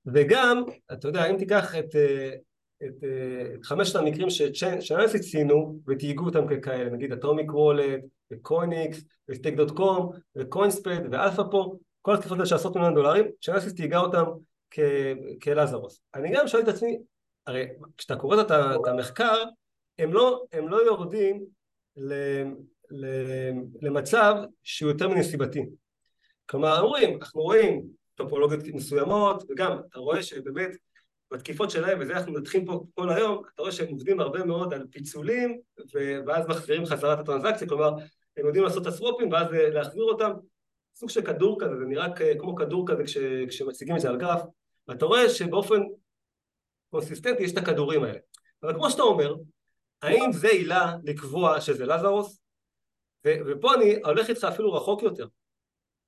וגם, 0.06 0.64
אתה 0.93 1.08
יודע, 1.08 1.26
אם 1.26 1.38
תיקח 1.38 1.76
את, 1.76 1.95
אה, 1.95 2.32
את, 2.84 3.04
אה, 3.04 3.54
את 3.56 3.66
חמשת 3.66 3.95
המקרים 3.95 4.30
שאנליסטים 4.80 5.16
ציינו 5.16 5.80
ותייגו 5.88 6.26
אותם 6.26 6.45
ככאלה, 6.47 6.89
נגיד 6.89 7.12
אטומיק 7.12 7.54
וולט, 7.54 8.02
וקוינאקס, 8.32 9.04
וסטייק 9.30 9.56
דוט 9.56 9.72
קום, 9.72 10.12
וקוינספייד, 10.38 10.99
ואלפא 11.12 11.43
פו, 11.52 11.76
כל 12.02 12.14
התקפות 12.14 12.38
האלה 12.38 12.45
של 12.45 12.56
עשרות 12.56 12.76
מיליון 12.76 12.95
דולרים, 12.95 13.26
שאנליסט 13.41 13.76
תייגה 13.76 13.99
אותם 13.99 14.24
כלזרוס. 15.43 16.02
אני 16.16 16.32
גם 16.36 16.47
שואל 16.47 16.64
את 16.64 16.68
עצמי, 16.68 16.99
הרי 17.47 17.68
כשאתה 17.97 18.16
קורא 18.16 18.41
את 18.41 18.52
המחקר, 18.88 19.43
הם 19.99 20.14
לא, 20.14 20.43
הם 20.52 20.68
לא 20.68 20.86
יורדים 20.86 21.45
ל, 21.97 22.14
ל, 22.91 23.06
למצב 23.82 24.36
שהוא 24.64 24.91
יותר 24.91 25.10
מנסיבתי. 25.10 25.66
כלומר, 26.45 26.82
אומרים, 26.82 27.18
אנחנו 27.18 27.41
רואים 27.41 27.84
טופולוגיות 28.24 28.63
מסוימות, 28.74 29.43
וגם 29.49 29.80
אתה 29.89 29.99
רואה 29.99 30.24
שבאמת 30.24 30.69
בתקיפות 31.32 31.72
שלהם, 31.72 31.97
וזה 32.01 32.13
אנחנו 32.13 32.34
מנתחים 32.34 32.65
פה 32.65 32.84
כל 32.95 33.09
היום, 33.09 33.41
אתה 33.53 33.61
רואה 33.61 33.72
שהם 33.72 33.88
עובדים 33.88 34.19
הרבה 34.19 34.43
מאוד 34.43 34.74
על 34.74 34.88
פיצולים, 34.91 35.59
ואז 36.28 36.47
מחזירים 36.47 36.86
חזרה 36.86 37.13
את 37.13 37.19
הטרנזקציה, 37.19 37.67
כלומר 37.67 37.89
הם 38.38 38.45
יודעים 38.45 38.63
לעשות 38.63 38.82
את 38.82 38.88
הסוופים 38.88 39.32
ואז 39.32 39.47
להחזיר 39.51 40.03
אותם, 40.03 40.32
סוג 40.95 41.09
של 41.09 41.22
כדור 41.22 41.57
כזה, 41.59 41.78
זה 41.78 41.86
נראה 41.86 42.07
כמו 42.39 42.55
כדור 42.55 42.88
כזה 42.88 43.03
כש, 43.03 43.17
כשמציגים 43.49 43.95
את 43.95 44.01
זה 44.01 44.09
על 44.09 44.17
גרף, 44.17 44.41
ואתה 44.88 45.05
רואה 45.05 45.30
שבאופן 45.30 45.82
קונסיסטנטי 46.89 47.43
יש 47.43 47.51
את 47.51 47.57
הכדורים 47.57 48.03
האלה. 48.03 48.19
אבל 48.63 48.74
כמו 48.74 48.89
שאתה 48.89 49.03
אומר, 49.03 49.36
האם 50.01 50.32
זה 50.32 50.47
עילה 50.47 50.95
לקבוע 51.03 51.61
שזה 51.61 51.86
לזרוס? 51.86 52.41
ופה 53.28 53.74
אני 53.74 53.95
הולך 54.03 54.30
איתך 54.30 54.43
אפילו 54.43 54.74
רחוק 54.74 55.03
יותר. 55.03 55.28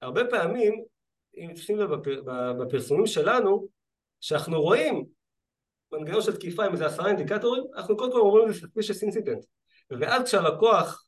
הרבה 0.01 0.21
פעמים 0.29 0.83
אם 1.37 1.51
תשים 1.53 1.79
לב 1.79 1.89
בפרסומים 2.63 3.07
שלנו, 3.07 3.67
שאנחנו 4.21 4.61
רואים 4.61 5.05
מנגנון 5.91 6.21
של 6.21 6.35
תקיפה 6.35 6.65
עם 6.65 6.71
איזה 6.71 6.85
עשרה 6.85 7.07
אינדיקטורים, 7.07 7.63
אנחנו 7.75 7.97
קודם 7.97 8.11
כל 8.11 8.19
אומרים 8.19 8.51
זה 8.51 8.59
suspicious 8.59 9.09
incident, 9.09 9.45
ואז 9.99 10.23
כשהלקוח 10.23 11.05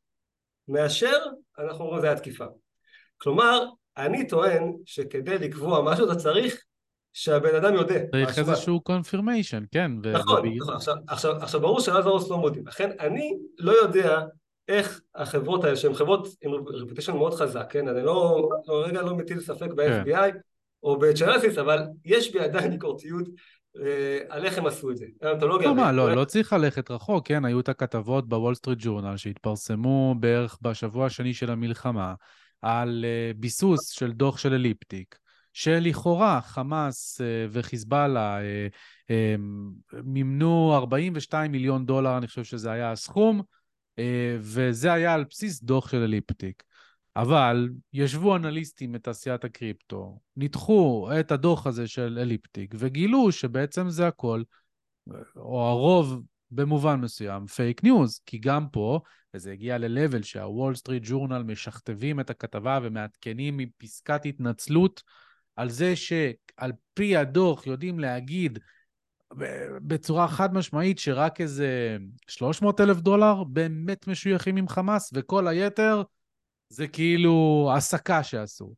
מאשר, 0.67 1.17
אנחנו 1.59 1.85
אומרים 1.85 2.01
זה 2.01 2.07
היה 2.07 2.19
תקיפה. 2.19 2.45
כלומר, 3.17 3.65
אני 3.97 4.27
טוען 4.27 4.73
שכדי 4.85 5.37
לקבוע 5.37 5.81
משהו 5.91 6.05
אתה 6.05 6.15
צריך 6.15 6.63
שהבן 7.13 7.55
אדם 7.55 7.73
יודע. 7.73 7.99
צריך 8.11 8.39
איזשהו 8.39 8.81
confirmation, 8.89 9.65
כן. 9.71 9.91
נכון, 10.13 10.47
נכון. 10.57 10.75
עכשיו, 10.75 10.95
עכשיו, 11.07 11.35
עכשיו 11.35 11.61
ברור 11.61 11.79
שלאזרוס 11.79 12.29
לא 12.29 12.37
מודים. 12.37 12.67
לכן 12.67 12.89
אני 12.99 13.37
לא 13.57 13.71
יודע 13.71 14.19
איך 14.67 15.01
החברות 15.15 15.63
האלה, 15.63 15.75
שהן 15.75 15.93
חברות 15.93 16.27
עם 16.41 16.51
reputation 16.67 17.17
מאוד 17.17 17.33
חזק, 17.33 17.67
כן? 17.69 17.87
אני 17.87 18.05
לא, 18.05 18.49
לא 18.67 18.85
רגע 18.85 19.01
לא 19.01 19.15
מטיל 19.15 19.39
ספק 19.39 19.69
ב-FBI 19.75 20.31
כן. 20.31 20.37
או 20.83 20.99
בצ'יינליסיס, 20.99 21.57
אבל 21.57 21.79
יש 22.05 22.33
בי 22.33 22.39
עדיין 22.39 22.71
ביקורתיות 22.71 23.27
אה, 23.83 24.19
על 24.29 24.45
איך 24.45 24.57
הם 24.57 24.65
עשו 24.65 24.91
את 24.91 24.97
זה. 24.97 25.05
לא, 25.41 25.75
מה, 25.75 25.91
לא, 25.91 26.15
לא 26.15 26.25
צריך 26.25 26.53
ללכת 26.53 26.91
רחוק, 26.91 27.27
כן? 27.27 27.45
היו 27.45 27.59
את 27.59 27.69
הכתבות 27.69 28.29
בוול 28.29 28.55
סטריט 28.55 28.79
ג'ורנל 28.81 29.17
שהתפרסמו 29.17 30.15
בערך 30.19 30.57
בשבוע 30.61 31.05
השני 31.05 31.33
של 31.33 31.51
המלחמה 31.51 32.13
על 32.61 33.05
אה, 33.07 33.31
ביסוס 33.35 33.89
של 33.89 34.11
דוח 34.11 34.37
של 34.37 34.53
אליפטיק, 34.53 35.17
שלכאורה 35.53 36.41
חמאס 36.41 37.21
אה, 37.21 37.45
וחיזבאללה 37.51 38.39
מימנו 40.03 40.75
42 40.75 41.51
מיליון 41.51 41.85
דולר, 41.85 42.17
אני 42.17 42.27
חושב 42.27 42.43
שזה 42.43 42.71
היה 42.71 42.91
הסכום, 42.91 43.41
וזה 44.39 44.93
היה 44.93 45.13
על 45.13 45.23
בסיס 45.29 45.63
דוח 45.63 45.89
של 45.89 46.03
אליפטיק. 46.03 46.63
אבל 47.15 47.69
ישבו 47.93 48.35
אנליסטים 48.35 48.91
מתעשיית 48.91 49.43
הקריפטו, 49.43 50.19
ניתחו 50.37 51.09
את 51.19 51.31
הדוח 51.31 51.67
הזה 51.67 51.87
של 51.87 52.17
אליפטיק 52.21 52.75
וגילו 52.77 53.31
שבעצם 53.31 53.89
זה 53.89 54.07
הכל, 54.07 54.43
או 55.35 55.61
הרוב 55.61 56.21
במובן 56.51 57.01
מסוים, 57.01 57.47
fake 57.47 57.83
news, 57.83 58.19
כי 58.25 58.37
גם 58.37 58.69
פה, 58.69 58.99
וזה 59.33 59.51
הגיע 59.51 59.77
ל-level 59.77 60.23
שהוול 60.23 60.75
סטריט 60.75 61.03
ג'ורנל 61.05 61.43
משכתבים 61.43 62.19
את 62.19 62.29
הכתבה 62.29 62.79
ומעדכנים 62.83 63.57
מפסקת 63.57 64.25
התנצלות 64.25 65.03
על 65.55 65.69
זה 65.69 65.95
שעל 65.95 66.71
פי 66.93 67.17
הדוח 67.17 67.67
יודעים 67.67 67.99
להגיד 67.99 68.59
בצורה 69.81 70.27
חד 70.27 70.53
משמעית 70.53 70.99
שרק 70.99 71.41
איזה 71.41 71.97
300 72.27 72.81
אלף 72.81 72.97
דולר 72.97 73.43
באמת 73.43 74.07
משויכים 74.07 74.57
עם 74.57 74.67
חמאס, 74.67 75.11
וכל 75.13 75.47
היתר 75.47 76.03
זה 76.69 76.87
כאילו 76.87 77.69
הסקה 77.75 78.23
שעשו. 78.23 78.73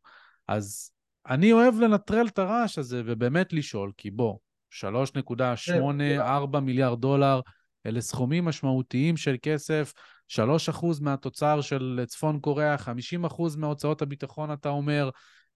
אז 0.48 0.92
אני 1.28 1.52
אוהב 1.52 1.80
לנטרל 1.80 2.28
את 2.28 2.40
הרעש 2.40 2.78
הזה 2.78 3.02
ובאמת 3.06 3.54
לשאול, 3.54 3.92
כי 3.98 4.12
בוא, 4.12 4.38
3.84 4.72 6.60
מיליארד 6.60 7.02
דולר, 7.02 7.42
אלה 7.86 8.02
סכומים 8.02 8.46
משמעותיים 8.46 9.18
של 9.18 9.36
כסף, 9.42 9.94
3% 10.28 11.02
מהתוצר 11.02 11.62
של 11.62 12.04
צפון 12.08 12.40
קוריאה, 12.40 12.76
50% 12.76 13.58
מהוצאות 13.58 14.02
הביטחון, 14.02 14.54
אתה 14.54 14.70
אומר, 14.70 15.10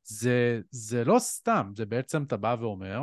זה, 0.03 0.59
זה 0.71 1.05
לא 1.05 1.19
סתם, 1.19 1.71
זה 1.75 1.85
בעצם 1.85 2.23
אתה 2.23 2.37
בא 2.37 2.55
ואומר, 2.59 3.01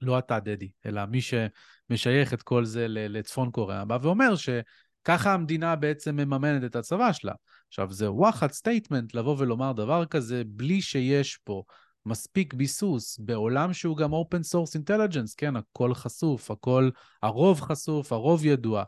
לא 0.00 0.18
אתה, 0.18 0.40
דדי, 0.40 0.70
אלא 0.86 1.06
מי 1.06 1.20
שמשייך 1.20 2.34
את 2.34 2.42
כל 2.42 2.64
זה 2.64 2.86
לצפון 2.88 3.50
קוריאה, 3.50 3.84
בא 3.84 3.98
ואומר 4.02 4.34
שככה 4.36 5.34
המדינה 5.34 5.76
בעצם 5.76 6.16
מממנת 6.16 6.64
את 6.64 6.76
הצבא 6.76 7.12
שלה. 7.12 7.32
עכשיו, 7.68 7.92
זה 7.92 8.12
וואחד 8.12 8.52
statement 8.52 9.14
לבוא 9.14 9.36
ולומר 9.38 9.72
דבר 9.72 10.06
כזה 10.06 10.42
בלי 10.46 10.82
שיש 10.82 11.36
פה 11.44 11.62
מספיק 12.06 12.54
ביסוס 12.54 13.18
בעולם 13.18 13.72
שהוא 13.72 13.96
גם 13.96 14.10
open 14.12 14.54
source 14.54 14.80
intelligence, 14.80 15.34
כן, 15.36 15.56
הכל 15.56 15.94
חשוף, 15.94 16.50
הכל, 16.50 16.90
הרוב 17.22 17.60
חשוף, 17.60 18.12
הרוב 18.12 18.44
ידוע. 18.44 18.84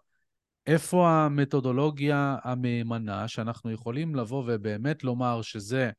איפה 0.67 1.11
המתודולוגיה 1.11 2.37
המהימנה 2.45 3.29
שאנחנו 3.29 3.71
יכולים 3.71 4.15
לבוא 4.15 4.45
ובאמת 4.47 5.05
לומר 5.05 5.43
שזה, 5.43 5.91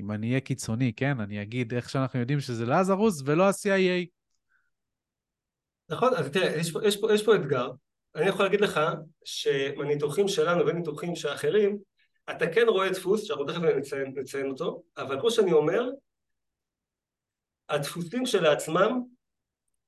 אם 0.00 0.10
אני 0.10 0.28
אהיה 0.28 0.40
קיצוני, 0.40 0.92
כן, 0.96 1.20
אני 1.20 1.42
אגיד 1.42 1.74
איך 1.74 1.90
שאנחנו 1.90 2.20
יודעים 2.20 2.40
שזה 2.40 2.66
לזרוס 2.66 3.22
ולא 3.24 3.48
ה-CIA. 3.48 4.06
נכון, 5.88 6.14
אז 6.14 6.30
תראה, 6.30 6.56
יש 6.56 6.72
פה, 6.72 6.80
יש, 6.86 6.96
פה, 7.00 7.14
יש 7.14 7.24
פה 7.24 7.34
אתגר. 7.34 7.70
אני 8.14 8.28
יכול 8.28 8.44
להגיד 8.44 8.60
לך 8.60 8.80
שמניתוחים 9.24 10.28
שלנו 10.28 10.66
וניתוחים 10.66 11.16
של 11.16 11.28
אחרים, 11.28 11.78
אתה 12.30 12.46
כן 12.54 12.64
רואה 12.68 12.90
דפוס, 12.90 13.24
שאנחנו 13.24 13.44
תכף 13.44 13.58
נציין, 13.58 14.12
נציין 14.16 14.50
אותו, 14.50 14.82
אבל 14.96 15.20
כמו 15.20 15.30
שאני 15.30 15.52
אומר, 15.52 15.90
הדפוסים 17.68 18.26
שלעצמם 18.26 19.00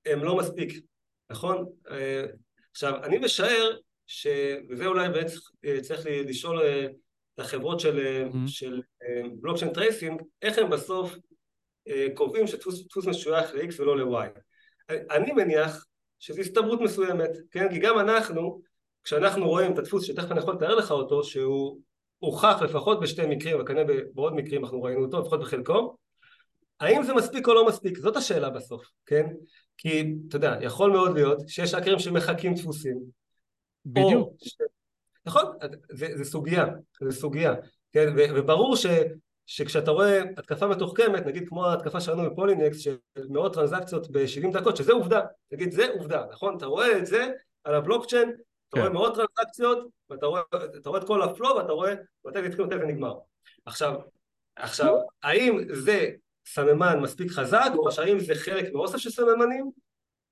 הם 0.06 0.24
לא 0.24 0.36
מספיק, 0.36 0.84
נכון? 1.30 1.66
אה, 1.90 2.24
עכשיו, 2.70 3.04
אני 3.04 3.18
משער, 3.18 3.76
ש... 4.06 4.26
וזה 4.68 4.86
אולי 4.86 5.08
בעצם 5.08 5.38
אה, 5.64 5.80
צריך 5.82 6.00
לשאול 6.06 6.60
אה, 6.62 6.86
את 7.34 7.40
החברות 7.40 7.80
של, 7.80 7.98
mm-hmm. 7.98 8.48
של 8.48 8.80
blockchain 9.40 9.72
tracing, 9.72 10.22
איך 10.42 10.58
הם 10.58 10.70
בסוף 10.70 11.14
קובעים 12.14 12.46
שדפוס 12.46 13.06
משוייך 13.06 13.54
ל-X 13.54 13.80
ולא 13.80 13.96
ל-Y. 13.96 14.40
אני 14.90 15.32
מניח 15.32 15.86
שזו 16.18 16.40
הסתברות 16.40 16.80
מסוימת, 16.80 17.30
כן? 17.50 17.68
כי 17.70 17.78
גם 17.78 17.98
אנחנו, 17.98 18.60
כשאנחנו 19.04 19.48
רואים 19.48 19.72
את 19.72 19.78
הדפוס 19.78 20.04
שתכף 20.04 20.30
אני 20.30 20.40
יכול 20.40 20.54
לתאר 20.54 20.74
לך 20.74 20.90
אותו, 20.90 21.24
שהוא 21.24 21.80
הוכח 22.18 22.62
לפחות 22.62 23.00
בשתי 23.00 23.26
מקרים, 23.26 23.60
וכנראה 23.60 23.84
בעוד 24.14 24.34
מקרים 24.34 24.64
אנחנו 24.64 24.82
ראינו 24.82 25.04
אותו, 25.04 25.20
לפחות 25.20 25.40
בחלקו, 25.40 25.96
האם 26.80 27.02
זה 27.02 27.14
מספיק 27.14 27.48
או 27.48 27.54
לא 27.54 27.66
מספיק? 27.66 27.98
זאת 27.98 28.16
השאלה 28.16 28.50
בסוף, 28.50 28.90
כן? 29.06 29.26
כי, 29.76 30.14
אתה 30.28 30.36
יודע, 30.36 30.56
יכול 30.60 30.90
מאוד 30.90 31.14
להיות 31.14 31.48
שיש 31.48 31.74
האקרים 31.74 31.98
שמחקים 31.98 32.54
דפוסים. 32.54 32.98
בדיוק. 33.86 34.32
ש... 34.42 34.56
נכון, 35.26 35.44
זה, 35.90 36.06
זה 36.16 36.24
סוגיה, 36.24 36.66
זה 37.00 37.12
סוגיה, 37.12 37.54
כן? 37.92 38.06
וברור 38.16 38.76
ש, 38.76 38.86
שכשאתה 39.46 39.90
רואה 39.90 40.22
התקפה 40.36 40.66
מתוחכמת, 40.66 41.26
נגיד 41.26 41.48
כמו 41.48 41.66
ההתקפה 41.66 42.00
שלנו 42.00 42.30
בפולינקס, 42.30 42.78
של 42.78 42.96
מאות 43.28 43.54
טרנזקציות 43.54 44.10
ב-70 44.10 44.52
דקות, 44.52 44.76
שזה 44.76 44.92
עובדה, 44.92 45.20
נגיד 45.52 45.72
זה 45.72 45.86
עובדה, 45.92 46.24
נכון? 46.30 46.56
אתה 46.56 46.66
רואה 46.66 46.98
את 46.98 47.06
זה 47.06 47.28
על 47.64 47.74
הבלוקצ'יין, 47.74 48.32
אתה 48.68 48.76
רואה 48.76 48.88
כן. 48.88 48.94
מאות 48.94 49.14
טרנזקציות, 49.14 49.86
ואתה 50.10 50.26
רואה, 50.26 50.42
רואה 50.86 51.00
את 51.00 51.06
כל 51.06 51.22
הפלואו, 51.22 51.56
ואתה 51.56 51.72
רואה 51.72 51.94
מתי 52.24 52.40
זה 52.40 52.46
התחיל 52.46 52.62
ומתי 52.62 52.78
זה 52.78 52.84
נגמר. 52.86 53.14
עכשיו, 53.64 53.94
עכשיו, 54.56 54.94
האם 55.22 55.58
זה 55.72 56.10
סממן 56.46 57.00
מספיק 57.00 57.30
חזק, 57.30 57.70
או 57.76 57.92
שהאם 57.92 58.18
זה 58.18 58.34
חלק 58.34 58.72
מאוסף 58.72 58.96
של 58.96 59.10
סממנים, 59.10 59.70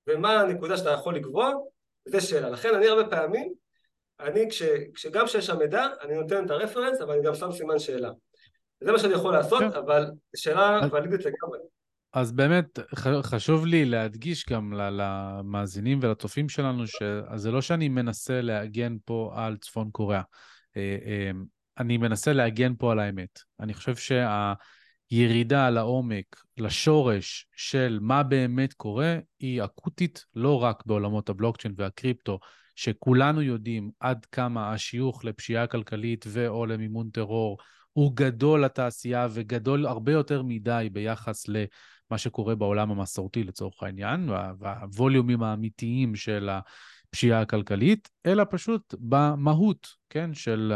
ומה 0.06 0.40
הנקודה 0.40 0.76
שאתה 0.76 0.90
יכול 0.90 1.16
לקבוע, 1.16 1.52
זה 2.04 2.20
שאלה. 2.20 2.50
לכן 2.50 2.74
אני 2.74 2.88
הרבה 2.88 3.10
פעמים, 3.10 3.52
אני 4.20 4.50
כש, 4.50 4.62
כשגם 4.94 5.26
כשיש 5.26 5.46
שם 5.46 5.58
מידע, 5.58 5.86
אני 6.00 6.14
נותן 6.14 6.46
את 6.46 6.50
הרפרנס, 6.50 7.00
אבל 7.00 7.14
אני 7.14 7.22
גם 7.22 7.34
שם 7.34 7.52
סימן 7.52 7.78
שאלה. 7.78 8.10
זה 8.84 8.92
מה 8.92 8.98
שאני 8.98 9.14
יכול 9.14 9.32
לעשות, 9.32 9.60
כן. 9.60 9.78
אבל 9.78 10.10
שאלה 10.36 10.80
ולידית 10.92 11.20
לגמרי. 11.20 11.58
אז 12.12 12.32
באמת 12.32 12.78
חשוב 13.22 13.66
לי 13.66 13.84
להדגיש 13.84 14.46
גם 14.50 14.72
למאזינים 14.72 15.98
ולצופים 16.02 16.48
שלנו, 16.48 16.84
שזה 16.86 17.50
לא 17.50 17.62
שאני 17.62 17.88
מנסה 17.88 18.40
להגן 18.40 18.96
פה 19.04 19.32
על 19.34 19.56
צפון 19.56 19.90
קוריאה. 19.90 20.22
אה, 20.76 20.96
אה, 21.06 21.30
אני 21.78 21.96
מנסה 21.96 22.32
להגן 22.32 22.72
פה 22.78 22.92
על 22.92 22.98
האמת. 22.98 23.38
אני 23.60 23.74
חושב 23.74 23.94
שהירידה 25.10 25.70
לעומק, 25.70 26.24
לשורש 26.58 27.46
של 27.56 27.98
מה 28.02 28.22
באמת 28.22 28.72
קורה, 28.72 29.18
היא 29.38 29.64
אקוטית 29.64 30.24
לא 30.34 30.62
רק 30.62 30.82
בעולמות 30.86 31.28
הבלוקצ'יין 31.28 31.74
והקריפטו, 31.76 32.38
שכולנו 32.76 33.42
יודעים 33.42 33.90
עד 34.00 34.26
כמה 34.32 34.72
השיוך 34.72 35.24
לפשיעה 35.24 35.66
כלכלית 35.66 36.24
ו/או 36.28 36.66
למימון 36.66 37.10
טרור 37.10 37.58
הוא 37.94 38.12
גדול 38.16 38.64
לתעשייה 38.64 39.28
וגדול 39.30 39.86
הרבה 39.86 40.12
יותר 40.12 40.42
מדי 40.42 40.88
ביחס 40.92 41.48
ל... 41.48 41.64
מה 42.10 42.18
שקורה 42.18 42.54
בעולם 42.54 42.90
המסורתי 42.90 43.44
לצורך 43.44 43.82
העניין, 43.82 44.28
והווליומים 44.58 45.42
האמיתיים 45.42 46.14
של 46.14 46.48
הפשיעה 47.08 47.40
הכלכלית, 47.40 48.08
אלא 48.26 48.44
פשוט 48.50 48.94
במהות, 48.98 49.88
כן, 50.10 50.34
של, 50.34 50.72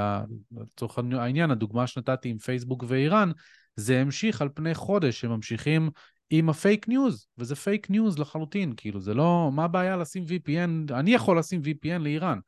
לצורך 0.53 0.99
העניין, 0.99 1.51
הדוגמה 1.51 1.87
שנתתי 1.87 2.29
עם 2.29 2.39
פייסבוק 2.39 2.85
ואיראן, 2.89 3.31
זה 3.77 4.01
המשיך 4.01 4.43
על 4.43 4.49
פני 4.55 4.75
חודש, 4.75 5.25
הם 5.25 5.31
ממשיכים 5.31 5.91
עם 6.31 6.51
ה 6.51 6.58
fake 6.58 6.89
news, 6.89 7.27
וזה 7.39 7.57
fake 7.57 7.91
news 7.91 8.19
לחלוטין, 8.19 8.73
כאילו, 8.77 9.01
זה 9.01 9.15
לא, 9.15 9.51
מה 9.53 9.65
הבעיה 9.65 9.97
לשים 9.97 10.25
VPN, 10.25 10.95
אני 10.95 11.15
יכול 11.15 11.39
לשים 11.39 11.61
VPN 11.65 11.99
לאיראן, 11.99 12.39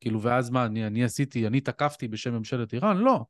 כאילו, 0.00 0.22
ואז 0.22 0.50
מה, 0.50 0.66
אני, 0.66 0.86
אני 0.86 1.04
עשיתי, 1.04 1.46
אני 1.46 1.60
תקפתי 1.60 2.08
בשם 2.08 2.34
ממשלת 2.34 2.72
איראן? 2.72 2.96
לא. 2.96 3.24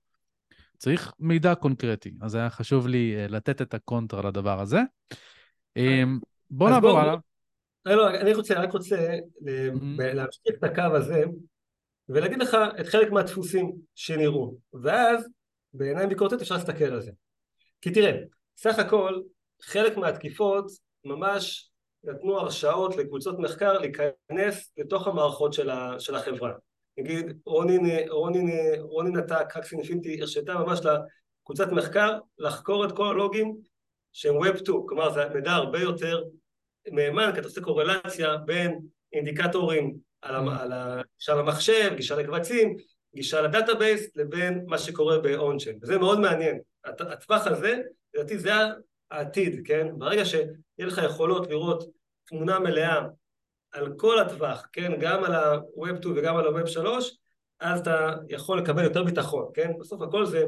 צריך 0.79 1.13
מידע 1.19 1.55
קונקרטי, 1.55 2.15
אז 2.23 2.35
היה 2.35 2.51
חשוב 2.51 2.89
לי 2.89 3.17
אה, 3.17 3.27
לתת 3.29 3.63
את 3.63 3.75
הקונטרה 3.75 4.29
לדבר 4.29 4.61
הזה. 4.61 4.81
אמ, 5.77 6.19
בוא 6.51 6.71
נעבור 6.71 6.99
הלאה. 6.99 7.15
לא, 7.85 7.95
לא, 7.95 8.11
אני 8.11 8.35
רוצה, 8.35 8.55
רק 8.55 8.73
רוצה 8.73 9.17
להמשיך 9.99 10.55
את 10.59 10.65
הקו 10.65 10.97
הזה 10.97 11.25
ולהגיד 12.09 12.39
לך 12.39 12.57
את 12.81 12.87
חלק 12.87 13.13
מהדפוסים 13.13 13.73
שנראו, 13.95 14.57
ואז 14.83 15.29
בעיניים 15.75 16.09
ביקורתית 16.09 16.41
אפשר 16.41 16.55
להסתכל 16.55 16.85
על 16.85 17.01
זה. 17.01 17.11
כי 17.81 17.91
תראה, 17.91 18.13
סך 18.57 18.79
הכל 18.79 19.21
חלק 19.63 19.97
מהתקיפות 19.97 20.67
ממש 21.05 21.71
נתנו 22.05 22.39
הרשאות 22.39 22.97
לקבוצות 22.97 23.39
מחקר 23.39 23.79
להיכנס 23.79 24.73
לתוך 24.77 25.07
המערכות 25.07 25.53
של 25.99 26.15
החברה. 26.15 26.53
נגיד 26.99 27.39
רונין, 27.47 28.09
רונין, 28.09 28.51
רונין 28.81 29.17
עתק, 29.17 29.57
הקס 29.57 29.73
אינפיניטי, 29.73 30.21
הרשתה 30.21 30.55
ממש 30.55 30.81
לקבוצת 31.43 31.73
מחקר 31.73 32.19
לחקור 32.39 32.85
את 32.85 32.93
כל 32.93 33.07
הלוגים 33.07 33.57
שהם 34.13 34.35
Web 34.35 34.59
2, 34.59 34.79
כלומר 34.89 35.13
זה 35.13 35.29
מידע 35.35 35.53
הרבה 35.53 35.81
יותר 35.81 36.23
מהימן, 36.93 37.31
כי 37.33 37.39
אתה 37.39 37.49
עושה 37.49 37.61
קורלציה 37.61 38.37
בין 38.37 38.81
אינדיקטורים 39.13 39.97
על, 40.23 40.49
mm. 40.49 40.51
על 40.61 40.73
גישה 41.19 41.35
למחשב, 41.35 41.93
גישה 41.97 42.17
לקבצים, 42.17 42.77
גישה 43.15 43.43
ל 43.43 43.50
database, 43.50 44.17
לבין 44.17 44.65
מה 44.67 44.79
שקורה 44.79 45.19
ב-on-chain. 45.19 45.79
וזה 45.83 45.99
מאוד 45.99 46.21
מעניין. 46.21 46.61
הטווח 46.85 47.47
הזה, 47.47 47.81
לדעתי 48.15 48.39
זה 48.39 48.51
העתיד, 49.11 49.67
כן? 49.67 49.89
ברגע 49.99 50.25
שיהיה 50.25 50.47
לך 50.79 51.01
יכולות 51.05 51.51
לראות 51.51 51.85
תמונה 52.25 52.59
מלאה 52.59 53.03
על 53.75 53.93
כל 53.97 54.19
הטווח, 54.19 54.69
כן? 54.73 54.93
גם 55.01 55.25
על 55.25 55.35
ה-Web 55.35 55.97
2 55.97 56.15
וגם 56.17 56.37
על 56.37 56.57
ה-Web 56.57 56.67
3, 56.67 57.19
אז 57.61 57.81
אתה 57.81 58.15
יכול 58.29 58.59
לקבל 58.59 58.85
יותר 58.85 59.05
ביטחון, 59.05 59.51
כן? 59.55 59.71
בסוף 59.81 60.03
הכל 60.03 60.27
זה 60.27 60.45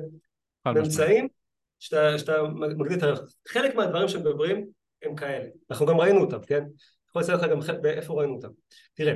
ממצאים 0.66 1.28
שאתה, 1.78 2.18
שאתה 2.18 2.42
מגדיל 2.54 2.98
את 2.98 3.02
הערך. 3.02 3.20
חלק 3.48 3.74
מהדברים 3.74 4.08
שמדברים 4.08 4.66
הם 5.02 5.16
כאלה. 5.16 5.48
אנחנו 5.70 5.86
גם 5.86 6.00
ראינו 6.00 6.20
אותם, 6.20 6.42
כן? 6.46 6.64
יכול 7.08 7.22
לציין 7.22 7.38
לך 7.38 7.44
גם 7.44 7.60
איפה 7.84 8.14
ראינו 8.14 8.34
אותם. 8.34 8.48
תראה, 8.94 9.14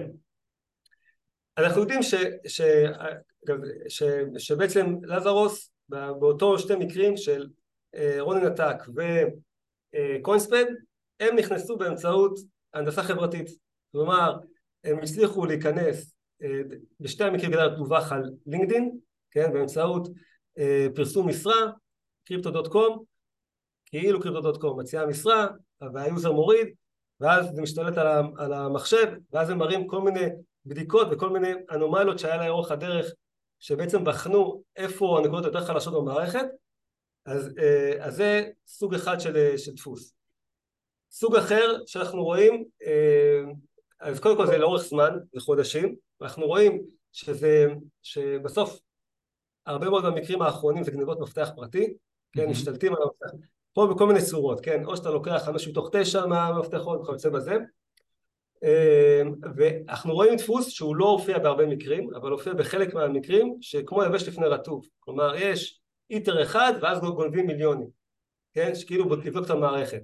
אנחנו 1.58 1.80
יודעים 1.80 2.02
ש, 2.02 2.14
ש, 2.46 2.60
ש, 2.60 2.62
ש, 3.88 4.02
שבעצם 4.38 4.86
לזרוס 5.02 5.72
באותו 5.88 6.58
שתי 6.58 6.76
מקרים 6.76 7.16
של 7.16 7.46
רוני 8.18 8.40
נתק 8.40 8.76
וקוינספד 9.94 10.64
הם 11.20 11.36
נכנסו 11.36 11.76
באמצעות 11.76 12.38
הנדסה 12.74 13.02
חברתית 13.02 13.50
כלומר 13.92 14.36
הם 14.84 14.98
הצליחו 14.98 15.46
להיכנס 15.46 16.14
אה, 16.42 16.60
בשתי 17.00 17.24
המקרים 17.24 17.52
כדאי 17.52 17.68
דווח 17.76 18.12
על 18.12 18.30
לינקדין 18.46 18.98
כן 19.30 19.52
באמצעות 19.52 20.08
אה, 20.58 20.86
פרסום 20.94 21.28
משרה 21.28 21.70
קריפטו.קום 22.24 23.04
כאילו 23.86 24.20
קריפטו.קום 24.20 24.80
מציעה 24.80 25.06
משרה 25.06 25.46
והיוזר 25.94 26.32
מוריד 26.32 26.68
ואז 27.20 27.46
זה 27.54 27.62
משתלט 27.62 27.98
על 28.38 28.52
המחשב 28.52 29.06
ואז 29.32 29.50
הם 29.50 29.58
מראים 29.58 29.86
כל 29.86 30.00
מיני 30.00 30.26
בדיקות 30.66 31.08
וכל 31.10 31.30
מיני 31.30 31.52
אנומליות 31.70 32.18
שהיה 32.18 32.46
לאורך 32.46 32.70
הדרך 32.70 33.12
שבעצם 33.58 34.04
בחנו 34.04 34.62
איפה 34.76 35.18
הנקודות 35.18 35.44
יותר 35.44 35.64
חלשות 35.64 35.94
במערכת. 35.94 36.44
אז, 37.26 37.50
אה, 37.58 38.06
אז 38.06 38.16
זה 38.16 38.48
סוג 38.66 38.94
אחד 38.94 39.20
של, 39.20 39.56
של 39.56 39.74
דפוס. 39.74 40.14
סוג 41.10 41.36
אחר 41.36 41.78
שאנחנו 41.86 42.24
רואים 42.24 42.64
אז 44.00 44.20
קודם 44.20 44.36
כל 44.36 44.46
זה 44.46 44.58
לאורך 44.58 44.82
זמן, 44.82 45.18
זה 45.32 45.40
חודשים 45.40 45.94
ואנחנו 46.20 46.46
רואים 46.46 46.82
שזה, 47.12 47.66
שבסוף 48.02 48.80
הרבה 49.66 49.90
מאוד 49.90 50.04
במקרים 50.04 50.42
האחרונים 50.42 50.82
זה 50.82 50.90
גניבות 50.90 51.20
מפתח 51.20 51.50
פרטי 51.56 51.94
כן, 52.32 52.44
mm-hmm. 52.44 52.50
משתלטים 52.50 52.94
על 52.94 53.02
המפתח 53.02 53.46
פה 53.72 53.86
בכל 53.94 54.06
מיני 54.06 54.22
צורות, 54.22 54.60
כן, 54.60 54.84
או 54.84 54.96
שאתה 54.96 55.10
לוקח 55.10 55.42
חמש 55.44 55.68
מתוך 55.68 55.90
תשע 55.92 56.26
מהמפתחות 56.26 57.00
וכיוצא 57.00 57.28
בזה 57.28 57.56
אמ, 58.62 59.34
ואנחנו 59.56 60.14
רואים 60.14 60.36
דפוס 60.36 60.68
שהוא 60.68 60.96
לא 60.96 61.04
הופיע 61.04 61.38
בהרבה 61.38 61.66
מקרים, 61.66 62.14
אבל 62.14 62.30
הופיע 62.30 62.52
בחלק 62.52 62.94
מהמקרים 62.94 63.56
שכמו 63.60 64.04
יבש 64.04 64.28
לפני 64.28 64.46
רטוב, 64.46 64.86
כלומר 64.98 65.34
יש 65.36 65.80
איטר 66.10 66.42
אחד 66.42 66.72
ואז 66.82 67.00
גונבים 67.00 67.46
מיליונים, 67.46 67.88
כן, 68.54 68.74
שכאילו 68.74 69.14
לבדוק 69.14 69.44
את 69.44 69.50
המערכת. 69.50 70.02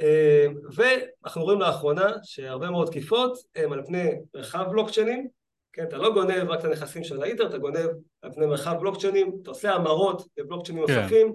אמ, 0.00 0.54
ואנחנו 0.74 1.42
רואים 1.42 1.60
לאחרונה 1.60 2.12
שהרבה 2.22 2.70
מאוד 2.70 2.88
תקיפות 2.88 3.38
הם 3.54 3.72
על 3.72 3.82
פני 3.86 4.10
מרחב 4.34 4.64
בלוקצ'יינים, 4.70 5.28
כן, 5.72 5.84
אתה 5.84 5.96
לא 5.96 6.14
גונב 6.14 6.50
רק 6.50 6.60
את 6.60 6.64
הנכסים 6.64 7.04
של 7.04 7.22
האיטר, 7.22 7.46
אתה 7.46 7.58
גונב 7.58 7.90
על 8.22 8.32
פני 8.32 8.46
מרחב 8.46 8.76
בלוקצ'יינים, 8.80 9.36
אתה 9.42 9.50
עושה 9.50 9.72
המרות 9.74 10.22
בבלוקצ'יינים 10.36 10.86
כן. 10.86 11.00
נוספים, 11.00 11.34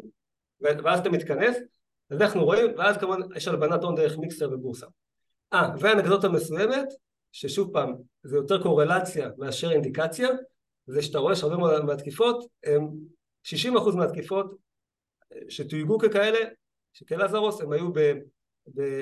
ואז 0.62 1.00
אתה 1.00 1.10
מתכנס, 1.10 1.58
אז 2.10 2.22
אנחנו 2.22 2.46
רואים, 2.46 2.72
ואז 2.78 2.98
כמובן 2.98 3.20
יש 3.36 3.48
הלבנת 3.48 3.84
הון 3.84 3.96
דרך 3.96 4.18
מיקסר 4.18 4.50
ובורסה. 4.52 4.88
אה, 5.54 5.70
ואנקדוטה 5.80 6.30
מסוימת, 6.30 6.88
ששוב 7.32 7.74
פעם, 7.74 7.96
זה 8.24 8.38
יותר 8.38 8.64
קורלציה 8.64 9.30
מאשר 9.38 9.72
אינדיקציה, 9.72 10.30
זה 10.88 11.02
שאתה 11.02 11.20
רואה 11.20 11.36
שהרבה 11.36 11.58
מאוד 11.58 11.86
מהתקיפות, 11.86 12.46
הם 12.64 12.90
60% 13.44 13.96
מהתקיפות 13.96 14.56
שתויגו 15.50 16.00
ככאלה, 16.00 16.40
שכאלעזרוס, 16.94 17.62
הם 17.62 17.72
היו 17.72 17.94
ב, 17.94 18.14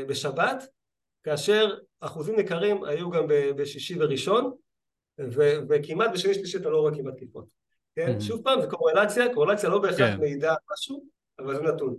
בשבת, 0.08 0.64
כאשר 1.24 1.76
אחוזים 2.00 2.36
ניכרים 2.36 2.84
היו 2.84 3.10
גם 3.10 3.24
בשישי 3.58 3.96
וראשון, 4.00 4.52
ו, 5.20 5.42
וכמעט 5.70 6.12
בשני 6.14 6.34
שלישי 6.34 6.58
אתה 6.58 6.70
לא 6.70 6.78
רואה 6.78 6.96
כמעט 6.96 7.14
תקיפות. 7.14 7.46
כן? 7.96 8.16
Mm-hmm. 8.18 8.22
שוב 8.22 8.42
פעם, 8.44 8.62
זה 8.62 8.68
קורלציה, 8.68 9.34
קורלציה 9.34 9.70
לא 9.70 9.82
בהכרח 9.82 10.14
כן. 10.14 10.20
מעידה 10.20 10.56
משהו, 10.74 11.04
אבל 11.40 11.56
זה 11.56 11.62
נתון. 11.62 11.96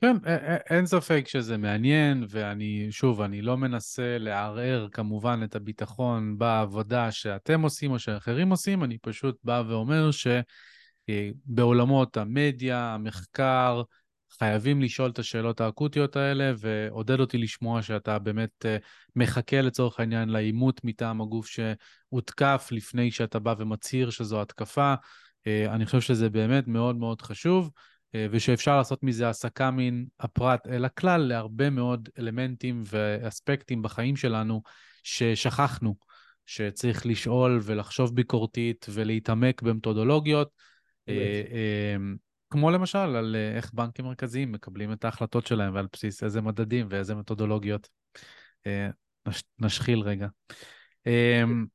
כן, 0.00 0.16
אין 0.70 0.86
ספק 0.86 1.24
שזה 1.28 1.56
מעניין, 1.56 2.24
ואני, 2.28 2.86
שוב, 2.90 3.20
אני 3.20 3.42
לא 3.42 3.56
מנסה 3.56 4.16
לערער 4.18 4.88
כמובן 4.92 5.40
את 5.44 5.56
הביטחון 5.56 6.38
בעבודה 6.38 7.10
שאתם 7.10 7.62
עושים 7.62 7.90
או 7.90 7.98
שאחרים 7.98 8.50
עושים, 8.50 8.84
אני 8.84 8.98
פשוט 8.98 9.36
בא 9.44 9.62
ואומר 9.68 10.10
שבעולמות 11.08 12.16
המדיה, 12.16 12.94
המחקר, 12.94 13.82
חייבים 14.38 14.82
לשאול 14.82 15.10
את 15.10 15.18
השאלות 15.18 15.60
האקוטיות 15.60 16.16
האלה, 16.16 16.52
ועודד 16.58 17.20
אותי 17.20 17.38
לשמוע 17.38 17.82
שאתה 17.82 18.18
באמת 18.18 18.66
אה, 18.66 18.76
מחכה 19.16 19.60
לצורך 19.60 20.00
העניין 20.00 20.28
לעימות 20.28 20.80
מטעם 20.84 21.20
הגוף 21.20 21.46
שהותקף 21.46 22.68
לפני 22.72 23.10
שאתה 23.10 23.38
בא 23.38 23.54
ומצהיר 23.58 24.10
שזו 24.10 24.42
התקפה. 24.42 24.94
אה, 25.46 25.74
אני 25.74 25.86
חושב 25.86 26.00
שזה 26.00 26.30
באמת 26.30 26.68
מאוד 26.68 26.96
מאוד 26.96 27.22
חשוב. 27.22 27.70
אה, 28.14 28.26
ושאפשר 28.30 28.76
לעשות 28.76 29.02
מזה 29.02 29.28
הסקה 29.28 29.70
מן 29.70 30.04
הפרט 30.20 30.66
אל 30.66 30.84
הכלל 30.84 31.20
להרבה 31.20 31.70
מאוד 31.70 32.08
אלמנטים 32.18 32.82
ואספקטים 32.86 33.82
בחיים 33.82 34.16
שלנו 34.16 34.62
ששכחנו, 35.02 35.96
שצריך 36.46 37.06
לשאול 37.06 37.60
ולחשוב 37.62 38.14
ביקורתית 38.14 38.86
ולהתעמק 38.90 39.62
במתודולוגיות, 39.62 40.48
כמו 42.52 42.70
למשל 42.70 42.98
על 42.98 43.36
אה, 43.38 43.56
איך 43.56 43.70
בנקים 43.74 44.04
מרכזיים 44.04 44.52
מקבלים 44.52 44.92
את 44.92 45.04
ההחלטות 45.04 45.46
שלהם 45.46 45.74
ועל 45.74 45.86
בסיס 45.92 46.22
איזה 46.22 46.40
מדדים 46.40 46.86
ואיזה 46.90 47.14
מתודולוגיות. 47.14 47.88
נשחיל 49.58 50.00
רגע. 50.00 50.28
אמ, 51.06 51.66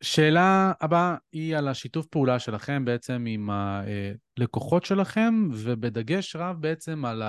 שאלה 0.00 0.72
הבאה 0.80 1.16
היא 1.32 1.56
על 1.56 1.68
השיתוף 1.68 2.06
פעולה 2.06 2.38
שלכם 2.38 2.84
בעצם 2.84 3.24
עם 3.28 3.50
הלקוחות 3.50 4.84
שלכם, 4.84 5.48
ובדגש 5.52 6.36
רב 6.36 6.56
בעצם 6.60 7.04
על 7.04 7.22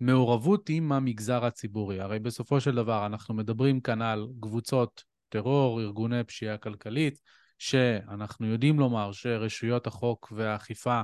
המעורבות 0.00 0.68
עם 0.68 0.92
המגזר 0.92 1.44
הציבורי. 1.44 2.00
הרי 2.00 2.18
בסופו 2.18 2.60
של 2.60 2.74
דבר 2.74 3.06
אנחנו 3.06 3.34
מדברים 3.34 3.80
כאן 3.80 4.02
על 4.02 4.26
קבוצות 4.40 5.04
טרור, 5.28 5.80
ארגוני 5.80 6.24
פשיעה 6.24 6.56
כלכלית, 6.56 7.20
שאנחנו 7.58 8.46
יודעים 8.46 8.80
לומר 8.80 9.12
שרשויות 9.12 9.86
החוק 9.86 10.32
והאכיפה 10.36 10.90
אה, 10.90 10.96
אה, 10.98 11.02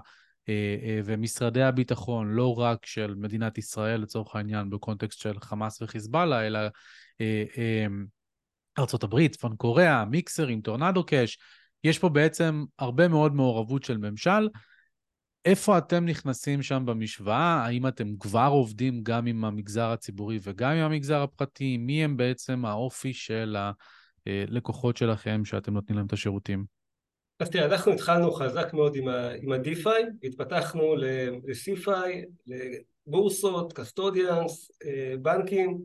ומשרדי 1.05 1.63
הביטחון, 1.63 2.29
לא 2.29 2.59
רק 2.59 2.87
של 2.87 3.15
מדינת 3.15 3.59
ישראל 3.59 4.01
לצורך 4.01 4.37
העניין 4.37 4.71
בקונטקסט 4.71 5.21
של 5.21 5.41
חמאס 5.41 5.83
וחיזבאללה, 5.83 6.47
אלא 6.47 6.61
אה, 7.21 7.87
ארה"ב, 8.79 9.29
צפון 9.29 9.57
קוריאה, 9.57 10.05
מיקסרים, 10.05 10.61
טורנדו 10.61 11.05
קאש, 11.05 11.39
יש 11.85 11.99
פה 11.99 12.09
בעצם 12.09 12.65
הרבה 12.79 13.09
מאוד 13.09 13.35
מעורבות 13.35 13.85
של 13.85 13.97
ממשל. 13.97 14.49
איפה 15.45 15.79
אתם 15.79 16.05
נכנסים 16.05 16.63
שם 16.63 16.83
במשוואה? 16.87 17.65
האם 17.65 17.87
אתם 17.87 18.17
כבר 18.21 18.49
עובדים 18.51 19.03
גם 19.03 19.27
עם 19.27 19.45
המגזר 19.45 19.91
הציבורי 19.91 20.39
וגם 20.43 20.71
עם 20.71 20.85
המגזר 20.85 21.23
הפרטי? 21.23 21.77
מי 21.77 22.05
הם 22.05 22.17
בעצם 22.17 22.65
האופי 22.65 23.13
של 23.13 23.57
הלקוחות 24.27 24.97
שלכם 24.97 25.45
שאתם 25.45 25.75
נותנים 25.75 25.97
להם 25.97 26.07
את 26.07 26.13
השירותים? 26.13 26.76
אז 27.41 27.51
תראה, 27.51 27.65
אנחנו 27.65 27.93
התחלנו 27.93 28.33
חזק 28.33 28.73
מאוד 28.73 28.97
עם, 28.97 29.09
ה-DeFi, 29.53 30.27
התפתחנו 30.27 30.97
ל-CeFi, 30.97 32.27
לבורסות, 32.47 33.73
custodians, 33.73 34.71
אה, 34.85 35.15
בנקים 35.23 35.79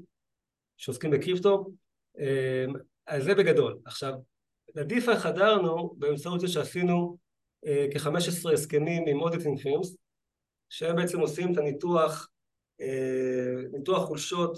שעוסקים 0.78 1.12
בקריפטו, 1.12 1.72
אמ, 2.20 2.74
אז 3.08 3.24
זה 3.24 3.36
בגדול. 3.36 3.80
עכשיו, 3.86 4.14
ל 4.76 4.84
DeFi 4.84 5.20
חדרנו 5.20 5.94
באמצעות 5.98 6.40
זה 6.40 6.48
שעשינו 6.48 7.18
אה, 7.66 7.88
כ-15 7.94 8.54
הסכמים 8.54 9.04
עם 9.08 9.22
auditing 9.22 9.60
firms, 9.60 9.96
שהם 10.70 10.96
בעצם 10.96 11.20
עושים 11.20 11.54
את 11.54 11.58
הניתוח, 11.58 12.30
אה, 12.82 13.56
ניתוח 13.72 14.08
חולשות 14.08 14.58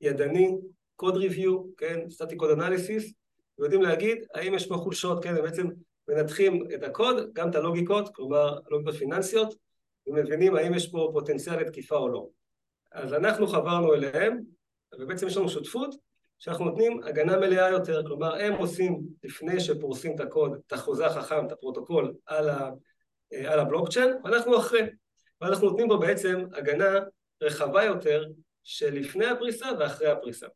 ידני, 0.00 0.56
code 0.96 1.16
review, 1.16 1.62
כן, 1.76 2.10
static 2.10 2.36
code 2.36 2.50
analysis, 2.50 3.12
ויודעים 3.58 3.82
להגיד 3.82 4.18
האם 4.34 4.54
יש 4.54 4.68
פה 4.68 4.74
חולשות, 4.74 5.24
כן, 5.24 5.36
הם 5.36 5.42
בעצם 5.42 5.66
מנתחים 6.08 6.66
את 6.74 6.82
הקוד, 6.82 7.32
גם 7.32 7.50
את 7.50 7.54
הלוגיקות, 7.54 8.14
כלומר 8.14 8.58
הלוגיקות 8.66 8.94
פיננסיות, 8.94 9.54
ומבינים 10.06 10.56
האם 10.56 10.74
יש 10.74 10.90
פה 10.90 11.10
פוטנציאל 11.12 11.60
לתקיפה 11.60 11.96
או 11.96 12.08
לא. 12.08 12.28
אז 12.92 13.14
אנחנו 13.14 13.46
חברנו 13.46 13.94
אליהם, 13.94 14.40
ובעצם 14.98 15.26
יש 15.26 15.36
לנו 15.36 15.48
שותפות 15.48 15.94
שאנחנו 16.38 16.64
נותנים 16.64 17.00
הגנה 17.02 17.36
מלאה 17.36 17.70
יותר, 17.70 18.06
כלומר 18.06 18.34
הם 18.34 18.52
עושים 18.52 19.00
לפני 19.24 19.60
שפורסים 19.60 20.14
את 20.14 20.20
הקוד, 20.20 20.60
את 20.66 20.72
החוזה 20.72 21.06
החכם, 21.06 21.46
את 21.46 21.52
הפרוטוקול 21.52 22.14
על, 22.26 22.48
ה, 22.48 22.70
אה, 23.32 23.52
על 23.52 23.60
הבלוקצ'יין, 23.60 24.10
ואנחנו 24.24 24.58
אחרי, 24.58 24.80
ואנחנו 25.40 25.68
נותנים 25.68 25.88
בו 25.88 25.98
בעצם 25.98 26.44
הגנה 26.52 26.98
רחבה 27.42 27.84
יותר 27.84 28.24
של 28.62 28.94
לפני 28.94 29.26
הפריסה 29.26 29.66
ואחרי 29.78 30.08
הפריסה. 30.08 30.46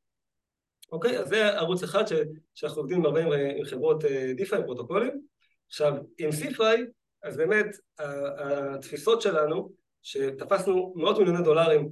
אוקיי? 0.93 1.19
אז 1.19 1.29
זה 1.29 1.47
ערוץ 1.47 1.83
אחד 1.83 2.07
ש, 2.07 2.13
שאנחנו 2.55 2.81
עובדים 2.81 3.05
הרבה 3.05 3.25
עם, 3.25 3.65
חברות 3.65 4.05
DeFi, 4.37 4.65
פרוטוקולים. 4.65 5.36
עכשיו, 5.69 5.95
עם 6.19 6.33
CeFi, 6.33 6.85
אז 7.23 7.37
באמת 7.37 7.67
התפיסות 7.99 9.23
שלנו, 9.23 9.71
שתפסנו 10.03 10.95
מאות 10.97 11.19
מיליוני 11.19 11.45
דולרים 11.45 11.91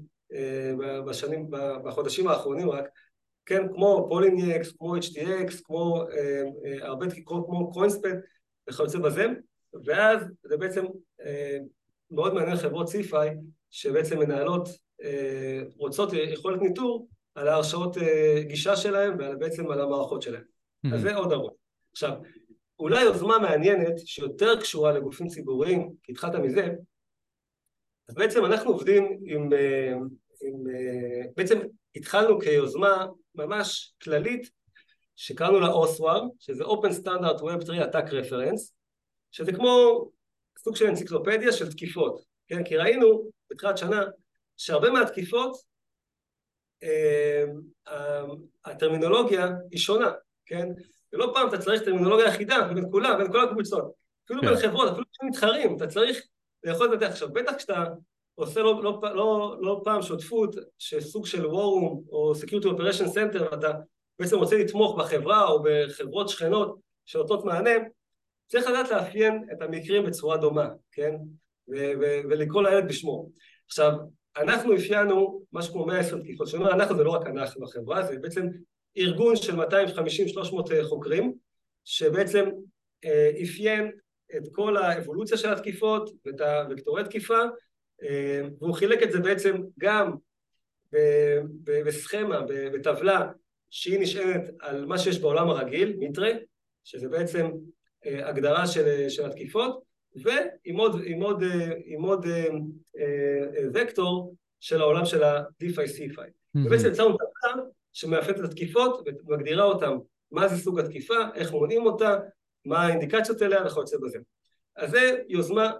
בשנים, 1.06 1.50
בחודשים 1.84 2.28
האחרונים 2.28 2.70
רק, 2.70 2.84
כן, 3.46 3.66
כמו 3.74 4.06
פולוניקס, 4.08 4.72
כמו 4.72 4.96
HTX, 4.96 5.62
כמו 5.64 6.04
אה, 6.10 6.42
אה, 6.64 6.86
הרבה, 6.86 7.06
כמו 7.26 7.72
קוינספייד 7.72 8.14
וכיוצא 8.68 8.98
בזה, 8.98 9.26
ואז 9.84 10.20
זה 10.42 10.56
בעצם 10.56 10.84
אה, 11.20 11.58
מאוד 12.10 12.34
מעניין 12.34 12.56
חברות 12.56 12.88
סיפיי 12.88 13.30
שבעצם 13.70 14.18
מנהלות, 14.18 14.68
אה, 15.02 15.62
רוצות 15.76 16.12
יכולת 16.12 16.62
ניטור 16.62 17.08
על 17.34 17.48
ההרשאות 17.48 17.98
אה, 17.98 18.42
גישה 18.42 18.76
שלהם 18.76 19.14
ובעצם 19.18 19.70
על 19.70 19.80
המערכות 19.80 20.22
שלהם. 20.22 20.42
Mm-hmm. 20.42 20.94
אז 20.94 21.00
זה 21.00 21.14
עוד 21.14 21.32
ערוץ. 21.32 21.54
עכשיו, 21.92 22.12
אולי 22.84 23.02
יוזמה 23.02 23.38
מעניינת 23.38 23.98
שיותר 24.06 24.60
קשורה 24.60 24.92
לגופים 24.92 25.28
ציבוריים, 25.28 25.94
כי 26.02 26.12
התחלת 26.12 26.34
מזה, 26.34 26.68
אז 28.08 28.14
בעצם 28.14 28.44
אנחנו 28.44 28.70
עובדים 28.70 29.18
עם, 29.26 29.52
אה, 29.52 29.92
עם 30.40 30.64
בעצם 31.36 31.60
התחלנו 31.96 32.40
כיוזמה 32.40 33.06
ממש 33.34 33.94
כללית 34.02 34.50
שקראנו 35.16 35.60
לה 35.60 35.68
OSWAR, 35.68 36.22
שזה 36.38 36.64
Open 36.64 36.92
Standard 37.02 37.40
Web 37.40 37.64
3 37.64 37.78
Attack 37.78 38.10
Reference, 38.10 38.72
שזה 39.30 39.52
כמו 39.52 40.04
סוג 40.58 40.76
של 40.76 40.86
אנציקלופדיה 40.86 41.52
של 41.52 41.72
תקיפות, 41.72 42.24
כן? 42.48 42.64
כי 42.64 42.76
ראינו 42.76 43.30
בתחילת 43.50 43.78
שנה 43.78 44.04
שהרבה 44.56 44.90
מהתקיפות 44.90 45.56
אה, 46.82 47.44
הטרמינולוגיה 48.64 49.48
היא 49.70 49.78
שונה, 49.78 50.12
כן? 50.46 50.68
ולא 51.14 51.30
פעם 51.34 51.48
אתה 51.48 51.58
צריך 51.58 51.82
טרמינולוגיה 51.82 52.28
אחידה 52.28 52.68
בין 52.74 52.90
כולם, 52.90 53.18
בין 53.18 53.32
כל 53.32 53.48
הקבוצות, 53.48 53.92
אפילו 54.24 54.40
כן. 54.40 54.46
בין 54.46 54.56
חברות, 54.56 54.88
אפילו 54.88 55.04
בין 55.20 55.30
מתחרים, 55.30 55.76
אתה 55.76 55.86
צריך 55.86 56.26
לאכול 56.64 56.94
את 56.94 57.00
זה 57.00 57.06
עכשיו, 57.06 57.28
בטח 57.32 57.54
כשאתה 57.54 57.84
עושה 58.34 58.60
לא, 58.60 58.82
לא, 58.82 59.00
לא, 59.02 59.56
לא 59.60 59.80
פעם 59.84 60.02
שותפות 60.02 60.56
שסוג 60.78 61.26
של 61.26 61.46
וורום 61.46 62.02
או 62.08 62.32
Security 62.32 62.64
Operation 62.64 63.06
Center 63.14 63.42
ואתה 63.42 63.72
בעצם 64.18 64.38
רוצה 64.38 64.58
לתמוך 64.58 64.98
בחברה 64.98 65.48
או 65.48 65.62
בחברות 65.62 66.28
שכנות 66.28 66.78
שנותנות 67.04 67.44
מענה 67.44 67.70
צריך 68.46 68.66
לדעת 68.66 68.90
לאפיין 68.90 69.44
את 69.52 69.62
המקרים 69.62 70.06
בצורה 70.06 70.36
דומה, 70.36 70.68
כן? 70.92 71.14
ו- 71.68 71.92
ו- 72.00 72.20
ולקרוא 72.30 72.62
לילד 72.62 72.88
בשמו. 72.88 73.28
עכשיו, 73.66 73.92
אנחנו 74.36 74.76
אפיינו 74.76 75.42
משהו 75.52 75.72
כמו 75.72 75.86
110 75.86 76.18
תקיפות, 76.18 76.46
זאת 76.46 76.54
אומרת, 76.54 76.72
אנחנו 76.72 76.96
זה 76.96 77.04
לא 77.04 77.10
רק 77.10 77.26
אנחנו 77.26 77.64
החברה, 77.64 78.02
זה 78.02 78.18
בעצם 78.18 78.46
ארגון 78.96 79.36
של 79.36 79.60
250-300 79.60 79.64
חוקרים, 80.82 81.34
שבעצם 81.84 82.48
אה, 83.04 83.30
אפיין 83.42 83.90
את 84.36 84.42
כל 84.52 84.76
האבולוציה 84.76 85.36
של 85.36 85.52
התקיפות 85.52 86.10
ואת 86.26 86.40
הוקטורי 86.70 87.04
תקיפה, 87.04 87.38
אה, 88.02 88.40
והוא 88.60 88.74
חילק 88.74 89.02
את 89.02 89.12
זה 89.12 89.20
בעצם 89.20 89.56
גם 89.78 90.14
בסכמה, 91.64 92.40
בטבלה 92.72 93.30
שהיא 93.70 94.00
נשענת 94.00 94.50
על 94.60 94.86
מה 94.86 94.98
שיש 94.98 95.18
בעולם 95.18 95.50
הרגיל, 95.50 95.96
מיטרה, 95.98 96.30
שזה 96.84 97.08
בעצם 97.08 97.50
אה, 98.06 98.28
הגדרה 98.28 98.66
של, 98.66 99.08
של 99.08 99.26
התקיפות, 99.26 99.82
ועם 100.16 100.76
עוד, 100.76 101.00
עם 101.04 101.22
עוד, 101.22 101.42
עם 101.84 102.02
עוד 102.02 102.26
אה, 102.98 103.66
וקטור 103.74 104.34
של 104.60 104.80
העולם 104.80 105.04
של 105.04 105.22
ה-DeFi-CeFi. 105.22 106.18
Mm-hmm. 106.18 106.66
ובעצם 106.66 106.88
יצרנו 106.88 107.16
שמאפיינת 107.94 108.40
את 108.40 108.44
התקיפות 108.44 109.08
ומגדירה 109.26 109.64
אותן, 109.64 109.92
מה 110.30 110.48
זה 110.48 110.56
סוג 110.56 110.78
התקיפה, 110.78 111.14
איך 111.34 111.52
מונעים 111.52 111.86
אותה, 111.86 112.18
מה 112.64 112.82
האינדיקציות 112.82 113.42
אליה 113.42 113.66
וכיוצא 113.66 113.96
בזה. 113.96 114.18
אז 114.76 114.90
זה 114.90 115.18
יוזמה 115.28 115.72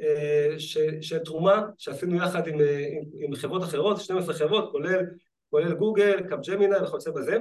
אה, 0.00 0.54
ש, 0.58 0.78
של 1.00 1.18
תרומה 1.18 1.62
שעשינו 1.78 2.16
יחד 2.16 2.46
עם, 2.46 2.54
עם, 2.60 3.02
עם 3.14 3.34
חברות 3.34 3.62
אחרות, 3.62 4.00
12 4.00 4.34
חברות, 4.34 4.72
כולל, 4.72 5.00
כולל 5.50 5.74
גוגל, 5.74 6.28
קאפג'מינה 6.28 6.82
וכיוצא 6.82 7.10
בזה. 7.10 7.36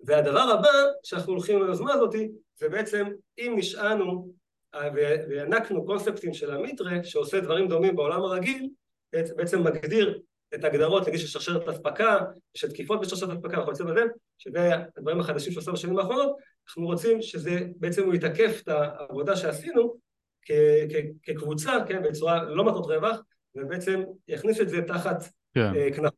והדבר 0.00 0.40
הבא 0.40 0.68
שאנחנו 1.02 1.32
הולכים 1.32 1.62
ליוזמה 1.62 1.92
הזאת 1.92 2.14
זה 2.56 2.68
בעצם 2.68 3.06
אם 3.38 3.54
נשענו 3.56 4.32
אה, 4.74 4.90
וינקנו 5.28 5.86
קונספטים 5.86 6.34
של 6.34 6.50
המיטרה 6.50 7.04
שעושה 7.04 7.40
דברים 7.40 7.68
דומים 7.68 7.96
בעולם 7.96 8.22
הרגיל, 8.22 8.68
בעצם 9.12 9.62
מגדיר 9.62 10.20
את 10.54 10.64
ההגדרות 10.64 11.08
נגיד 11.08 11.20
של 11.20 11.26
שרשרת 11.26 11.68
אספקה, 11.68 12.18
של 12.54 12.70
תקיפות 12.70 13.00
בשרשרת 13.00 13.30
אספקה 13.30 13.60
וכיוצא 13.60 13.84
בזה, 13.84 14.00
שזה 14.38 14.70
הדברים 14.96 15.20
החדשים 15.20 15.52
שעושה 15.52 15.72
בשנים 15.72 15.98
האחרונות, 15.98 16.36
אנחנו 16.68 16.86
רוצים 16.86 17.22
שזה 17.22 17.60
בעצם 17.76 18.04
הוא 18.04 18.14
יתקף 18.14 18.60
את 18.62 18.68
העבודה 18.68 19.36
שעשינו 19.36 19.94
כקבוצה, 21.22 21.72
כן, 21.88 22.02
בצורה 22.02 22.42
לא 22.42 22.64
מטרות 22.64 22.86
רווח, 22.86 23.20
ובעצם 23.54 24.02
יכניס 24.28 24.60
את 24.60 24.68
זה 24.68 24.82
תחת 24.82 25.22
כן. 25.54 25.74
אה, 25.76 25.88
כנף. 25.96 26.12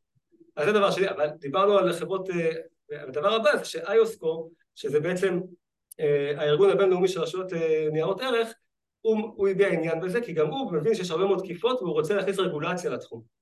אז 0.56 0.66
זה 0.66 0.72
דבר 0.72 0.90
שני, 0.90 1.08
אבל 1.08 1.28
דיברנו 1.38 1.78
על 1.78 1.92
חברות, 1.92 2.30
אה, 2.30 3.02
הדבר 3.02 3.34
הבא 3.34 3.56
זה 3.56 3.64
שאיוסקו, 3.64 4.50
שזה 4.74 5.00
בעצם 5.00 5.40
אה, 6.00 6.32
הארגון 6.36 6.70
הבינלאומי 6.70 7.08
של 7.08 7.20
רשויות 7.20 7.52
ניירות 7.92 8.20
ערך, 8.20 8.52
הוא, 9.00 9.32
הוא 9.36 9.48
הביע 9.48 9.68
עניין 9.68 10.00
בזה, 10.00 10.20
כי 10.20 10.32
גם 10.32 10.46
הוא 10.46 10.72
מבין 10.72 10.94
שיש 10.94 11.10
הרבה 11.10 11.24
מאוד 11.24 11.38
תקיפות 11.38 11.82
והוא 11.82 11.92
רוצה 11.92 12.14
להכניס 12.14 12.38
רגולציה 12.38 12.90
לתחום. 12.90 13.39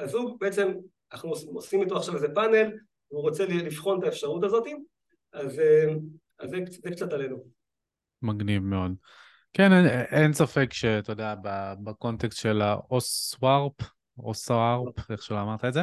אז 0.00 0.14
הוא 0.14 0.40
בעצם, 0.40 0.72
אנחנו 1.12 1.32
עושים 1.54 1.82
איתו 1.82 1.96
עכשיו 1.96 2.14
איזה 2.14 2.28
פאנל, 2.34 2.72
והוא 3.10 3.22
רוצה 3.22 3.46
לבחון 3.46 3.98
את 3.98 4.04
האפשרות 4.04 4.44
הזאת, 4.44 4.66
אז, 5.32 5.60
אז 6.38 6.50
זה, 6.50 6.56
זה 6.82 6.90
קצת 6.90 7.12
עלינו. 7.12 7.36
מגניב 8.22 8.62
מאוד. 8.62 8.92
כן, 9.52 9.72
אין, 9.72 9.86
אין 10.10 10.32
ספק 10.32 10.72
שאתה 10.72 11.12
יודע, 11.12 11.34
ב 11.84 11.91
context 11.91 12.38
של 12.38 12.62
ה 12.62 12.78
OWASP, 12.78 13.72
OWASP, 14.18 15.10
איך 15.10 15.22
שלא 15.22 15.42
אמרת 15.42 15.64
את 15.64 15.72
זה, 15.72 15.82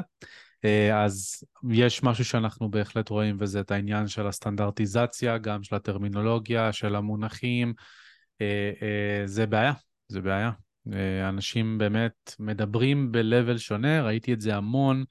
אה, 0.65 1.03
אז 1.03 1.43
יש 1.71 2.03
משהו 2.03 2.25
שאנחנו 2.25 2.71
בהחלט 2.71 3.09
רואים, 3.09 3.37
וזה 3.39 3.59
את 3.59 3.71
העניין 3.71 4.07
של 4.07 4.27
הסטנדרטיזציה, 4.27 5.37
גם 5.37 5.63
של 5.63 5.75
הטרמינולוגיה, 5.75 6.73
של 6.73 6.95
המונחים. 6.95 7.73
אה, 8.41 8.71
אה, 8.81 9.21
זה 9.25 9.45
בעיה, 9.45 9.73
זה 10.07 10.21
בעיה. 10.21 10.51
אנשים 11.29 11.77
באמת 11.77 12.35
מדברים 12.39 13.11
ב-level 13.11 13.57
שונה, 13.57 14.03
ראיתי 14.03 14.33
את 14.33 14.41
זה 14.41 14.55
המון 14.55 15.03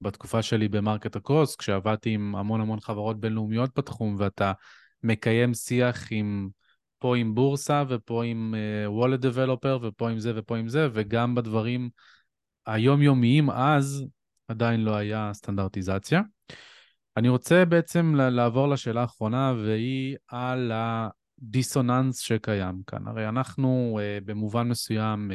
בתקופה 0.00 0.42
שלי 0.42 0.68
ב 0.68 1.16
MarketAcross, 1.16 1.56
כשעבדתי 1.56 2.10
עם 2.10 2.36
המון 2.36 2.60
המון 2.60 2.80
חברות 2.80 3.20
בינלאומיות 3.20 3.78
בתחום, 3.78 4.16
ואתה 4.18 4.52
מקיים 5.02 5.54
שיח 5.54 6.06
עם... 6.10 6.48
פה 6.98 7.16
עם 7.16 7.34
בורסה 7.34 7.84
ופה 7.88 8.24
עם 8.24 8.54
uh, 9.04 9.16
דבלופר 9.16 9.78
ופה 9.82 10.10
עם 10.10 10.18
זה 10.18 10.32
ופה 10.36 10.56
עם 10.56 10.68
זה, 10.68 10.88
וגם 10.92 11.34
בדברים 11.34 11.90
היומיומיים 12.66 13.50
אז 13.50 14.04
עדיין 14.48 14.80
לא 14.80 14.96
היה 14.96 15.30
סטנדרטיזציה. 15.34 16.20
אני 17.16 17.28
רוצה 17.28 17.64
בעצם 17.64 18.14
לעבור 18.14 18.68
לשאלה 18.68 19.00
האחרונה, 19.00 19.54
והיא 19.64 20.16
על 20.28 20.72
הדיסוננס 21.42 22.18
שקיים 22.18 22.82
כאן. 22.86 23.08
הרי 23.08 23.28
אנחנו 23.28 23.98
uh, 24.00 24.24
במובן 24.24 24.68
מסוים 24.68 25.30
uh, 25.30 25.34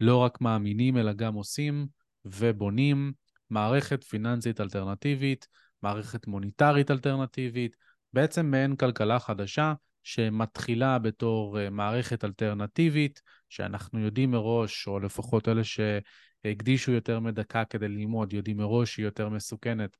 לא 0.00 0.16
רק 0.16 0.40
מאמינים, 0.40 0.96
אלא 0.96 1.12
גם 1.12 1.34
עושים 1.34 1.86
ובונים 2.24 3.12
מערכת 3.50 4.04
פיננסית 4.04 4.60
אלטרנטיבית, 4.60 5.48
מערכת 5.82 6.26
מוניטרית 6.26 6.90
אלטרנטיבית, 6.90 7.76
בעצם 8.12 8.46
מעין 8.46 8.76
כלכלה 8.76 9.18
חדשה 9.18 9.74
שמתחילה 10.02 10.98
בתור 10.98 11.60
אה, 11.60 11.70
מערכת 11.70 12.24
אלטרנטיבית, 12.24 13.22
שאנחנו 13.48 14.00
יודעים 14.00 14.30
מראש, 14.30 14.88
או 14.88 15.00
לפחות 15.00 15.48
אלה 15.48 15.62
שהקדישו 15.64 16.92
יותר 16.92 17.20
מדקה 17.20 17.64
כדי 17.64 17.88
ללמוד, 17.88 18.32
יודעים 18.32 18.56
מראש 18.56 18.94
שהיא 18.94 19.04
יותר 19.04 19.28
מסוכנת 19.28 19.96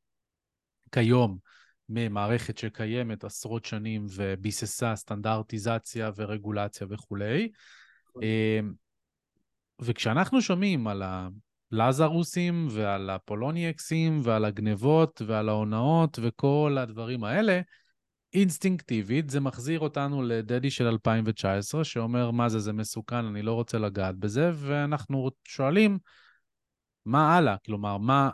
כיום 0.92 1.38
ממערכת 1.90 2.58
שקיימת 2.58 3.24
עשרות 3.24 3.64
שנים 3.64 4.06
וביססה 4.10 4.96
סטנדרטיזציה 4.96 6.10
ורגולציה 6.16 6.86
וכולי. 6.90 7.50
אה, 8.22 8.60
וכשאנחנו 9.80 10.42
שומעים 10.42 10.86
על 10.86 11.02
הלזרוסים 11.72 12.68
ועל 12.70 13.10
הפולוניאקסים 13.10 14.20
ועל 14.22 14.44
הגנבות 14.44 15.22
ועל 15.26 15.48
ההונאות 15.48 16.18
וכל 16.22 16.76
הדברים 16.80 17.24
האלה, 17.24 17.60
אינסטינקטיבית, 18.34 19.30
זה 19.30 19.40
מחזיר 19.40 19.80
אותנו 19.80 20.22
לדדי 20.22 20.70
של 20.70 20.86
2019, 20.86 21.84
שאומר, 21.84 22.30
מה 22.30 22.48
זה, 22.48 22.58
זה 22.58 22.72
מסוכן, 22.72 23.24
אני 23.24 23.42
לא 23.42 23.52
רוצה 23.52 23.78
לגעת 23.78 24.16
בזה, 24.16 24.50
ואנחנו 24.54 25.30
שואלים, 25.44 25.98
מה 27.04 27.36
הלאה? 27.36 27.56
כלומר, 27.66 27.98
מה, 27.98 28.30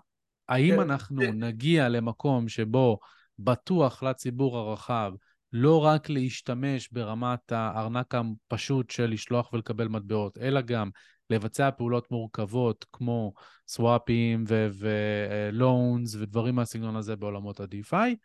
האם 0.49 0.75
כן, 0.75 0.81
אנחנו 0.81 1.23
נגיע 1.35 1.89
למקום 1.89 2.49
שבו 2.49 2.99
בטוח 3.39 4.03
לציבור 4.03 4.59
הרחב 4.59 5.13
לא 5.53 5.85
רק 5.85 6.11
להשתמש 6.11 6.89
ברמת 6.93 7.53
הארנק 7.53 8.15
הפשוט 8.15 8.91
של 8.91 9.07
לשלוח 9.07 9.53
ולקבל 9.53 9.89
מטבעות, 9.89 10.39
אלא 10.39 10.61
גם 10.61 10.91
לבצע 11.31 11.71
פעולות 11.71 12.11
מורכבות 12.11 12.87
כמו 12.93 13.33
סוואפים 13.69 14.45
ולואונס 14.49 16.15
ודברים 16.15 16.55
מהסגנון 16.55 16.97
הזה 16.97 17.17
בעולמות 17.17 17.61
ה-DeFi, 17.61 18.17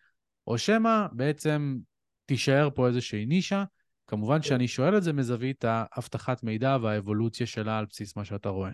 או 0.48 0.58
שמא 0.58 1.06
בעצם 1.12 1.78
תישאר 2.26 2.70
פה 2.76 2.88
איזושהי 2.88 3.26
נישה. 3.26 3.64
כמובן. 4.08 4.42
שאני 4.42 4.68
שואל 4.68 4.98
את 4.98 5.04
זה 5.04 5.14
מזווית 5.14 5.66
האבטחת 5.68 6.44
מידע 6.44 6.78
והאבולוציה 6.82 7.48
שלה 7.48 7.78
על 7.78 7.86
בסיס 7.86 8.18
מה 8.18 8.26
שאתה 8.26 8.50
רואה. 8.50 8.72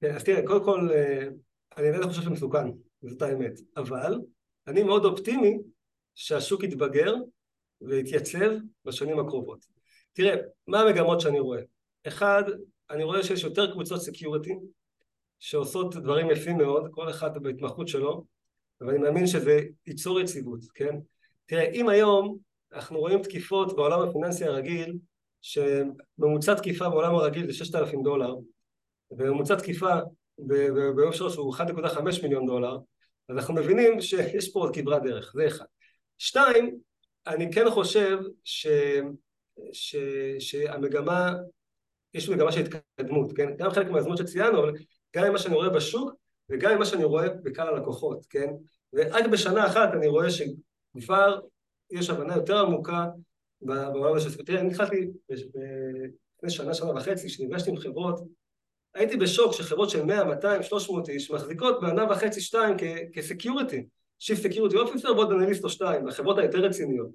כן, 0.00 0.14
אז 0.14 0.24
תראה, 0.24 0.46
קודם 0.46 0.64
כל, 0.64 0.88
אה, 0.92 1.28
אני 1.76 2.00
לא 2.00 2.06
חושב 2.06 2.20
שזה 2.20 2.30
מסוכן, 2.30 2.68
זאת 3.02 3.22
האמת, 3.22 3.52
אבל 3.76 4.18
אני 4.66 4.82
מאוד 4.82 5.04
אופטימי 5.04 5.58
שהשוק 6.14 6.62
יתבגר 6.62 7.14
ויתייצב 7.80 8.50
בשנים 8.84 9.20
הקרובות. 9.20 9.66
תראה, 10.12 10.36
מה 10.66 10.80
המגמות 10.80 11.20
שאני 11.20 11.40
רואה? 11.40 11.60
אחד, 12.06 12.42
אני 12.90 13.04
רואה 13.04 13.22
שיש 13.22 13.44
יותר 13.44 13.72
קבוצות 13.72 14.02
security 14.02 14.54
שעושות 15.38 15.96
דברים 15.96 16.30
יפים 16.30 16.58
מאוד, 16.58 16.88
כל 16.90 17.10
אחד 17.10 17.42
בהתמחות 17.42 17.88
שלו, 17.88 18.24
ואני 18.80 18.98
מאמין 18.98 19.26
שזה 19.26 19.60
ייצור 19.86 20.20
יציבות, 20.20 20.60
כן? 20.74 20.96
תראה, 21.46 21.70
אם 21.70 21.88
היום 21.88 22.38
אנחנו 22.72 22.98
רואים 22.98 23.22
תקיפות 23.22 23.76
בעולם 23.76 24.08
הפיננסי 24.08 24.44
הרגיל, 24.44 24.98
שממוצע 25.40 26.54
תקיפה 26.54 26.88
בעולם 26.88 27.14
הרגיל 27.14 27.46
זה 27.46 27.52
6,000 27.52 28.02
דולר, 28.02 28.34
וממוצע 29.10 29.54
תקיפה 29.54 29.94
ביום 30.96 31.12
שלוש 31.12 31.36
הוא 31.36 31.54
1.5 31.56 32.22
מיליון 32.22 32.46
דולר, 32.46 32.78
אנחנו 33.30 33.54
מבינים 33.54 34.00
שיש 34.00 34.52
פה 34.52 34.60
עוד 34.60 34.74
כברת 34.74 35.02
דרך, 35.02 35.32
זה 35.34 35.46
אחד. 35.46 35.64
שתיים, 36.18 36.78
אני 37.26 37.52
כן 37.52 37.70
חושב 37.70 38.18
ש, 38.44 38.66
ש, 39.72 39.96
שהמגמה, 40.38 41.32
יש 42.14 42.28
מגמה 42.28 42.52
של 42.52 42.60
התקדמות, 42.60 43.32
כן? 43.36 43.56
גם 43.56 43.70
חלק 43.70 43.90
מהזמות 43.90 44.18
שציינו, 44.18 44.58
אבל 44.58 44.72
גם 45.16 45.28
ממה 45.28 45.38
שאני 45.38 45.54
רואה 45.54 45.68
בשוק 45.68 46.12
וגם 46.50 46.76
ממה 46.76 46.86
שאני 46.86 47.04
רואה 47.04 47.28
בקהל 47.28 47.68
הלקוחות, 47.68 48.26
כן? 48.30 48.50
ורק 48.92 49.26
בשנה 49.26 49.66
אחת 49.66 49.88
אני 49.94 50.06
רואה 50.06 50.26
שכבר 50.30 51.40
יש 51.90 52.10
הבנה 52.10 52.36
יותר 52.36 52.58
עמוקה 52.58 53.06
בעולם 53.60 54.16
הזה. 54.16 54.42
תראה, 54.42 54.60
אני 54.60 54.70
התחלתי 54.70 55.08
לפני 55.28 56.50
שנה, 56.50 56.74
שנה 56.74 56.90
וחצי, 56.90 57.28
כשנפגשתי 57.28 57.70
עם 57.70 57.76
חברות, 57.76 58.20
הייתי 58.94 59.16
בשוק 59.16 59.52
שחברות 59.52 59.90
של 59.90 60.04
100, 60.04 60.24
200, 60.24 60.62
300 60.62 61.08
איש 61.08 61.30
מחזיקות 61.30 61.80
בענה 61.80 62.04
וחצי, 62.10 62.40
שתיים 62.40 62.76
כ 63.12 63.26
security, 63.26 63.86
chief 64.18 64.38
security 64.38 64.76
officer 64.76 65.12
ועוד 65.12 65.32
אנליסט 65.32 65.64
או 65.64 65.70
שתיים, 65.70 66.08
החברות 66.08 66.38
היותר 66.38 66.58
רציניות. 66.58 67.08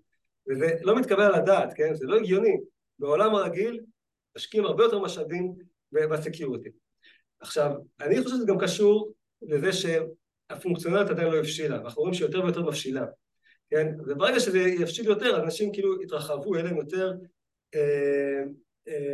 וזה 0.49 0.67
לא 0.81 0.99
מתקבל 0.99 1.23
על 1.23 1.35
הדעת, 1.35 1.73
כן? 1.75 1.93
זה 1.93 2.05
לא 2.07 2.15
הגיוני. 2.15 2.57
בעולם 2.99 3.35
הרגיל 3.35 3.79
משקיעים 4.37 4.65
הרבה 4.65 4.83
יותר 4.83 4.99
משאבים 4.99 5.53
ב 5.91 5.99
security. 5.99 6.69
עכשיו, 7.39 7.71
אני 8.01 8.23
חושב 8.23 8.35
שזה 8.35 8.45
גם 8.47 8.57
קשור 8.59 9.11
לזה 9.41 9.69
שהפונקציונליות 9.73 11.09
עדיין 11.09 11.27
לא 11.27 11.37
הבשילה, 11.37 11.75
אנחנו 11.75 12.01
רואים 12.01 12.13
שיותר 12.13 12.43
ויותר 12.43 12.61
מבשילה. 12.61 13.05
כן? 13.69 13.87
וברגע 14.07 14.39
שזה 14.39 14.59
יבשיל 14.59 15.05
יותר, 15.05 15.43
אנשים 15.43 15.73
כאילו 15.73 16.01
יתרחבו, 16.01 16.55
יהיה 16.55 16.65
להם 16.65 16.77
יותר 16.77 17.13
אה, 17.75 18.43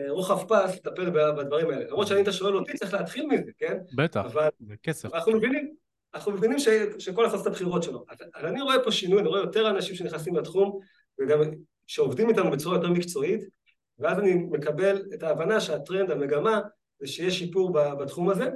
רוחב 0.09 0.47
פס 0.47 0.75
לטפל 0.75 1.09
בדברים 1.09 1.69
האלה. 1.69 1.85
למרות 1.87 2.07
שאני, 2.07 2.21
אתה 2.21 2.31
שואל 2.31 2.55
אותי, 2.55 2.77
צריך 2.77 2.93
להתחיל 2.93 3.25
מזה, 3.25 3.51
כן? 3.57 3.77
בטח, 3.95 4.25
אבל 4.25 4.49
זה 4.59 4.75
כסף. 4.83 5.13
אנחנו 5.13 5.31
מבינים, 5.31 5.73
אנחנו 6.13 6.31
מבינים 6.31 6.59
ש, 6.59 6.67
שכל 6.99 7.25
אחד 7.25 7.33
עושה 7.33 7.41
את 7.43 7.47
הבחירות 7.47 7.83
שלו. 7.83 8.05
אז, 8.09 8.17
אני 8.45 8.61
רואה 8.61 8.83
פה 8.83 8.91
שינוי, 8.91 9.19
אני 9.19 9.27
רואה 9.27 9.39
יותר 9.39 9.69
אנשים 9.69 9.95
שנכנסים 9.95 10.35
לתחום, 10.35 10.79
וגם 11.21 11.39
שעובדים 11.87 12.29
איתנו 12.29 12.51
בצורה 12.51 12.75
יותר 12.75 12.89
מקצועית, 12.89 13.41
ואז 13.99 14.19
אני 14.19 14.33
מקבל 14.33 15.05
את 15.13 15.23
ההבנה 15.23 15.59
שהטרנד, 15.59 16.11
המגמה, 16.11 16.61
זה 16.99 17.07
שיש 17.07 17.39
שיפור 17.39 17.71
בתחום 17.71 18.29
הזה, 18.29 18.49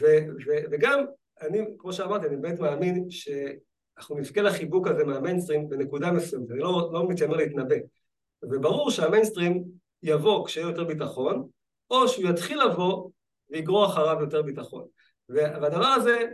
ו, 0.00 0.04
ו, 0.46 0.50
וגם 0.70 1.04
אני, 1.40 1.58
כמו 1.78 1.92
שאמרתי, 1.92 2.26
אני 2.26 2.36
באמת 2.36 2.60
מאמין 2.60 3.10
ש... 3.10 3.28
אנחנו 3.98 4.18
נזכה 4.18 4.42
לחיבוק 4.42 4.88
הזה 4.88 5.04
מהמיינסטרים 5.04 5.68
בנקודה 5.68 6.12
מסוימת, 6.12 6.50
אני 6.50 6.58
לא, 6.58 6.90
לא 6.92 7.08
מתיימר 7.08 7.36
להתנבא. 7.36 7.76
וברור 8.42 8.90
שהמיינסטרים 8.90 9.64
יבוא 10.04 10.46
כשיהיה 10.46 10.66
יותר 10.66 10.84
ביטחון, 10.84 11.48
או 11.90 12.08
שהוא 12.08 12.30
יתחיל 12.30 12.62
לבוא 12.62 13.10
ויגרור 13.50 13.86
אחריו 13.86 14.20
יותר 14.20 14.42
ביטחון. 14.42 14.86
והדבר 15.28 15.86
הזה 15.86 16.26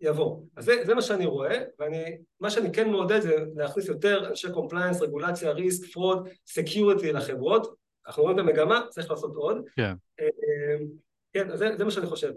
יבוא. 0.00 0.42
אז 0.56 0.64
זה, 0.64 0.72
זה 0.86 0.94
מה 0.94 1.02
שאני 1.02 1.26
רואה, 1.26 1.62
ומה 1.78 2.50
שאני 2.50 2.72
כן 2.72 2.90
מעודד 2.90 3.20
זה 3.20 3.36
להכניס 3.56 3.88
יותר 3.88 4.28
אנשי 4.28 4.52
compliance, 4.52 5.00
רגולציה, 5.00 5.50
risk, 5.50 5.92
fraud, 5.92 6.28
security 6.46 7.12
לחברות. 7.12 7.74
אנחנו 8.06 8.22
רואים 8.22 8.38
את 8.38 8.44
המגמה, 8.44 8.80
צריך 8.90 9.10
לעשות 9.10 9.34
עוד. 9.34 9.56
כן. 9.76 9.94
אה, 10.20 10.24
אה, 10.24 10.84
כן, 11.32 11.56
זה, 11.56 11.76
זה 11.76 11.84
מה 11.84 11.90
שאני 11.90 12.06
חושב. 12.06 12.32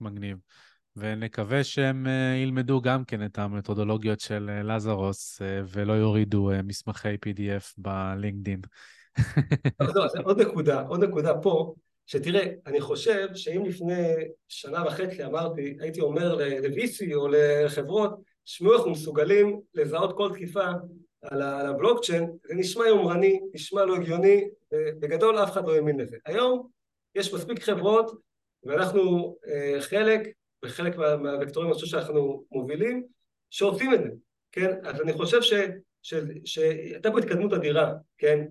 מגניב. 0.00 0.38
ונקווה 0.96 1.64
שהם 1.64 2.06
אה, 2.06 2.36
ילמדו 2.36 2.80
גם 2.80 3.04
כן 3.04 3.24
את 3.24 3.38
המתודולוגיות 3.38 4.20
של 4.20 4.50
אה, 4.50 4.62
לזרוס 4.62 5.42
אה, 5.42 5.60
ולא 5.68 5.92
יורידו 5.92 6.50
מסמכי 6.64 7.14
PDF 7.14 7.74
לא, 9.80 9.86
לא, 9.94 10.06
עוד 10.24 10.40
נקודה, 10.40 10.82
עוד 10.82 11.04
נקודה 11.04 11.34
פה, 11.42 11.74
שתראה, 12.06 12.46
אני 12.66 12.80
חושב 12.80 13.28
שאם 13.34 13.64
לפני 13.64 14.14
שנה 14.48 14.84
וחצי 14.86 15.24
אמרתי, 15.24 15.76
הייתי 15.80 16.00
אומר 16.00 16.34
ל-VC 16.34 17.14
או 17.14 17.28
לחברות, 17.28 18.20
שמעו 18.44 18.74
אנחנו 18.74 18.90
מסוגלים 18.90 19.60
לזהות 19.74 20.16
כל 20.16 20.30
תקיפה 20.34 20.64
על 21.22 21.42
הבלוקצ'יין, 21.42 22.30
זה 22.44 22.54
נשמע 22.54 22.86
יומרני, 22.86 23.40
נשמע 23.54 23.84
לא 23.84 23.96
הגיוני, 23.96 24.48
בגדול 24.72 25.38
אף 25.38 25.50
אחד 25.50 25.66
לא 25.66 25.74
האמין 25.74 26.00
לזה. 26.00 26.16
היום 26.26 26.68
יש 27.14 27.34
מספיק 27.34 27.62
חברות 27.62 28.10
ואנחנו 28.64 29.36
חלק 29.80 30.28
בחלק 30.64 30.96
מה, 30.96 31.16
מהוקטורים 31.16 31.68
אני 31.68 31.74
חושב 31.74 31.86
שאנחנו 31.86 32.44
מובילים, 32.52 33.04
שעושים 33.50 33.94
את 33.94 34.02
זה, 34.02 34.08
כן? 34.52 34.70
אז 34.84 35.00
אני 35.00 35.12
חושב 35.12 35.42
שהייתה 36.44 37.10
פה 37.10 37.18
התקדמות 37.18 37.52
אדירה, 37.52 37.92
כן? 38.18 38.44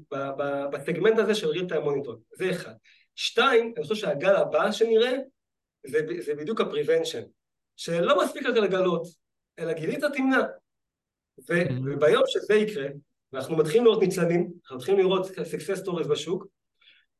בסגמנט 0.72 1.20
הזה 1.20 1.36
של 1.36 1.47
real 1.52 1.72
time 1.72 1.86
monitor, 1.86 2.16
זה 2.38 2.52
אחד. 2.52 2.74
שתיים, 3.16 3.74
אני 3.78 3.84
חושב 3.84 3.95
שהגל 3.95 4.36
הבא 4.36 4.72
שנראה, 4.72 5.14
זה, 5.88 6.00
זה 6.20 6.36
בדיוק 6.36 6.62
ה-prevention, 6.62 7.26
שלא 7.76 8.24
מספיק 8.24 8.45
רק 8.45 8.56
לגלות, 8.56 9.08
אלא 9.60 9.74
גילית 9.74 10.00
תמנע. 10.14 10.41
ו, 11.50 11.54
mm-hmm. 11.54 11.74
וביום 11.86 12.24
שזה 12.28 12.56
יקרה, 12.56 12.88
ואנחנו 13.34 13.58
מתחילים 13.58 13.86
לראות 13.86 14.02
ניצנים, 14.02 14.52
אנחנו 14.62 14.78
מתחילים 14.78 15.00
לראות 15.00 15.26
success 15.26 15.86
stories 15.86 16.08
בשוק, 16.08 16.47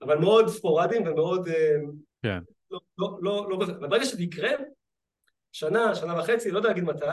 אבל 0.02 0.18
מאוד 0.18 0.48
ספורדיים 0.48 1.08
ומאוד... 1.08 1.48
אה, 1.48 1.76
כן. 2.24 2.40
לא, 2.72 2.80
לא, 2.98 3.18
לא, 3.22 3.48
לא, 3.50 3.56
וברגע 3.56 4.06
שזה 4.06 4.24
יקרה, 4.24 4.52
שנה, 5.52 5.96
שנה 5.96 6.20
וחצי, 6.20 6.52
לא 6.52 6.58
יודע 6.58 6.70
להגיד 6.70 6.84
מתי, 6.84 7.06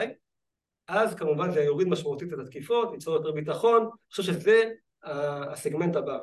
אז 0.88 1.14
כמובן 1.14 1.50
זה 1.50 1.60
יוריד 1.60 1.88
משמעותית 1.88 2.32
את 2.32 2.38
התקיפות, 2.38 2.92
ייצור 2.92 3.14
יותר 3.14 3.32
ביטחון, 3.32 3.82
אני 3.82 3.90
חושב 4.10 4.22
שזה 4.22 4.70
הסגמנט 5.04 5.96
הבא. 5.96 6.18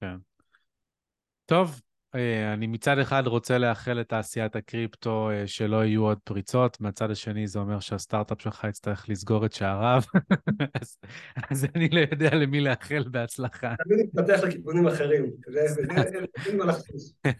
כן. 0.00 0.16
טוב, 1.46 1.80
אה, 2.14 2.52
אני 2.52 2.66
מצד 2.66 2.98
אחד 2.98 3.26
רוצה 3.26 3.58
לאחל 3.58 3.92
לתעשיית 3.92 4.56
הקריפטו 4.56 5.30
אה, 5.30 5.46
שלא 5.46 5.84
יהיו 5.84 6.04
עוד 6.04 6.18
פריצות, 6.24 6.80
מהצד 6.80 7.10
השני 7.10 7.46
זה 7.46 7.58
אומר 7.58 7.80
שהסטארט-אפ 7.80 8.42
שלך 8.42 8.66
יצטרך 8.68 9.08
לסגור 9.08 9.46
את 9.46 9.52
שעריו, 9.52 10.02
אז, 10.80 10.98
אז 11.50 11.66
אני 11.74 11.88
לא 11.88 12.00
יודע 12.10 12.34
למי 12.34 12.60
לאחל 12.60 13.04
בהצלחה. 13.10 13.74
תמיד 13.84 14.06
מתפתח 14.06 14.40
לכיוונים 14.44 14.86
אחרים. 14.86 15.24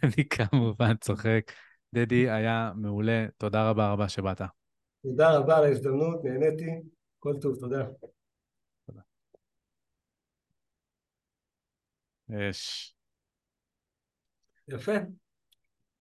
אני 0.03 0.29
כמובן 0.31 0.97
צוחק. 0.97 1.53
דדי, 1.95 2.31
היה 2.31 2.73
מעולה, 2.77 3.27
תודה 3.39 3.71
רבה 3.71 3.93
רבה 3.93 4.09
שבאת. 4.09 4.58
תודה 5.03 5.39
רבה 5.39 5.57
על 5.59 5.65
ההזדמנות, 5.65 6.25
נהניתי, 6.25 6.71
כל 7.19 7.35
טוב, 7.41 7.57
תודה. 7.61 7.87
תודה. 8.87 9.01
יש. 12.29 12.95
יפה. 14.69 14.93